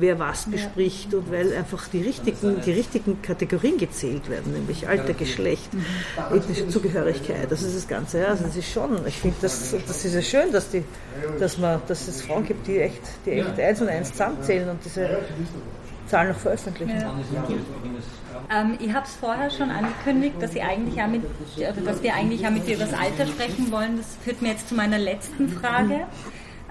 wer 0.00 0.18
was 0.18 0.46
bespricht 0.46 1.14
und 1.14 1.30
weil 1.30 1.54
einfach 1.54 1.86
die 1.88 2.02
richtigen, 2.02 2.60
die 2.62 2.72
richtigen 2.72 3.22
Kategorien 3.22 3.78
gezählt 3.78 4.28
werden, 4.28 4.52
nämlich 4.52 4.88
Alter, 4.88 5.14
Geschlecht, 5.14 5.70
ethnische 6.34 6.68
Zugehörigkeit. 6.68 7.50
Das 7.50 7.62
ist 7.62 7.76
das 7.76 7.86
Ganze. 7.86 8.18
Ja. 8.18 8.26
Also 8.26 8.44
das 8.44 8.56
ist 8.56 8.72
schon, 8.72 9.06
ich 9.06 9.18
finde, 9.18 9.36
das, 9.40 9.74
das 9.86 10.04
ist 10.04 10.14
ja 10.14 10.22
schön, 10.22 10.52
dass, 10.52 10.70
die, 10.70 10.82
dass, 11.38 11.58
man, 11.58 11.80
dass 11.86 12.08
es 12.08 12.22
Frauen 12.22 12.44
gibt, 12.44 12.66
die 12.66 12.80
echt, 12.80 13.02
die 13.24 13.30
echt 13.30 13.60
eins 13.60 13.80
und 13.80 13.88
eins 13.88 14.10
zusammenzählen 14.10 14.68
und 14.68 14.84
diese 14.84 15.08
Zahlen 16.06 16.28
noch 16.30 16.38
veröffentlichen. 16.38 17.00
Ja. 17.00 17.12
Ähm, 18.50 18.78
ich 18.78 18.92
habe 18.92 19.06
es 19.06 19.14
vorher 19.16 19.50
schon 19.50 19.70
angekündigt, 19.70 20.36
dass, 20.40 20.54
ich 20.54 20.62
eigentlich 20.62 21.02
auch 21.02 21.08
mit, 21.08 21.22
dass 21.84 22.02
wir 22.02 22.14
eigentlich 22.14 22.46
auch 22.46 22.50
mit 22.50 22.66
dir 22.66 22.76
über 22.76 22.84
das 22.84 22.94
Alter 22.94 23.26
sprechen 23.26 23.70
wollen. 23.72 23.96
Das 23.96 24.16
führt 24.22 24.42
mir 24.42 24.50
jetzt 24.50 24.68
zu 24.68 24.74
meiner 24.74 24.98
letzten 24.98 25.48
Frage. 25.48 26.06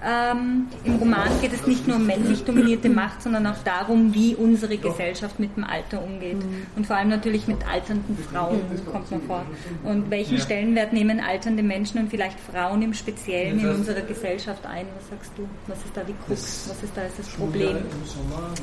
Ähm, 0.04 0.66
im 0.84 0.96
Roman 0.96 1.28
geht 1.40 1.54
es 1.54 1.66
nicht 1.66 1.86
nur 1.88 1.96
um 1.96 2.06
männlich 2.06 2.44
dominierte 2.44 2.88
Macht, 2.88 3.22
sondern 3.22 3.46
auch 3.46 3.56
darum, 3.64 4.12
wie 4.12 4.34
unsere 4.34 4.76
Gesellschaft 4.76 5.40
mit 5.40 5.56
dem 5.56 5.64
Alter 5.64 6.02
umgeht. 6.02 6.36
Und 6.76 6.86
vor 6.86 6.96
allem 6.96 7.08
natürlich 7.08 7.46
mit 7.48 7.66
alternden 7.66 8.16
Frauen 8.30 8.60
kommt 8.90 9.10
man 9.10 9.22
vor. 9.22 9.46
Und 9.84 10.10
welchen 10.10 10.38
Stellenwert 10.38 10.92
nehmen 10.92 11.20
alternde 11.20 11.62
Menschen 11.62 12.00
und 12.00 12.10
vielleicht 12.10 12.38
Frauen 12.40 12.82
im 12.82 12.92
Speziellen 12.92 13.58
in 13.58 13.68
unserer 13.68 14.02
Gesellschaft 14.02 14.66
ein? 14.66 14.86
Was 14.96 15.08
sagst 15.08 15.32
du? 15.36 15.48
Was 15.66 15.78
ist 15.78 15.96
da 15.96 16.02
die 16.04 16.14
Krux? 16.26 16.68
Was 16.68 16.82
ist 16.82 16.92
da 16.94 17.02
das 17.16 17.28
Problem? 17.28 17.78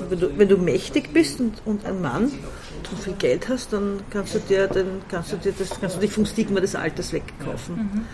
Wenn 0.10 0.20
du, 0.20 0.38
wenn 0.38 0.48
du 0.48 0.58
mächtig 0.58 1.14
bist 1.14 1.40
und, 1.40 1.62
und 1.66 1.86
ein 1.86 2.00
Mann 2.00 2.26
und 2.26 3.00
viel 3.04 3.14
Geld 3.14 3.50
hast, 3.50 3.74
dann 3.74 4.02
kannst 4.12 4.36
du 4.36 4.40
dir, 4.40 4.68
dann 4.68 5.02
kannst 5.10 5.34
du 5.34 5.38
dir 5.38 5.54
das, 5.58 5.80
kannst 5.80 5.96
du 5.96 6.00
dich 6.00 6.12
vom 6.12 6.26
Stigma 6.26 6.60
des 6.60 6.76
Alters 6.76 7.12
wegkaufen. 7.12 7.76
Mhm. 7.76 8.06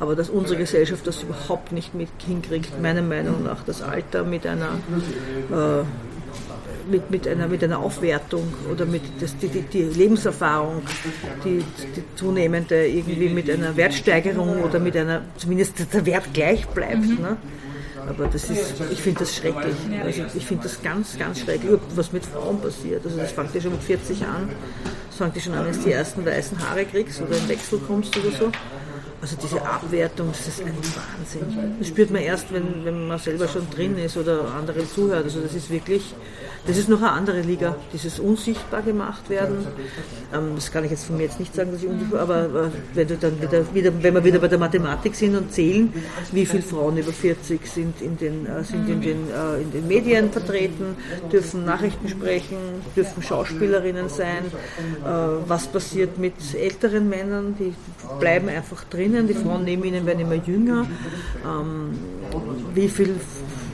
Aber 0.00 0.16
dass 0.16 0.30
unsere 0.30 0.58
Gesellschaft 0.58 1.06
das 1.06 1.22
überhaupt 1.22 1.72
nicht 1.72 1.94
mit 1.94 2.08
hinkriegt, 2.26 2.80
meiner 2.80 3.02
Meinung 3.02 3.44
nach, 3.44 3.62
das 3.64 3.82
Alter 3.82 4.24
mit 4.24 4.46
einer, 4.46 4.78
äh, 5.50 5.84
mit, 6.90 7.10
mit, 7.10 7.28
einer, 7.28 7.48
mit 7.48 7.62
einer 7.62 7.78
Aufwertung 7.78 8.52
oder 8.70 8.84
mit 8.84 9.02
das, 9.20 9.36
die, 9.36 9.48
die, 9.48 9.62
die 9.62 9.82
Lebenserfahrung, 9.84 10.82
die, 11.44 11.58
die 11.96 12.04
zunehmende 12.16 12.86
irgendwie 12.86 13.28
mit 13.28 13.48
einer 13.50 13.76
Wertsteigerung 13.76 14.62
oder 14.62 14.78
mit 14.78 14.96
einer, 14.96 15.22
zumindest 15.36 15.74
der 15.92 16.06
Wert 16.06 16.34
gleich 16.34 16.66
bleibt. 16.66 17.06
Mhm. 17.06 17.20
Ne? 17.20 17.36
Aber 18.08 18.26
das 18.26 18.50
ist, 18.50 18.74
ich 18.90 19.00
finde 19.00 19.20
das 19.20 19.36
schrecklich. 19.36 19.76
Also 20.04 20.22
ich 20.34 20.46
finde 20.46 20.64
das 20.64 20.82
ganz, 20.82 21.18
ganz 21.18 21.40
schrecklich, 21.40 21.78
was 21.94 22.12
mit 22.12 22.24
Frauen 22.26 22.60
passiert. 22.60 23.04
Also 23.04 23.16
das 23.16 23.32
fängt 23.32 23.54
ja 23.54 23.60
schon 23.60 23.72
mit 23.72 23.82
40 23.82 24.22
an. 24.22 24.50
Das 25.08 25.16
fängt 25.18 25.36
ja 25.36 25.42
schon 25.42 25.54
an, 25.54 25.66
wenn 25.66 25.72
du 25.72 25.80
die 25.80 25.92
ersten 25.92 26.24
weißen 26.26 26.58
Haare 26.68 26.84
kriegst 26.84 27.20
oder 27.22 27.36
im 27.36 27.48
Wechsel 27.48 27.78
kommst 27.86 28.16
oder 28.16 28.36
so. 28.36 28.52
Also 29.22 29.36
diese 29.40 29.62
Abwertung, 29.62 30.30
das 30.32 30.48
ist 30.48 30.60
ein 30.62 30.74
Wahnsinn. 30.76 31.76
Das 31.78 31.86
spürt 31.86 32.10
man 32.10 32.22
erst, 32.22 32.52
wenn, 32.52 32.84
wenn 32.84 33.06
man 33.06 33.20
selber 33.20 33.46
schon 33.46 33.70
drin 33.70 33.96
ist 33.96 34.16
oder 34.16 34.52
andere 34.52 34.84
zuhört. 34.84 35.22
Also 35.22 35.40
das 35.40 35.54
ist 35.54 35.70
wirklich, 35.70 36.12
das 36.66 36.78
ist 36.78 36.88
noch 36.88 36.98
eine 36.98 37.10
andere 37.10 37.40
Liga, 37.40 37.76
dieses 37.92 38.20
unsichtbar 38.20 38.82
gemacht 38.82 39.28
werden. 39.28 39.66
Ähm, 40.32 40.52
das 40.54 40.70
kann 40.70 40.84
ich 40.84 40.92
jetzt 40.92 41.04
von 41.04 41.16
mir 41.16 41.24
jetzt 41.24 41.40
nicht 41.40 41.54
sagen, 41.54 41.72
dass 41.72 41.82
ich 41.82 41.88
unsichtbar, 41.88 42.20
aber 42.20 42.70
wenn, 42.94 43.08
du 43.08 43.16
dann 43.16 43.40
wieder, 43.42 43.74
wieder, 43.74 43.92
wenn 44.00 44.14
wir 44.14 44.24
wieder 44.24 44.38
bei 44.38 44.48
der 44.48 44.58
Mathematik 44.58 45.14
sind 45.14 45.36
und 45.36 45.52
zählen, 45.52 45.92
wie 46.30 46.46
viele 46.46 46.62
Frauen 46.62 46.96
über 46.96 47.12
40 47.12 47.66
sind 47.66 48.00
in 48.00 48.16
den, 48.16 48.46
äh, 48.46 48.62
sind 48.62 48.88
in 48.88 49.00
den, 49.00 49.28
äh, 49.28 49.62
in 49.62 49.72
den 49.72 49.88
Medien 49.88 50.30
vertreten, 50.30 50.96
dürfen 51.32 51.64
Nachrichten 51.64 52.08
sprechen, 52.08 52.56
dürfen 52.94 53.22
Schauspielerinnen 53.22 54.08
sein, 54.08 54.44
äh, 55.04 55.08
was 55.46 55.66
passiert 55.66 56.18
mit 56.18 56.34
älteren 56.54 57.08
Männern, 57.08 57.56
die 57.58 57.74
bleiben 58.20 58.48
einfach 58.48 58.84
drinnen, 58.84 59.26
die 59.26 59.34
Frauen 59.34 59.64
neben 59.64 59.82
ihnen 59.84 60.06
werden 60.06 60.20
immer 60.20 60.34
jünger, 60.34 60.86
ähm, 61.44 61.98
wie 62.74 62.88
viel 62.88 63.16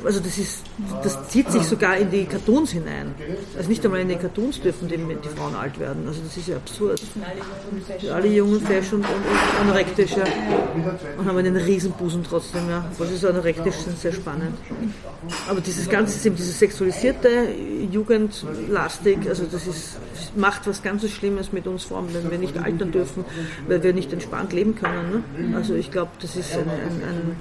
also 0.04 0.20
das 0.20 0.38
ist, 0.38 0.62
das 1.02 1.28
zieht 1.28 1.50
sich 1.50 1.62
sogar 1.62 1.96
in 1.96 2.10
die 2.10 2.24
Cartoons 2.24 2.70
hinein. 2.72 3.14
Also 3.56 3.68
nicht 3.68 3.84
einmal 3.84 4.00
in 4.00 4.08
den 4.08 4.18
Cartoons 4.18 4.60
dürfen 4.60 4.88
die, 4.88 4.96
die 4.96 5.28
Frauen 5.28 5.54
alt 5.54 5.78
werden. 5.78 6.06
Also 6.06 6.20
das 6.22 6.36
ist 6.36 6.48
ja 6.48 6.56
absurd. 6.56 7.00
Alle 8.12 8.28
jungen 8.28 8.58
und, 8.58 8.92
und 8.92 9.04
anorektisch 9.60 10.12
ja. 10.12 10.24
und 11.18 11.26
haben 11.26 11.38
einen 11.38 11.56
Riesenbusen 11.56 12.24
trotzdem. 12.24 12.68
Ja. 12.68 12.84
Was 12.98 13.10
ist 13.10 13.24
anorektisch, 13.24 13.74
sind 13.74 13.98
sehr 13.98 14.12
spannend. 14.12 14.56
Aber 15.48 15.60
dieses 15.60 15.88
Ganze 15.88 16.16
ist 16.16 16.26
eben 16.26 16.36
dieses 16.36 16.58
sexualisierte, 16.58 17.48
jugendlastig, 17.90 19.28
also 19.28 19.44
das 19.50 19.66
ist, 19.66 19.98
macht 20.36 20.66
was 20.66 20.82
ganz 20.82 21.08
Schlimmes 21.08 21.52
mit 21.52 21.66
uns 21.66 21.84
Frauen, 21.84 22.08
wenn 22.12 22.30
wir 22.30 22.38
nicht 22.38 22.58
altern 22.58 22.92
dürfen, 22.92 23.24
weil 23.66 23.82
wir 23.82 23.92
nicht 23.92 24.12
entspannt 24.12 24.52
leben 24.52 24.74
können. 24.74 25.24
Ne? 25.36 25.56
Also 25.56 25.74
ich 25.74 25.90
glaube, 25.90 26.10
das 26.20 26.36
ist 26.36 26.52
ein, 26.54 26.68
ein, 26.68 27.02
ein 27.02 27.36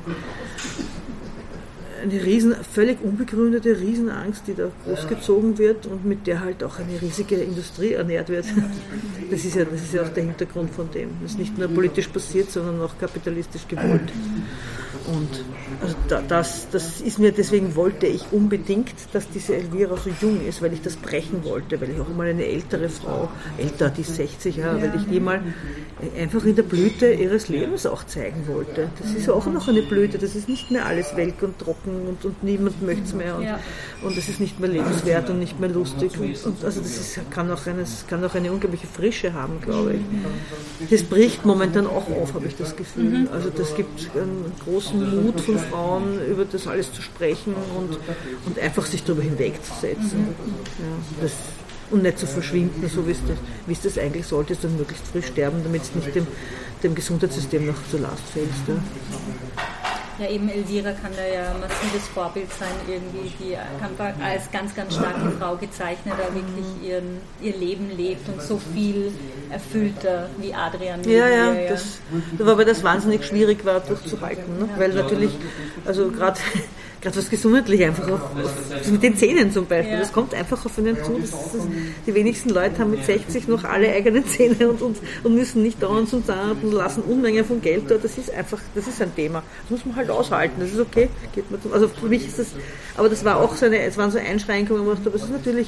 eine 2.09 2.23
riesen, 2.23 2.55
völlig 2.73 2.97
unbegründete 3.03 3.79
Riesenangst, 3.79 4.43
die 4.47 4.55
da 4.55 4.69
großgezogen 4.85 5.57
wird 5.57 5.85
und 5.85 6.05
mit 6.05 6.27
der 6.27 6.41
halt 6.41 6.63
auch 6.63 6.79
eine 6.79 7.01
riesige 7.01 7.35
Industrie 7.35 7.93
ernährt 7.93 8.29
wird. 8.29 8.45
Das 9.29 9.43
ist 9.43 9.57
ja, 9.57 9.65
das 9.65 9.81
ist 9.81 9.93
ja 9.93 10.03
auch 10.03 10.07
der 10.07 10.23
Hintergrund 10.23 10.69
von 10.73 10.89
dem. 10.89 11.09
Das 11.21 11.31
ist 11.31 11.37
nicht 11.37 11.57
nur 11.57 11.67
politisch 11.67 12.07
passiert, 12.07 12.49
sondern 12.49 12.79
auch 12.79 12.97
kapitalistisch 12.97 13.67
gewollt. 13.67 14.09
Und 15.05 15.43
also 15.81 15.95
das, 16.27 16.67
das 16.71 17.01
ist 17.01 17.19
mir, 17.19 17.31
deswegen 17.31 17.75
wollte 17.75 18.07
ich 18.07 18.25
unbedingt, 18.31 18.93
dass 19.13 19.29
diese 19.29 19.55
Elvira 19.55 19.97
so 19.97 20.09
jung 20.21 20.45
ist, 20.45 20.61
weil 20.61 20.73
ich 20.73 20.81
das 20.81 20.95
brechen 20.95 21.43
wollte, 21.43 21.79
weil 21.79 21.91
ich 21.91 21.99
auch 21.99 22.09
mal 22.09 22.27
eine 22.27 22.45
ältere 22.45 22.89
Frau, 22.89 23.29
älter, 23.57 23.89
die 23.89 24.03
60 24.03 24.57
Jahre, 24.57 24.81
weil 24.81 24.95
ich 24.95 25.07
die 25.07 25.19
mal 25.19 25.41
einfach 26.17 26.45
in 26.45 26.55
der 26.55 26.63
Blüte 26.63 27.11
ihres 27.11 27.47
Lebens 27.47 27.85
auch 27.85 28.03
zeigen 28.05 28.47
wollte. 28.47 28.89
Das 29.01 29.13
ist 29.13 29.29
auch 29.29 29.45
noch 29.47 29.67
eine 29.67 29.81
Blüte, 29.81 30.17
das 30.17 30.35
ist 30.35 30.47
nicht 30.47 30.71
mehr 30.71 30.85
alles 30.85 31.15
welk 31.15 31.41
und 31.41 31.57
trocken 31.59 32.07
und, 32.07 32.23
und 32.25 32.43
niemand 32.43 32.81
möchte 32.81 33.03
es 33.03 33.13
mehr 33.13 33.35
und, 33.37 33.47
und 34.03 34.17
es 34.17 34.29
ist 34.29 34.39
nicht 34.39 34.59
mehr 34.59 34.69
lebenswert 34.69 35.29
und 35.29 35.39
nicht 35.39 35.59
mehr 35.59 35.69
lustig. 35.69 36.11
Und, 36.19 36.43
und 36.45 36.63
also 36.63 36.81
das 36.81 36.97
ist, 36.97 37.31
kann, 37.31 37.49
auch 37.51 37.65
eine, 37.65 37.83
kann 38.07 38.23
auch 38.23 38.35
eine 38.35 38.51
unglaubliche 38.51 38.87
Frische 38.87 39.33
haben, 39.33 39.59
glaube 39.61 39.95
ich. 39.95 40.89
Das 40.89 41.03
bricht 41.03 41.45
momentan 41.45 41.87
auch 41.87 42.09
auf, 42.09 42.33
habe 42.33 42.47
ich 42.47 42.55
das 42.55 42.75
Gefühl. 42.75 43.21
Mhm. 43.21 43.29
Also 43.31 43.49
das 43.49 43.75
gibt 43.75 44.09
einen 44.15 44.51
großen 44.63 45.23
Mut 45.23 45.41
von 45.41 45.57
Frauen, 45.69 46.19
über 46.27 46.45
das 46.45 46.67
alles 46.67 46.91
zu 46.93 47.01
sprechen 47.01 47.55
und, 47.77 47.97
und 48.45 48.59
einfach 48.59 48.85
sich 48.85 49.03
darüber 49.03 49.23
hinwegzusetzen. 49.23 50.27
Ja, 50.79 51.21
das, 51.21 51.31
und 51.89 52.03
nicht 52.03 52.19
zu 52.19 52.27
verschwinden, 52.27 52.89
so 52.89 53.07
wie 53.07 53.11
es 53.11 53.19
das, 53.27 53.37
wie 53.65 53.73
es 53.73 53.81
das 53.81 53.97
eigentlich 53.97 54.27
sollte, 54.27 54.55
sondern 54.55 54.79
möglichst 54.79 55.07
früh 55.07 55.21
sterben, 55.21 55.63
damit 55.63 55.83
es 55.83 55.95
nicht 55.95 56.15
dem, 56.15 56.27
dem 56.83 56.95
Gesundheitssystem 56.95 57.65
noch 57.65 57.75
zur 57.89 58.01
Last 58.01 58.23
fällt. 58.33 58.49
Ja. 58.67 58.75
Ja, 60.19 60.27
eben 60.29 60.49
Elvira 60.49 60.91
kann 60.93 61.11
da 61.15 61.25
ja 61.25 61.51
ein 61.51 61.59
massives 61.59 62.07
Vorbild 62.07 62.51
sein, 62.51 62.69
irgendwie, 62.87 63.31
die 63.39 63.55
als 64.23 64.51
ganz, 64.51 64.73
ganz 64.73 64.95
starke 64.95 65.31
Frau 65.39 65.55
gezeichnet, 65.55 66.15
da 66.17 66.33
wirklich 66.33 66.65
ihren, 66.83 67.21
ihr 67.39 67.55
Leben 67.55 67.95
lebt 67.95 68.27
und 68.27 68.41
so 68.41 68.59
viel 68.73 69.11
erfüllter 69.51 70.29
wie 70.39 70.53
Adrian. 70.53 71.03
Ja, 71.03 71.27
ja, 71.27 71.53
ja. 71.53 71.69
Das, 71.69 71.99
wobei 72.39 72.63
das 72.63 72.83
wahnsinnig 72.83 73.25
schwierig 73.25 73.63
war 73.63 73.79
durchzuhalten, 73.79 74.57
ne? 74.59 74.69
weil 74.77 74.93
natürlich, 74.93 75.31
also 75.85 76.09
gerade 76.09 76.39
gerade 77.01 77.17
was 77.17 77.29
gesundheitlich 77.29 77.83
einfach 77.83 78.07
auf, 78.09 78.21
auf, 78.21 78.91
mit 78.91 79.03
den 79.03 79.15
Zähnen 79.15 79.51
zum 79.51 79.65
Beispiel. 79.65 79.93
Ja. 79.93 79.99
Das 79.99 80.11
kommt 80.11 80.33
einfach 80.33 80.65
auf 80.65 80.77
einen 80.77 80.95
zu. 81.03 81.17
Das, 81.19 81.31
das, 81.31 81.67
die 82.05 82.13
wenigsten 82.13 82.49
Leute 82.49 82.79
haben 82.79 82.91
mit 82.91 83.05
60 83.05 83.47
noch 83.47 83.63
alle 83.63 83.91
eigenen 83.91 84.25
Zähne 84.25 84.69
und, 84.69 84.81
und, 84.81 84.97
und 85.23 85.35
müssen 85.35 85.63
nicht 85.63 85.81
dauernd 85.81 86.09
zum 86.09 86.25
Zahnarzt 86.25 86.63
und 86.63 86.71
lassen 86.71 87.03
Unmengen 87.03 87.45
von 87.45 87.61
Geld 87.61 87.89
da. 87.89 87.95
Das 87.97 88.17
ist 88.17 88.31
einfach, 88.31 88.59
das 88.75 88.87
ist 88.87 89.01
ein 89.01 89.15
Thema. 89.15 89.43
Das 89.63 89.71
muss 89.71 89.85
man 89.85 89.95
halt 89.95 90.09
aushalten. 90.09 90.55
Das 90.59 90.71
ist 90.71 90.79
okay. 90.79 91.09
Geht 91.33 91.49
man 91.51 91.61
zum, 91.61 91.73
also 91.73 91.87
für 91.87 92.07
mich 92.07 92.25
ist 92.25 92.39
das, 92.39 92.47
aber 92.95 93.09
das 93.09 93.23
war 93.23 93.37
auch 93.37 93.55
so 93.55 93.65
eine, 93.65 93.79
es 93.81 93.97
waren 93.97 94.11
so 94.11 94.17
Einschränkungen, 94.17 94.85
wo 94.85 94.93
ich 94.93 94.99
dachte, 94.99 95.11
das 95.11 95.23
ist 95.23 95.31
natürlich 95.31 95.67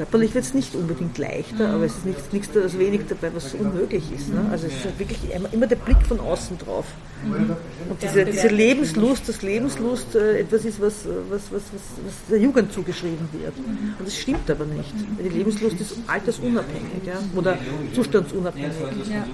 Körperlich 0.00 0.34
wird 0.34 0.44
es 0.44 0.54
nicht 0.54 0.74
unbedingt 0.74 1.18
leichter, 1.18 1.68
mhm. 1.68 1.74
aber 1.74 1.84
es 1.84 1.96
ist 1.96 2.06
nichts, 2.06 2.32
nichts 2.32 2.56
also 2.56 2.78
wenig 2.78 3.02
dabei, 3.08 3.34
was 3.34 3.52
unmöglich 3.54 4.04
ist. 4.12 4.28
Ne? 4.28 4.48
Also 4.50 4.66
es 4.66 4.74
ist 4.74 4.84
halt 4.84 4.98
wirklich 4.98 5.18
immer, 5.34 5.52
immer, 5.52 5.66
der 5.66 5.76
Blick 5.76 5.98
von 6.06 6.20
außen 6.20 6.56
drauf. 6.56 6.86
Und 7.22 8.02
diese, 8.02 8.24
diese, 8.24 8.48
Lebenslust, 8.48 9.28
das 9.28 9.42
Lebenslust 9.42 10.14
äh, 10.14 10.40
etwas 10.40 10.64
ist, 10.64 10.80
was, 10.80 11.06
was, 11.28 11.42
was, 11.52 11.62
was, 11.72 12.14
der 12.30 12.38
Jugend 12.38 12.72
zugeschrieben 12.72 13.28
wird. 13.32 13.52
Und 13.58 14.06
das 14.06 14.16
stimmt 14.16 14.50
aber 14.50 14.64
nicht. 14.64 14.92
Die 15.22 15.28
Lebenslust 15.28 15.80
ist 15.80 15.96
altersunabhängig 16.06 17.04
ja? 17.06 17.20
oder 17.36 17.58
zustandsunabhängig. 17.94 18.72
Ja. 19.10 19.24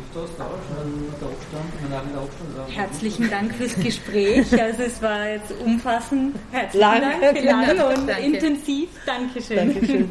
Herzlichen 2.69 3.31
Dank 3.31 3.55
fürs 3.55 3.75
Gespräch. 3.77 4.47
Also 4.61 4.83
es 4.83 5.01
war 5.01 5.29
jetzt 5.29 5.53
umfassend. 5.65 6.37
Herzlichen 6.51 6.81
lang, 6.81 7.03
Dank, 7.21 7.45
lang 7.45 7.71
und 7.71 8.09
Danke. 8.09 8.23
intensiv. 8.23 8.89
Dankeschön. 9.07 9.57
Dankeschön. 9.57 10.11